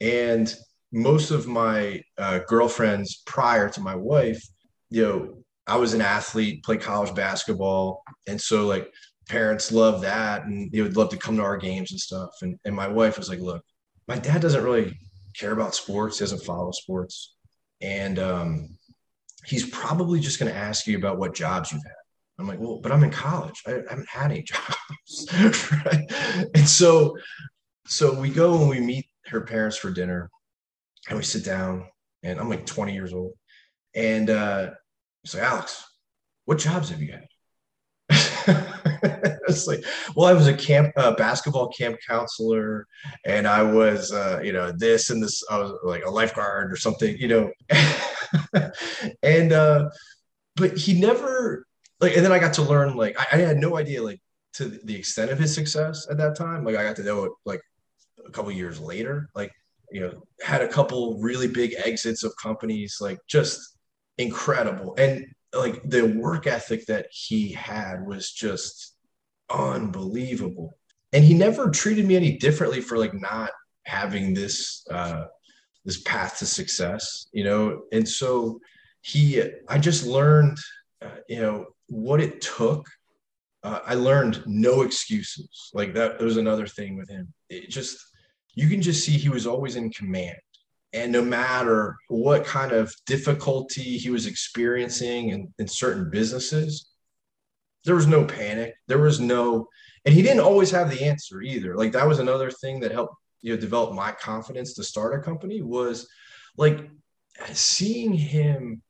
And 0.00 0.52
most 0.92 1.30
of 1.30 1.46
my 1.46 2.02
uh, 2.18 2.40
girlfriends 2.48 3.22
prior 3.26 3.68
to 3.70 3.80
my 3.80 3.94
wife, 3.94 4.42
you 4.90 5.02
know, 5.02 5.44
I 5.66 5.76
was 5.76 5.94
an 5.94 6.00
athlete, 6.00 6.64
played 6.64 6.80
college 6.80 7.14
basketball. 7.14 8.02
And 8.26 8.40
so 8.40 8.66
like 8.66 8.92
parents 9.30 9.70
love 9.70 10.00
that 10.02 10.44
and 10.44 10.70
they 10.72 10.82
would 10.82 10.96
love 10.96 11.08
to 11.10 11.16
come 11.16 11.36
to 11.36 11.42
our 11.42 11.56
games 11.56 11.92
and 11.92 12.00
stuff. 12.00 12.30
And, 12.42 12.58
and 12.64 12.74
my 12.74 12.88
wife 12.88 13.16
was 13.16 13.28
like, 13.28 13.38
look, 13.38 13.62
my 14.08 14.18
dad 14.18 14.42
doesn't 14.42 14.64
really 14.64 14.98
care 15.38 15.52
about 15.52 15.74
sports. 15.74 16.18
He 16.18 16.24
doesn't 16.24 16.44
follow 16.44 16.72
sports. 16.72 17.36
And 17.80 18.18
um, 18.18 18.76
he's 19.46 19.70
probably 19.70 20.18
just 20.18 20.40
going 20.40 20.52
to 20.52 20.58
ask 20.58 20.86
you 20.86 20.98
about 20.98 21.18
what 21.18 21.34
jobs 21.34 21.70
you've 21.70 21.84
had. 21.84 21.92
I'm 22.40 22.48
like, 22.48 22.58
well, 22.58 22.80
but 22.82 22.90
I'm 22.90 23.04
in 23.04 23.10
college. 23.10 23.62
I, 23.66 23.74
I 23.74 23.90
haven't 23.90 24.08
had 24.08 24.32
any 24.32 24.42
jobs. 24.42 25.70
right? 25.86 26.48
And 26.54 26.68
so, 26.68 27.16
so 27.86 28.18
we 28.18 28.30
go 28.30 28.60
and 28.60 28.68
we 28.68 28.80
meet 28.80 29.06
her 29.26 29.42
parents 29.42 29.76
for 29.76 29.90
dinner 29.90 30.28
and 31.08 31.16
we 31.16 31.24
sit 31.24 31.44
down 31.44 31.86
and 32.22 32.40
I'm 32.40 32.48
like 32.48 32.66
20 32.66 32.92
years 32.94 33.12
old. 33.12 33.34
And 33.94 34.28
uh 34.30 34.70
he's 35.22 35.34
like, 35.34 35.44
Alex, 35.44 35.84
what 36.46 36.58
jobs 36.58 36.90
have 36.90 37.00
you 37.00 37.12
had? 37.12 38.66
well, 40.14 40.26
I 40.26 40.32
was 40.32 40.46
a 40.46 40.54
camp 40.54 40.92
uh, 40.96 41.14
basketball 41.14 41.68
camp 41.68 41.96
counselor, 42.06 42.86
and 43.24 43.46
I 43.46 43.62
was, 43.62 44.12
uh, 44.12 44.40
you 44.42 44.52
know, 44.52 44.72
this 44.72 45.10
and 45.10 45.22
this. 45.22 45.42
I 45.50 45.58
was 45.58 45.72
like 45.84 46.04
a 46.04 46.10
lifeguard 46.10 46.72
or 46.72 46.76
something, 46.76 47.16
you 47.18 47.28
know. 47.28 47.50
and 49.22 49.52
uh, 49.52 49.90
but 50.56 50.76
he 50.76 51.00
never 51.00 51.66
like. 52.00 52.16
And 52.16 52.24
then 52.24 52.32
I 52.32 52.38
got 52.38 52.54
to 52.54 52.62
learn 52.62 52.96
like 52.96 53.18
I, 53.18 53.36
I 53.36 53.40
had 53.42 53.58
no 53.58 53.76
idea 53.76 54.02
like 54.02 54.20
to 54.54 54.66
the 54.84 54.96
extent 54.96 55.30
of 55.30 55.38
his 55.38 55.54
success 55.54 56.06
at 56.10 56.18
that 56.18 56.36
time. 56.36 56.64
Like 56.64 56.76
I 56.76 56.84
got 56.84 56.96
to 56.96 57.04
know 57.04 57.24
it 57.24 57.32
like 57.44 57.60
a 58.26 58.30
couple 58.30 58.50
years 58.52 58.80
later. 58.80 59.28
Like 59.34 59.52
you 59.90 60.00
know, 60.00 60.22
had 60.42 60.62
a 60.62 60.68
couple 60.68 61.18
really 61.20 61.48
big 61.48 61.74
exits 61.84 62.22
of 62.22 62.32
companies, 62.40 62.98
like 63.00 63.18
just 63.26 63.76
incredible. 64.18 64.94
And 64.96 65.26
like 65.52 65.82
the 65.84 66.02
work 66.02 66.46
ethic 66.46 66.86
that 66.86 67.08
he 67.10 67.52
had 67.52 68.06
was 68.06 68.30
just 68.30 68.96
unbelievable. 69.50 70.78
And 71.12 71.24
he 71.24 71.34
never 71.34 71.70
treated 71.70 72.06
me 72.06 72.16
any 72.16 72.36
differently 72.38 72.80
for 72.80 72.96
like 72.96 73.14
not 73.14 73.50
having 73.84 74.34
this 74.34 74.84
uh 74.90 75.24
this 75.84 76.02
path 76.02 76.38
to 76.38 76.46
success, 76.46 77.26
you 77.32 77.44
know. 77.44 77.82
And 77.92 78.08
so 78.08 78.60
he 79.00 79.42
I 79.68 79.78
just 79.78 80.06
learned 80.06 80.58
uh, 81.02 81.16
you 81.28 81.40
know 81.40 81.66
what 81.88 82.20
it 82.20 82.40
took 82.40 82.86
uh, 83.62 83.80
I 83.86 83.94
learned 83.94 84.42
no 84.46 84.82
excuses. 84.82 85.70
Like 85.74 85.94
that 85.94 86.20
was 86.20 86.36
another 86.36 86.66
thing 86.66 86.96
with 86.96 87.08
him. 87.08 87.32
It 87.48 87.68
just 87.68 87.98
you 88.54 88.68
can 88.68 88.82
just 88.82 89.04
see 89.04 89.12
he 89.12 89.28
was 89.28 89.46
always 89.46 89.76
in 89.76 89.90
command. 89.90 90.36
And 90.92 91.12
no 91.12 91.22
matter 91.22 91.96
what 92.08 92.44
kind 92.44 92.72
of 92.72 92.92
difficulty 93.06 93.96
he 93.96 94.10
was 94.10 94.26
experiencing 94.26 95.28
in, 95.28 95.52
in 95.58 95.68
certain 95.68 96.10
businesses, 96.10 96.89
there 97.84 97.94
was 97.94 98.06
no 98.06 98.24
panic. 98.24 98.74
There 98.86 98.98
was 98.98 99.20
no, 99.20 99.68
and 100.04 100.14
he 100.14 100.22
didn't 100.22 100.40
always 100.40 100.70
have 100.70 100.90
the 100.90 101.04
answer 101.04 101.40
either. 101.40 101.76
Like 101.76 101.92
that 101.92 102.06
was 102.06 102.18
another 102.18 102.50
thing 102.50 102.80
that 102.80 102.92
helped, 102.92 103.14
you 103.40 103.54
know, 103.54 103.60
develop 103.60 103.94
my 103.94 104.12
confidence 104.12 104.74
to 104.74 104.84
start 104.84 105.18
a 105.18 105.22
company 105.22 105.62
was 105.62 106.08
like 106.56 106.90
seeing 107.52 108.12
him 108.12 108.82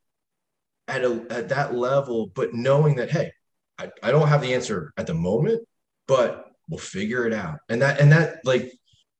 at 0.88 1.04
a, 1.04 1.24
at 1.30 1.48
that 1.50 1.74
level, 1.74 2.32
but 2.34 2.52
knowing 2.52 2.96
that, 2.96 3.10
hey, 3.10 3.32
I, 3.78 3.90
I 4.02 4.10
don't 4.10 4.28
have 4.28 4.42
the 4.42 4.54
answer 4.54 4.92
at 4.96 5.06
the 5.06 5.14
moment, 5.14 5.62
but 6.08 6.46
we'll 6.68 6.78
figure 6.78 7.26
it 7.26 7.32
out. 7.32 7.58
And 7.68 7.80
that, 7.82 8.00
and 8.00 8.10
that 8.12 8.40
like 8.44 8.72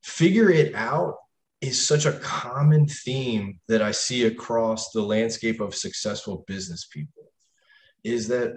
figure 0.03 0.51
it 0.51 0.75
out 0.75 1.15
is 1.61 1.87
such 1.87 2.07
a 2.07 2.13
common 2.13 2.87
theme 2.87 3.61
that 3.69 3.83
I 3.83 3.93
see 3.93 4.25
across 4.25 4.91
the 4.91 5.03
landscape 5.03 5.61
of 5.61 5.75
successful 5.75 6.45
business 6.47 6.87
people 6.87 7.25
is 8.03 8.29
that 8.29 8.53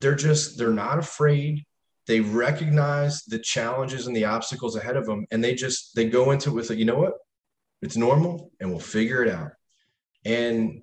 they're 0.00 0.14
just 0.14 0.58
they're 0.58 0.72
not 0.72 0.98
afraid. 0.98 1.64
They 2.06 2.20
recognize 2.20 3.22
the 3.24 3.38
challenges 3.38 4.06
and 4.06 4.16
the 4.16 4.24
obstacles 4.24 4.76
ahead 4.76 4.96
of 4.96 5.06
them 5.06 5.26
and 5.30 5.42
they 5.42 5.54
just 5.54 5.94
they 5.94 6.08
go 6.08 6.30
into 6.30 6.50
it 6.50 6.54
with 6.54 6.70
you 6.70 6.84
know 6.84 6.98
what? 6.98 7.14
It's 7.82 7.96
normal 7.96 8.50
and 8.60 8.70
we'll 8.70 8.80
figure 8.80 9.22
it 9.22 9.32
out. 9.32 9.52
And 10.24 10.82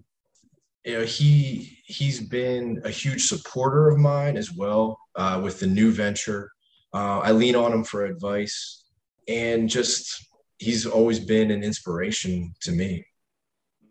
you 0.85 0.93
know 0.93 1.03
he 1.03 1.77
he's 1.85 2.21
been 2.21 2.81
a 2.85 2.89
huge 2.89 3.27
supporter 3.27 3.89
of 3.89 3.97
mine 3.97 4.37
as 4.37 4.53
well 4.53 4.97
uh, 5.15 5.39
with 5.43 5.59
the 5.59 5.67
new 5.67 5.91
venture. 5.91 6.51
Uh, 6.93 7.19
i 7.19 7.31
lean 7.31 7.53
on 7.53 7.73
him 7.73 7.83
for 7.83 8.05
advice 8.05 8.85
and 9.27 9.69
just 9.69 10.25
he's 10.57 10.85
always 10.85 11.19
been 11.19 11.51
an 11.51 11.61
inspiration 11.61 12.53
to 12.61 12.71
me. 12.71 13.05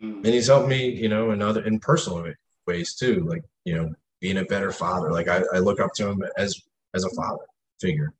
Mm. 0.02 0.24
and 0.24 0.26
he's 0.26 0.46
helped 0.46 0.68
me 0.68 0.90
you 0.90 1.08
know 1.08 1.30
in 1.30 1.42
other 1.42 1.64
in 1.64 1.78
personal 1.78 2.26
ways 2.66 2.94
too 2.94 3.26
like 3.28 3.42
you 3.64 3.74
know 3.74 3.94
being 4.20 4.38
a 4.38 4.44
better 4.44 4.72
father. 4.72 5.12
Like 5.12 5.28
I, 5.28 5.42
I 5.54 5.58
look 5.58 5.80
up 5.80 5.92
to 5.94 6.08
him 6.08 6.22
as 6.36 6.60
as 6.94 7.04
a 7.04 7.10
father 7.10 7.44
figure. 7.80 8.12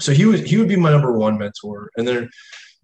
So 0.00 0.12
he 0.12 0.24
was 0.24 0.42
he 0.42 0.56
would 0.56 0.68
be 0.68 0.76
my 0.76 0.90
number 0.90 1.12
one 1.12 1.38
mentor. 1.38 1.90
And 1.96 2.06
then 2.06 2.28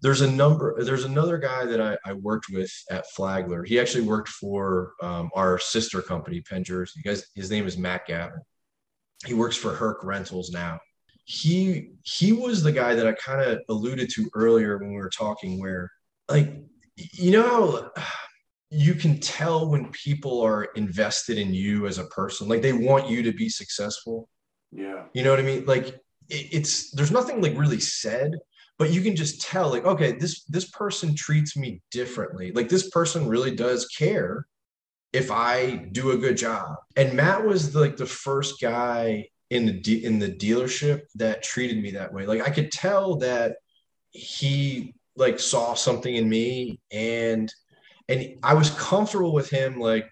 there's 0.02 0.20
a 0.20 0.30
number 0.30 0.82
there's 0.84 1.04
another 1.04 1.38
guy 1.38 1.64
that 1.64 1.80
I, 1.80 1.96
I 2.04 2.12
worked 2.14 2.46
with 2.50 2.70
at 2.90 3.10
flagler. 3.10 3.64
He 3.64 3.80
actually 3.80 4.04
worked 4.04 4.28
for 4.28 4.92
um, 5.02 5.30
our 5.34 5.58
sister 5.58 6.02
company 6.02 6.40
penn 6.42 6.64
jersey 6.64 7.00
guys 7.02 7.26
his 7.34 7.50
name 7.50 7.66
is 7.66 7.78
matt 7.78 8.06
gavin. 8.06 8.40
He 9.24 9.34
works 9.34 9.56
for 9.56 9.74
herc 9.74 10.04
rentals 10.04 10.50
now. 10.50 10.78
He 11.24 11.90
he 12.02 12.32
was 12.32 12.62
the 12.62 12.72
guy 12.72 12.94
that 12.94 13.06
I 13.06 13.12
kind 13.12 13.40
of 13.40 13.60
alluded 13.68 14.10
to 14.10 14.30
earlier 14.34 14.78
when 14.78 14.90
we 14.90 14.96
were 14.96 15.10
talking, 15.10 15.58
where 15.58 15.90
like 16.28 16.52
you 16.96 17.30
know 17.30 17.42
how 17.42 17.90
you 18.70 18.94
can 18.94 19.20
tell 19.20 19.68
when 19.68 19.90
people 19.92 20.40
are 20.40 20.64
invested 20.76 21.38
in 21.38 21.54
you 21.54 21.86
as 21.86 21.98
a 21.98 22.04
person, 22.04 22.48
like 22.48 22.62
they 22.62 22.72
want 22.72 23.08
you 23.08 23.22
to 23.22 23.32
be 23.32 23.48
successful. 23.48 24.28
Yeah, 24.72 25.04
you 25.12 25.22
know 25.22 25.30
what 25.30 25.40
I 25.40 25.44
mean. 25.44 25.64
Like 25.66 25.88
it, 26.28 26.48
it's 26.52 26.90
there's 26.92 27.12
nothing 27.12 27.40
like 27.40 27.56
really 27.56 27.80
said, 27.80 28.32
but 28.78 28.90
you 28.90 29.00
can 29.00 29.16
just 29.16 29.40
tell 29.40 29.70
like 29.70 29.84
okay 29.84 30.12
this 30.12 30.44
this 30.44 30.70
person 30.70 31.14
treats 31.14 31.56
me 31.56 31.80
differently 31.90 32.52
like 32.52 32.68
this 32.68 32.90
person 32.90 33.26
really 33.26 33.54
does 33.54 33.86
care 33.86 34.46
if 35.12 35.30
i 35.30 35.88
do 35.92 36.10
a 36.10 36.18
good 36.18 36.36
job 36.36 36.76
and 36.96 37.14
matt 37.14 37.42
was 37.42 37.74
like 37.74 37.96
the 37.96 38.04
first 38.04 38.60
guy 38.60 39.24
in 39.50 39.66
the 39.66 39.72
de- 39.72 40.04
in 40.04 40.18
the 40.18 40.28
dealership 40.30 41.02
that 41.14 41.42
treated 41.42 41.80
me 41.82 41.92
that 41.92 42.12
way. 42.12 42.26
Like 42.26 42.42
I 42.42 42.50
could 42.50 42.72
tell 42.72 43.16
that 43.16 43.56
he 44.10 44.94
like 45.16 45.38
saw 45.38 45.74
something 45.74 46.14
in 46.14 46.28
me 46.28 46.80
and 46.90 47.52
and 48.08 48.36
I 48.42 48.54
was 48.54 48.70
comfortable 48.70 49.32
with 49.32 49.50
him 49.50 49.78
like 49.80 50.10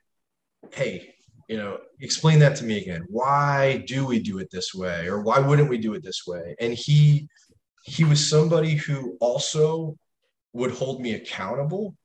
hey, 0.72 1.14
you 1.49 1.57
know, 1.57 1.78
explain 2.01 2.38
that 2.38 2.57
to 2.57 2.64
me 2.64 2.80
again. 2.80 3.05
Why 3.09 3.84
do 3.86 4.07
we 4.07 4.18
do 4.18 4.38
it 4.38 4.51
this 4.51 4.74
way? 4.74 5.07
Or 5.07 5.20
why 5.20 5.38
wouldn't 5.38 5.68
we 5.68 5.78
do 5.78 5.95
it 5.95 6.03
this 6.03 6.22
way? 6.26 6.57
And 6.61 6.72
he 6.72 7.28
he 7.84 8.05
was 8.05 8.28
somebody 8.28 8.74
who 8.74 9.16
also 9.20 9.97
would 10.55 10.70
hold 10.70 11.03
me 11.03 11.14
accountable. 11.14 11.97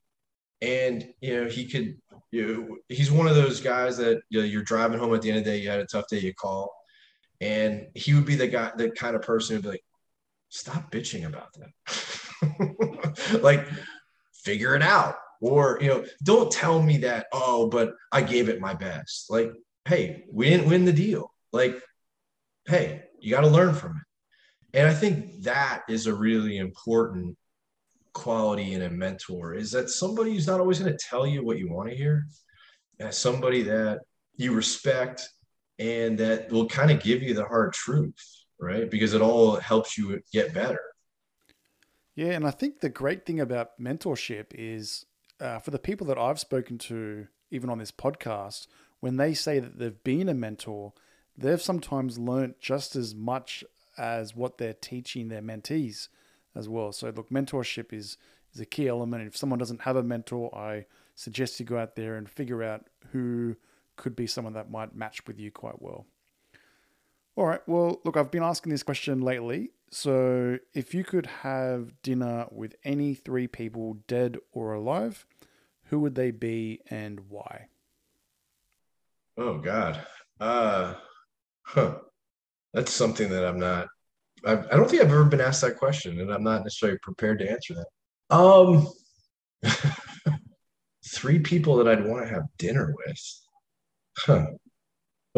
And 0.61 1.07
you 1.21 1.35
know, 1.35 1.49
he 1.49 1.65
could 1.65 1.97
you 2.31 2.47
know, 2.47 2.77
he's 2.89 3.11
one 3.11 3.27
of 3.27 3.35
those 3.35 3.59
guys 3.59 3.97
that 3.97 4.21
you 4.29 4.39
know, 4.39 4.45
you're 4.45 4.63
driving 4.63 4.99
home 4.99 5.13
at 5.15 5.21
the 5.21 5.29
end 5.29 5.39
of 5.39 5.45
the 5.45 5.51
day, 5.51 5.57
you 5.57 5.69
had 5.69 5.79
a 5.79 5.85
tough 5.85 6.07
day, 6.07 6.19
you 6.19 6.33
call. 6.33 6.73
And 7.41 7.87
he 7.95 8.13
would 8.13 8.25
be 8.25 8.35
the 8.35 8.47
guy, 8.47 8.71
the 8.75 8.91
kind 8.91 9.15
of 9.15 9.21
person 9.21 9.55
who'd 9.55 9.63
be 9.63 9.69
like, 9.69 9.83
stop 10.49 10.91
bitching 10.91 11.25
about 11.25 11.47
that. 11.53 13.41
like, 13.41 13.65
figure 14.33 14.75
it 14.75 14.81
out 14.81 15.15
or 15.41 15.77
you 15.81 15.87
know 15.87 16.05
don't 16.23 16.51
tell 16.51 16.81
me 16.81 16.97
that 16.97 17.27
oh 17.31 17.67
but 17.67 17.93
i 18.11 18.21
gave 18.21 18.49
it 18.49 18.61
my 18.61 18.73
best. 18.73 19.29
Like 19.29 19.51
hey 19.85 20.23
we 20.31 20.49
didn't 20.49 20.69
win 20.69 20.85
the 20.85 20.93
deal. 20.93 21.33
Like 21.51 21.81
hey 22.67 23.03
you 23.19 23.31
got 23.31 23.41
to 23.41 23.47
learn 23.47 23.73
from 23.73 23.91
it. 23.91 24.77
And 24.77 24.87
i 24.87 24.93
think 24.93 25.43
that 25.43 25.83
is 25.89 26.07
a 26.07 26.13
really 26.13 26.57
important 26.57 27.35
quality 28.13 28.73
in 28.73 28.81
a 28.81 28.89
mentor 28.89 29.53
is 29.53 29.71
that 29.71 29.89
somebody 29.89 30.33
who's 30.33 30.47
not 30.47 30.59
always 30.59 30.79
going 30.79 30.91
to 30.91 31.05
tell 31.09 31.25
you 31.25 31.45
what 31.45 31.59
you 31.59 31.71
want 31.71 31.89
to 31.89 31.95
hear 31.95 32.25
as 32.99 33.17
somebody 33.17 33.61
that 33.61 33.99
you 34.35 34.51
respect 34.51 35.29
and 35.77 36.17
that 36.17 36.51
will 36.51 36.67
kind 36.67 36.91
of 36.91 37.01
give 37.01 37.21
you 37.21 37.33
the 37.33 37.45
hard 37.45 37.71
truth 37.71 38.15
right? 38.59 38.89
Because 38.89 39.13
it 39.13 39.21
all 39.21 39.55
helps 39.55 39.97
you 39.97 40.19
get 40.31 40.53
better. 40.53 40.81
Yeah 42.15 42.33
and 42.33 42.45
i 42.45 42.51
think 42.51 42.81
the 42.81 42.89
great 42.89 43.25
thing 43.25 43.39
about 43.39 43.79
mentorship 43.79 44.47
is 44.51 45.05
uh, 45.39 45.59
for 45.59 45.71
the 45.71 45.79
people 45.79 46.07
that 46.07 46.17
I've 46.17 46.39
spoken 46.39 46.77
to, 46.79 47.27
even 47.51 47.69
on 47.69 47.79
this 47.79 47.91
podcast, 47.91 48.67
when 48.99 49.17
they 49.17 49.33
say 49.33 49.59
that 49.59 49.79
they've 49.79 50.03
been 50.03 50.29
a 50.29 50.33
mentor, 50.33 50.93
they've 51.37 51.61
sometimes 51.61 52.19
learnt 52.19 52.59
just 52.59 52.95
as 52.95 53.15
much 53.15 53.63
as 53.97 54.35
what 54.35 54.57
they're 54.57 54.73
teaching 54.73 55.29
their 55.29 55.41
mentees 55.41 56.09
as 56.55 56.67
well. 56.67 56.91
So, 56.91 57.09
look, 57.09 57.29
mentorship 57.29 57.93
is, 57.93 58.17
is 58.53 58.61
a 58.61 58.65
key 58.65 58.87
element. 58.87 59.27
If 59.27 59.37
someone 59.37 59.59
doesn't 59.59 59.81
have 59.81 59.95
a 59.95 60.03
mentor, 60.03 60.53
I 60.55 60.85
suggest 61.15 61.59
you 61.59 61.65
go 61.65 61.77
out 61.77 61.95
there 61.95 62.15
and 62.15 62.29
figure 62.29 62.63
out 62.63 62.87
who 63.11 63.55
could 63.95 64.15
be 64.15 64.27
someone 64.27 64.53
that 64.53 64.71
might 64.71 64.95
match 64.95 65.25
with 65.27 65.39
you 65.39 65.51
quite 65.51 65.81
well. 65.81 66.05
All 67.39 67.45
right. 67.45 67.61
Well, 67.67 68.01
look, 68.03 68.17
I've 68.17 68.31
been 68.31 68.43
asking 68.43 68.71
this 68.71 68.83
question 68.83 69.21
lately. 69.21 69.69
So, 69.91 70.59
if 70.73 70.93
you 70.93 71.05
could 71.05 71.25
have 71.25 71.93
dinner 72.03 72.47
with 72.51 72.75
any 72.83 73.13
three 73.13 73.47
people, 73.47 73.99
dead 74.07 74.39
or 74.51 74.73
alive, 74.73 75.25
who 75.85 76.01
would 76.01 76.15
they 76.15 76.31
be 76.31 76.81
and 76.89 77.21
why? 77.29 77.67
Oh 79.37 79.57
God, 79.57 80.05
uh, 80.41 80.95
huh. 81.61 81.99
That's 82.73 82.91
something 82.91 83.29
that 83.29 83.45
I'm 83.45 83.57
not. 83.57 83.87
I, 84.45 84.57
I 84.57 84.75
don't 84.75 84.89
think 84.89 85.01
I've 85.01 85.09
ever 85.09 85.23
been 85.23 85.39
asked 85.39 85.61
that 85.61 85.77
question, 85.77 86.19
and 86.19 86.33
I'm 86.33 86.43
not 86.43 86.63
necessarily 86.63 86.99
prepared 87.01 87.39
to 87.39 87.49
answer 87.49 87.73
that. 87.73 88.35
Um, 88.35 88.85
three 91.07 91.39
people 91.39 91.77
that 91.77 91.87
I'd 91.87 92.05
want 92.05 92.27
to 92.27 92.33
have 92.33 92.43
dinner 92.57 92.93
with. 92.97 93.39
Huh. 94.17 94.45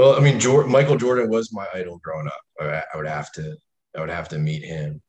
Well, 0.02 0.16
I 0.16 0.20
mean, 0.20 0.39
Michael 0.68 0.95
Jordan 0.95 1.30
was 1.30 1.54
my 1.54 1.68
idol 1.76 1.99
growing 2.04 2.26
up. 2.26 2.41
I, 2.60 2.82
I 2.91 2.97
would 2.97 3.06
have 3.06 3.32
to, 3.34 3.56
I 3.95 3.99
would 3.99 4.10
have 4.10 4.30
to 4.30 4.39
meet 4.39 4.64
him. 4.64 4.99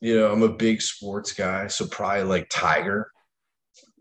You 0.00 0.18
know, 0.18 0.32
I'm 0.32 0.42
a 0.42 0.48
big 0.48 0.82
sports 0.82 1.32
guy, 1.32 1.68
so 1.68 1.86
probably 1.86 2.24
like 2.24 2.48
Tiger. 2.50 3.08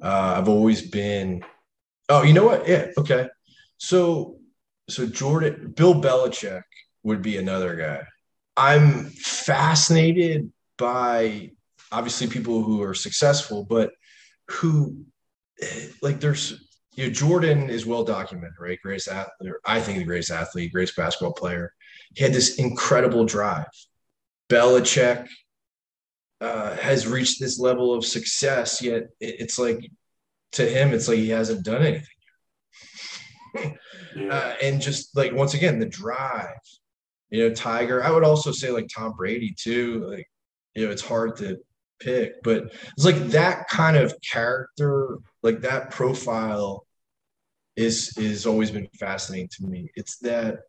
Uh, 0.02 0.34
I've 0.38 0.50
always 0.50 0.82
been. 0.82 1.46
Oh, 2.10 2.24
you 2.24 2.34
know 2.34 2.44
what? 2.44 2.68
Yeah. 2.68 2.88
Okay. 2.98 3.28
So, 3.78 4.40
so 4.90 5.06
Jordan, 5.06 5.74
Bill 5.76 5.94
Belichick 5.94 6.64
would 7.04 7.22
be 7.22 7.38
another 7.38 7.76
guy. 7.76 8.02
I'm 8.58 9.12
fascinated 9.12 10.52
by 10.80 11.52
obviously 11.92 12.26
people 12.26 12.64
who 12.64 12.82
are 12.82 12.96
successful, 12.96 13.64
but 13.64 13.92
who 14.50 15.06
like 16.02 16.20
there's 16.20 16.68
you 16.96 17.08
know, 17.08 17.14
Jordan 17.14 17.70
is 17.70 17.86
well 17.86 18.04
documented, 18.04 18.56
right? 18.60 18.80
Greatest 18.82 19.10
athlete, 19.10 19.54
I 19.66 19.80
think 19.82 20.00
the 20.00 20.06
greatest 20.06 20.32
athlete, 20.32 20.74
greatest 20.74 20.96
basketball 20.96 21.34
player. 21.34 21.74
He 22.16 22.24
had 22.24 22.34
this 22.34 22.56
incredible 22.56 23.26
drive. 23.26 23.68
Belichick 24.50 25.28
uh, 26.40 26.76
has 26.78 27.08
reached 27.08 27.40
this 27.40 27.60
level 27.60 27.94
of 27.94 28.06
success, 28.06 28.82
yet 28.82 29.08
it's 29.20 29.60
like 29.60 29.90
to 30.54 30.66
him, 30.66 30.94
it's 30.94 31.08
like 31.08 31.18
he 31.18 31.30
hasn't 31.30 31.66
done 31.66 31.84
anything. 31.84 32.08
yeah. 34.16 34.28
uh, 34.30 34.56
and 34.62 34.82
just 34.82 35.16
like 35.16 35.34
once 35.34 35.54
again, 35.54 35.80
the 35.80 35.86
drive, 35.86 36.60
you 37.30 37.48
know, 37.48 37.54
Tiger. 37.54 38.04
I 38.04 38.12
would 38.12 38.24
also 38.24 38.52
say 38.52 38.72
like 38.72 38.88
Tom 38.94 39.14
Brady 39.18 39.54
too. 39.58 40.06
Like, 40.10 40.28
you 40.76 40.86
know, 40.86 40.92
it's 40.92 41.06
hard 41.06 41.36
to 41.38 41.58
pick, 42.00 42.44
but 42.44 42.74
it's 42.96 43.06
like 43.06 43.18
that 43.30 43.68
kind 43.70 43.98
of 43.98 44.14
character, 44.22 45.18
like 45.44 45.62
that 45.62 45.92
profile 45.92 46.86
is 47.76 48.18
is 48.18 48.46
always 48.46 48.72
been 48.72 48.88
fascinating 49.00 49.50
to 49.50 49.66
me. 49.66 49.92
It's 49.96 50.18
that 50.20 50.60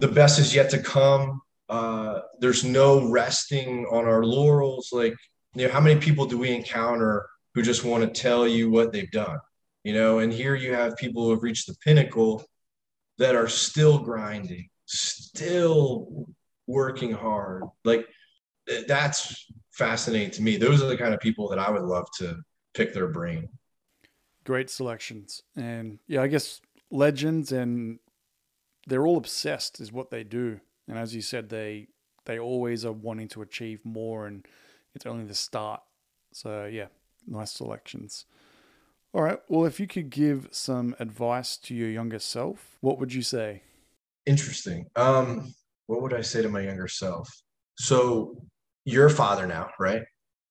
the 0.00 0.08
best 0.08 0.38
is 0.38 0.54
yet 0.54 0.70
to 0.70 0.78
come. 0.78 1.40
Uh, 1.68 2.20
there's 2.40 2.64
no 2.64 3.08
resting 3.08 3.86
on 3.90 4.04
our 4.04 4.24
laurels. 4.24 4.90
Like, 4.92 5.14
you 5.54 5.66
know, 5.66 5.72
how 5.72 5.80
many 5.80 5.98
people 6.00 6.26
do 6.26 6.38
we 6.38 6.50
encounter 6.50 7.26
who 7.54 7.62
just 7.62 7.84
want 7.84 8.02
to 8.04 8.20
tell 8.20 8.46
you 8.46 8.70
what 8.70 8.92
they've 8.92 9.10
done? 9.10 9.38
You 9.84 9.94
know, 9.94 10.18
and 10.18 10.32
here 10.32 10.54
you 10.54 10.74
have 10.74 10.96
people 10.96 11.24
who 11.24 11.30
have 11.30 11.42
reached 11.42 11.68
the 11.68 11.76
pinnacle 11.84 12.44
that 13.18 13.34
are 13.34 13.48
still 13.48 13.98
grinding, 13.98 14.68
still 14.86 16.26
working 16.66 17.12
hard. 17.12 17.64
Like 17.84 18.06
that's 18.88 19.46
fascinating 19.76 20.30
to 20.32 20.42
me. 20.42 20.56
Those 20.56 20.82
are 20.82 20.88
the 20.88 20.96
kind 20.96 21.12
of 21.12 21.20
people 21.20 21.48
that 21.48 21.58
I 21.58 21.70
would 21.70 21.82
love 21.82 22.06
to 22.18 22.38
pick 22.74 22.94
their 22.94 23.08
brain. 23.08 23.48
Great 24.44 24.70
selections. 24.70 25.42
And 25.56 25.98
yeah, 26.08 26.22
I 26.22 26.28
guess 26.28 26.60
legends 26.90 27.52
and 27.52 27.98
they're 28.86 29.06
all 29.06 29.16
obsessed 29.16 29.80
is 29.80 29.92
what 29.92 30.10
they 30.10 30.24
do. 30.24 30.60
And 30.88 30.98
as 30.98 31.14
you 31.14 31.20
said, 31.20 31.48
they 31.48 31.88
they 32.24 32.38
always 32.38 32.84
are 32.84 32.92
wanting 32.92 33.28
to 33.28 33.42
achieve 33.42 33.80
more 33.84 34.26
and 34.26 34.46
it's 34.94 35.06
only 35.06 35.24
the 35.24 35.34
start. 35.34 35.82
So 36.32 36.64
yeah, 36.64 36.86
nice 37.26 37.52
selections. 37.52 38.24
All 39.12 39.22
right. 39.22 39.38
Well, 39.48 39.64
if 39.64 39.78
you 39.78 39.86
could 39.86 40.10
give 40.10 40.48
some 40.50 40.94
advice 40.98 41.56
to 41.58 41.74
your 41.74 41.88
younger 41.88 42.18
self, 42.18 42.76
what 42.80 42.98
would 42.98 43.12
you 43.12 43.22
say? 43.22 43.62
Interesting. 44.26 44.86
Um, 44.96 45.54
what 45.86 46.02
would 46.02 46.12
I 46.12 46.20
say 46.20 46.42
to 46.42 46.48
my 46.48 46.60
younger 46.60 46.88
self? 46.88 47.28
So 47.78 48.36
you're 48.86 49.06
a 49.06 49.10
father 49.10 49.46
now, 49.46 49.70
right? 49.78 50.02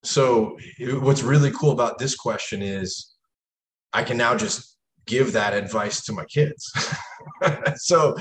So 0.04 0.60
what's 1.00 1.24
really 1.24 1.52
cool 1.52 1.72
about 1.72 1.98
this 1.98 2.16
question 2.16 2.62
is 2.62 3.16
I 3.94 4.04
can 4.04 4.18
now 4.18 4.36
just 4.36 4.78
give 5.08 5.34
that 5.34 5.54
advice 5.54 6.04
to 6.04 6.14
my 6.14 6.26
kids. 6.26 6.72
so 7.78 8.16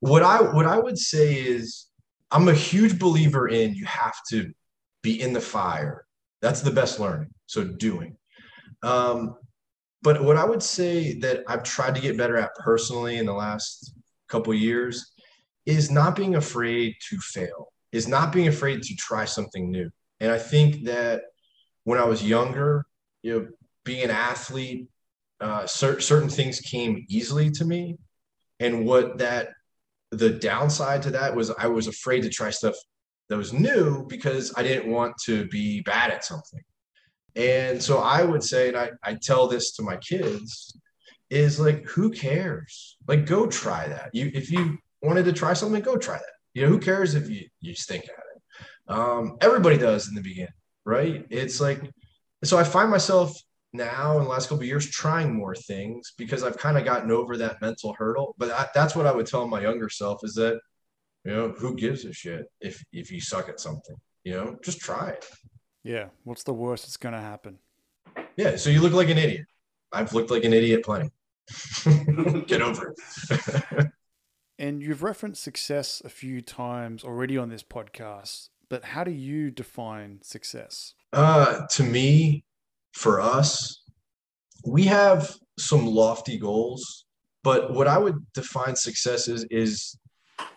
what 0.00 0.22
I 0.22 0.42
what 0.42 0.66
I 0.66 0.78
would 0.78 0.98
say 0.98 1.34
is 1.34 1.86
I'm 2.30 2.48
a 2.48 2.54
huge 2.54 2.98
believer 2.98 3.48
in 3.48 3.74
you 3.74 3.86
have 3.86 4.14
to 4.30 4.52
be 5.02 5.20
in 5.20 5.32
the 5.32 5.40
fire. 5.40 6.04
That's 6.42 6.60
the 6.60 6.70
best 6.70 7.00
learning. 7.00 7.30
So 7.46 7.64
doing. 7.64 8.16
Um, 8.82 9.36
but 10.02 10.22
what 10.22 10.36
I 10.36 10.44
would 10.44 10.62
say 10.62 11.18
that 11.20 11.44
I've 11.48 11.62
tried 11.62 11.94
to 11.94 12.00
get 12.00 12.18
better 12.18 12.36
at 12.36 12.54
personally 12.56 13.16
in 13.16 13.26
the 13.26 13.32
last 13.32 13.94
couple 14.28 14.52
years 14.52 15.12
is 15.64 15.90
not 15.90 16.14
being 16.14 16.34
afraid 16.34 16.94
to 17.08 17.18
fail 17.18 17.68
is 17.92 18.08
not 18.08 18.32
being 18.32 18.48
afraid 18.48 18.82
to 18.82 18.96
try 18.96 19.24
something 19.24 19.70
new. 19.70 19.90
And 20.20 20.30
I 20.32 20.38
think 20.38 20.84
that 20.84 21.22
when 21.84 21.98
I 21.98 22.04
was 22.04 22.22
younger, 22.22 22.86
you 23.22 23.32
know, 23.32 23.48
being 23.84 24.04
an 24.04 24.10
athlete, 24.10 24.88
uh, 25.40 25.66
cer- 25.66 26.00
certain 26.00 26.28
things 26.28 26.60
came 26.60 27.04
easily 27.08 27.50
to 27.50 27.64
me. 27.64 27.98
And 28.60 28.86
what 28.86 29.18
that, 29.18 29.50
the 30.10 30.30
downside 30.30 31.02
to 31.02 31.10
that 31.10 31.34
was 31.34 31.50
I 31.50 31.66
was 31.66 31.86
afraid 31.86 32.22
to 32.22 32.30
try 32.30 32.50
stuff 32.50 32.74
that 33.28 33.36
was 33.36 33.52
new 33.52 34.06
because 34.06 34.52
I 34.56 34.62
didn't 34.62 34.90
want 34.90 35.14
to 35.24 35.46
be 35.48 35.80
bad 35.82 36.10
at 36.10 36.24
something. 36.24 36.62
And 37.34 37.82
so 37.82 37.98
I 37.98 38.22
would 38.22 38.42
say, 38.42 38.68
and 38.68 38.76
I, 38.76 38.90
I 39.02 39.18
tell 39.20 39.46
this 39.46 39.72
to 39.72 39.82
my 39.82 39.96
kids, 39.98 40.78
is 41.28 41.60
like, 41.60 41.84
who 41.86 42.10
cares? 42.10 42.96
Like, 43.06 43.26
go 43.26 43.46
try 43.46 43.88
that. 43.88 44.10
You, 44.12 44.30
if 44.32 44.50
you 44.50 44.78
wanted 45.02 45.24
to 45.26 45.32
try 45.32 45.52
something, 45.52 45.82
go 45.82 45.96
try 45.96 46.16
that. 46.16 46.35
You 46.56 46.62
know, 46.62 46.68
who 46.68 46.78
cares 46.78 47.14
if 47.14 47.28
you 47.28 47.46
you 47.60 47.74
stink 47.74 48.04
at 48.04 48.08
it? 48.08 48.42
Um, 48.88 49.36
everybody 49.42 49.76
does 49.76 50.08
in 50.08 50.14
the 50.14 50.22
beginning, 50.22 50.54
right? 50.86 51.26
It's 51.28 51.60
like 51.60 51.82
so 52.44 52.56
I 52.56 52.64
find 52.64 52.90
myself 52.90 53.38
now 53.74 54.16
in 54.16 54.22
the 54.22 54.30
last 54.30 54.48
couple 54.48 54.64
years 54.64 54.88
trying 54.88 55.34
more 55.34 55.54
things 55.54 56.14
because 56.16 56.42
I've 56.42 56.56
kind 56.56 56.78
of 56.78 56.86
gotten 56.86 57.10
over 57.10 57.36
that 57.36 57.60
mental 57.60 57.92
hurdle. 57.92 58.34
But 58.38 58.52
I, 58.52 58.68
that's 58.74 58.96
what 58.96 59.06
I 59.06 59.12
would 59.12 59.26
tell 59.26 59.46
my 59.46 59.60
younger 59.60 59.90
self 59.90 60.20
is 60.24 60.32
that 60.36 60.58
you 61.26 61.32
know 61.32 61.54
who 61.58 61.76
gives 61.76 62.06
a 62.06 62.12
shit 62.14 62.46
if 62.62 62.82
if 62.90 63.12
you 63.12 63.20
suck 63.20 63.50
at 63.50 63.60
something, 63.60 63.96
you 64.24 64.32
know, 64.32 64.56
just 64.64 64.80
try 64.80 65.10
it. 65.10 65.28
Yeah, 65.84 66.06
what's 66.24 66.44
the 66.44 66.54
worst 66.54 66.84
that's 66.84 66.96
gonna 66.96 67.20
happen? 67.20 67.58
Yeah, 68.38 68.56
so 68.56 68.70
you 68.70 68.80
look 68.80 68.94
like 68.94 69.10
an 69.10 69.18
idiot. 69.18 69.44
I've 69.92 70.14
looked 70.14 70.30
like 70.30 70.44
an 70.44 70.54
idiot 70.54 70.86
plenty. 70.86 71.10
Get 72.46 72.62
over 72.62 72.94
it. 72.96 73.90
and 74.58 74.82
you've 74.82 75.02
referenced 75.02 75.42
success 75.42 76.02
a 76.04 76.08
few 76.08 76.40
times 76.40 77.04
already 77.04 77.36
on 77.36 77.48
this 77.48 77.62
podcast, 77.62 78.48
but 78.68 78.84
how 78.84 79.04
do 79.04 79.10
you 79.10 79.50
define 79.50 80.20
success? 80.22 80.94
Uh, 81.12 81.66
to 81.68 81.82
me, 81.82 82.44
for 82.92 83.20
us, 83.20 83.82
we 84.64 84.84
have 84.84 85.34
some 85.58 85.86
lofty 85.86 86.38
goals, 86.38 87.04
but 87.42 87.72
what 87.72 87.86
I 87.86 87.98
would 87.98 88.16
define 88.32 88.74
success 88.76 89.28
is 89.28 89.44
is 89.50 89.96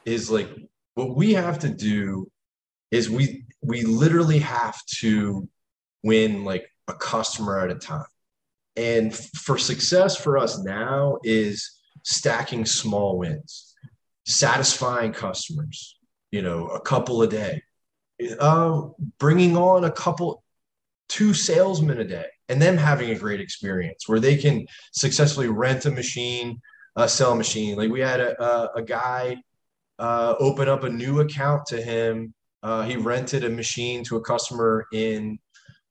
is 0.05 0.31
like 0.31 0.49
what 0.95 1.15
we 1.15 1.33
have 1.33 1.59
to 1.59 1.69
do 1.69 2.29
is 2.91 3.09
we 3.09 3.43
we 3.61 3.83
literally 3.83 4.39
have 4.39 4.77
to 4.99 5.47
win 6.03 6.43
like 6.43 6.65
a 6.87 6.93
customer 6.93 7.59
at 7.59 7.71
a 7.71 7.75
time. 7.75 8.05
And 8.75 9.15
for 9.15 9.57
success 9.57 10.15
for 10.15 10.37
us 10.37 10.57
now 10.59 11.17
is 11.23 11.79
stacking 12.03 12.65
small 12.65 13.17
wins, 13.17 13.68
satisfying 14.29 15.11
customers, 15.11 15.97
you 16.31 16.41
know, 16.41 16.67
a 16.67 16.79
couple 16.79 17.21
a 17.23 17.27
day, 17.27 17.63
uh, 18.39 18.81
bringing 19.17 19.57
on 19.57 19.83
a 19.83 19.91
couple, 19.91 20.43
two 21.07 21.33
salesmen 21.33 21.99
a 21.99 22.03
day, 22.03 22.27
and 22.47 22.61
them 22.61 22.77
having 22.77 23.09
a 23.09 23.17
great 23.17 23.41
experience 23.41 24.07
where 24.07 24.19
they 24.19 24.37
can 24.37 24.67
successfully 24.93 25.47
rent 25.47 25.85
a 25.85 25.91
machine, 25.91 26.61
uh, 26.95 27.07
sell 27.07 27.31
a 27.31 27.35
machine. 27.35 27.75
Like 27.75 27.91
we 27.91 28.01
had 28.01 28.19
a, 28.19 28.41
a, 28.41 28.69
a 28.75 28.81
guy 28.83 29.37
uh, 29.97 30.35
open 30.39 30.69
up 30.69 30.83
a 30.83 30.89
new 30.89 31.21
account 31.21 31.65
to 31.67 31.81
him. 31.81 32.33
Uh, 32.61 32.83
he 32.83 32.97
rented 32.97 33.43
a 33.43 33.49
machine 33.49 34.03
to 34.03 34.17
a 34.17 34.21
customer 34.21 34.85
in, 34.93 35.39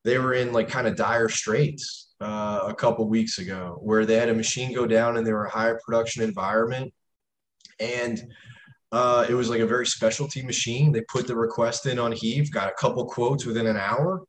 they 0.04 0.18
were 0.18 0.34
in 0.34 0.52
like 0.52 0.68
kind 0.68 0.86
of 0.86 0.96
dire 0.96 1.28
straits 1.28 2.12
uh, 2.20 2.60
a 2.68 2.74
couple 2.74 3.08
weeks 3.08 3.38
ago 3.38 3.78
where 3.80 4.06
they 4.06 4.16
had 4.16 4.28
a 4.28 4.34
machine 4.34 4.72
go 4.72 4.86
down 4.86 5.16
and 5.16 5.26
they 5.26 5.32
were 5.32 5.46
a 5.46 5.50
higher 5.50 5.80
production 5.84 6.22
environment. 6.22 6.92
And 7.80 8.22
uh, 8.90 9.26
it 9.28 9.34
was 9.34 9.50
like 9.50 9.60
a 9.60 9.66
very 9.66 9.86
specialty 9.86 10.42
machine. 10.42 10.92
They 10.92 11.02
put 11.02 11.26
the 11.26 11.36
request 11.36 11.86
in 11.86 11.98
on 11.98 12.12
Heave, 12.12 12.50
got 12.50 12.68
a 12.68 12.74
couple 12.74 13.04
quotes 13.04 13.44
within 13.44 13.66
an 13.66 13.76
hour, 13.76 14.22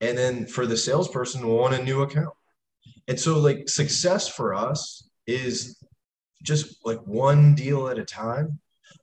and 0.00 0.16
then 0.16 0.46
for 0.46 0.66
the 0.66 0.76
salesperson, 0.76 1.46
won 1.46 1.74
a 1.74 1.82
new 1.82 2.02
account. 2.02 2.34
And 3.08 3.18
so, 3.18 3.38
like, 3.38 3.68
success 3.68 4.28
for 4.28 4.54
us 4.54 5.08
is 5.26 5.82
just 6.42 6.76
like 6.84 7.00
one 7.06 7.54
deal 7.54 7.88
at 7.88 7.98
a 7.98 8.04
time. 8.04 8.58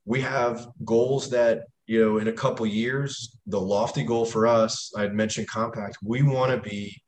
We 0.05 0.21
have 0.21 0.67
goals 0.85 1.31
that, 1.31 1.63
you 1.87 2.03
know, 2.03 2.17
in 2.19 2.27
a 2.27 2.33
couple 2.33 2.65
years, 2.67 3.37
the 3.47 3.59
lofty 3.59 4.03
goal 4.03 4.25
for 4.25 4.45
us, 4.45 4.91
I'd 4.95 5.15
mentioned 5.15 5.47
compact, 5.47 5.97
we 6.03 6.21
want 6.21 6.51
to 6.51 6.69
be 6.69 7.01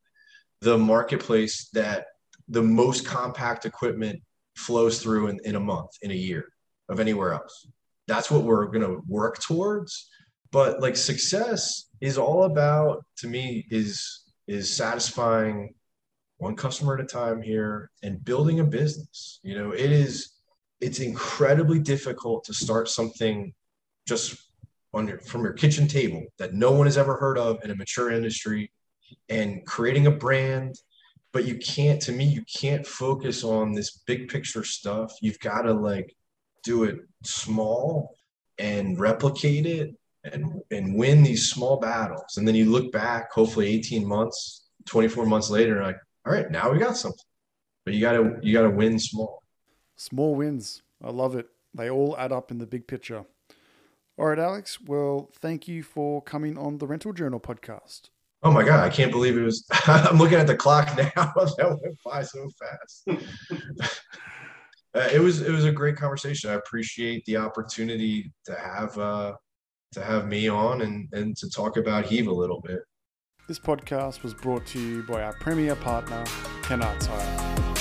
the 0.62 0.78
marketplace 0.78 1.70
that 1.74 2.06
the 2.48 2.64
most 2.64 3.06
compact 3.06 3.66
equipment 3.66 4.22
flows 4.56 5.02
through 5.02 5.28
in, 5.28 5.40
in 5.46 5.56
a 5.56 5.60
month, 5.60 5.92
in 6.02 6.10
a 6.10 6.16
year 6.16 6.53
of 6.90 7.00
anywhere 7.00 7.34
else. 7.34 7.68
That's 8.08 8.30
what 8.30 8.44
we're 8.44 8.66
going 8.66 8.82
to 8.82 9.02
work 9.08 9.40
towards. 9.40 10.10
But 10.52 10.82
like 10.82 10.96
success 10.96 11.90
is 12.02 12.18
all 12.18 12.44
about, 12.44 13.06
to 13.18 13.28
me, 13.28 13.66
is 13.70 14.22
is 14.48 14.76
satisfying 14.76 15.74
one 16.38 16.56
customer 16.56 16.96
at 16.96 17.00
a 17.00 17.06
time 17.06 17.42
here 17.42 17.90
and 18.04 18.24
building 18.24 18.60
a 18.60 18.64
business. 18.64 19.40
You 19.44 19.56
know, 19.56 19.72
it 19.72 19.92
is 19.92 20.34
it's 20.82 21.00
incredibly 21.00 21.80
difficult 21.80 22.44
to 22.44 22.54
start 22.54 22.90
something 22.90 23.54
just 24.06 24.36
on 24.94 25.08
your 25.08 25.20
from 25.20 25.44
your 25.44 25.54
kitchen 25.54 25.88
table 25.88 26.24
that 26.38 26.54
no 26.54 26.72
one 26.72 26.88
has 26.88 26.98
ever 26.98 27.16
heard 27.16 27.38
of 27.38 27.64
in 27.64 27.72
a 27.72 27.76
mature 27.76 28.12
industry 28.12 28.70
and 29.30 29.66
creating 29.66 30.08
a 30.08 30.12
brand 30.12 30.76
but 31.32 31.46
you 31.46 31.58
can't 31.58 32.02
to 32.02 32.12
me 32.12 32.26
you 32.26 32.44
can't 32.54 32.86
focus 32.86 33.44
on 33.44 33.72
this 33.72 34.02
big 34.06 34.28
picture 34.28 34.64
stuff 34.64 35.14
you've 35.22 35.40
got 35.40 35.64
to 35.64 35.74
like 35.74 36.14
do 36.64 36.84
it 36.84 36.98
small 37.24 38.16
and 38.58 39.00
replicate 39.00 39.66
it 39.66 39.96
and 40.24 40.62
and 40.72 40.96
win 40.96 41.24
these 41.24 41.50
small 41.50 41.78
battles 41.78 42.38
and 42.38 42.48
then 42.48 42.56
you 42.56 42.70
look 42.70 42.92
back 42.92 43.32
hopefully 43.32 43.68
18 43.68 44.08
months 44.08 44.70
24 44.86 45.26
months 45.26 45.50
later 45.50 45.82
like 45.82 45.98
all 46.26 46.34
right 46.34 46.50
now 46.52 46.72
we 46.72 46.78
got 46.78 46.96
something 46.96 47.20
but 47.84 47.94
you 47.94 48.00
got 48.02 48.14
to 48.14 48.38
you 48.42 48.54
got 48.54 48.62
to 48.64 48.70
win 48.70 48.98
small 49.00 49.44
Small 49.96 50.36
wins. 50.36 50.82
I 51.04 51.12
love 51.12 51.36
it. 51.36 51.48
They 51.74 51.90
all 51.90 52.18
add 52.18 52.32
up 52.32 52.52
in 52.52 52.58
the 52.58 52.66
big 52.66 52.88
picture. 52.88 53.26
All 54.18 54.26
right, 54.26 54.40
Alex. 54.40 54.80
Well, 54.82 55.30
thank 55.34 55.68
you 55.68 55.84
for 55.84 56.22
coming 56.22 56.58
on 56.58 56.78
the 56.78 56.88
Rental 56.88 57.14
Journal 57.14 57.40
podcast. 57.40 58.10
Oh 58.42 58.52
my 58.52 58.64
God, 58.64 58.80
I 58.82 58.90
can't 58.90 59.12
believe 59.12 59.38
it 59.38 59.44
was. 59.44 59.66
I'm 59.88 60.18
looking 60.18 60.38
at 60.38 60.48
the 60.48 60.56
clock 60.56 60.88
now. 60.98 61.06
that 61.16 61.80
went 61.82 61.98
by 62.04 62.24
so 62.24 62.50
fast. 62.60 63.22
Uh, 64.96 65.10
it 65.12 65.20
was 65.20 65.42
it 65.42 65.52
was 65.52 65.66
a 65.66 65.72
great 65.72 65.96
conversation. 65.96 66.52
I 66.52 66.54
appreciate 66.54 67.26
the 67.26 67.38
opportunity 67.38 68.32
to 68.46 68.56
have 68.56 68.98
uh, 68.98 69.34
to 69.94 70.04
have 70.04 70.28
me 70.28 70.48
on 70.48 70.82
and 70.82 71.08
and 71.14 71.36
to 71.38 71.50
talk 71.50 71.78
about 71.78 72.06
Heave 72.06 72.28
a 72.28 72.34
little 72.34 72.62
bit. 72.62 72.80
This 73.48 73.60
podcast 73.60 74.24
was 74.24 74.34
brought 74.34 74.66
to 74.68 74.80
you 74.80 75.04
by 75.04 75.24
our 75.24 75.34
premier 75.34 75.76
partner, 75.76 76.24
Kennards 76.62 77.08
Hire. 77.08 77.73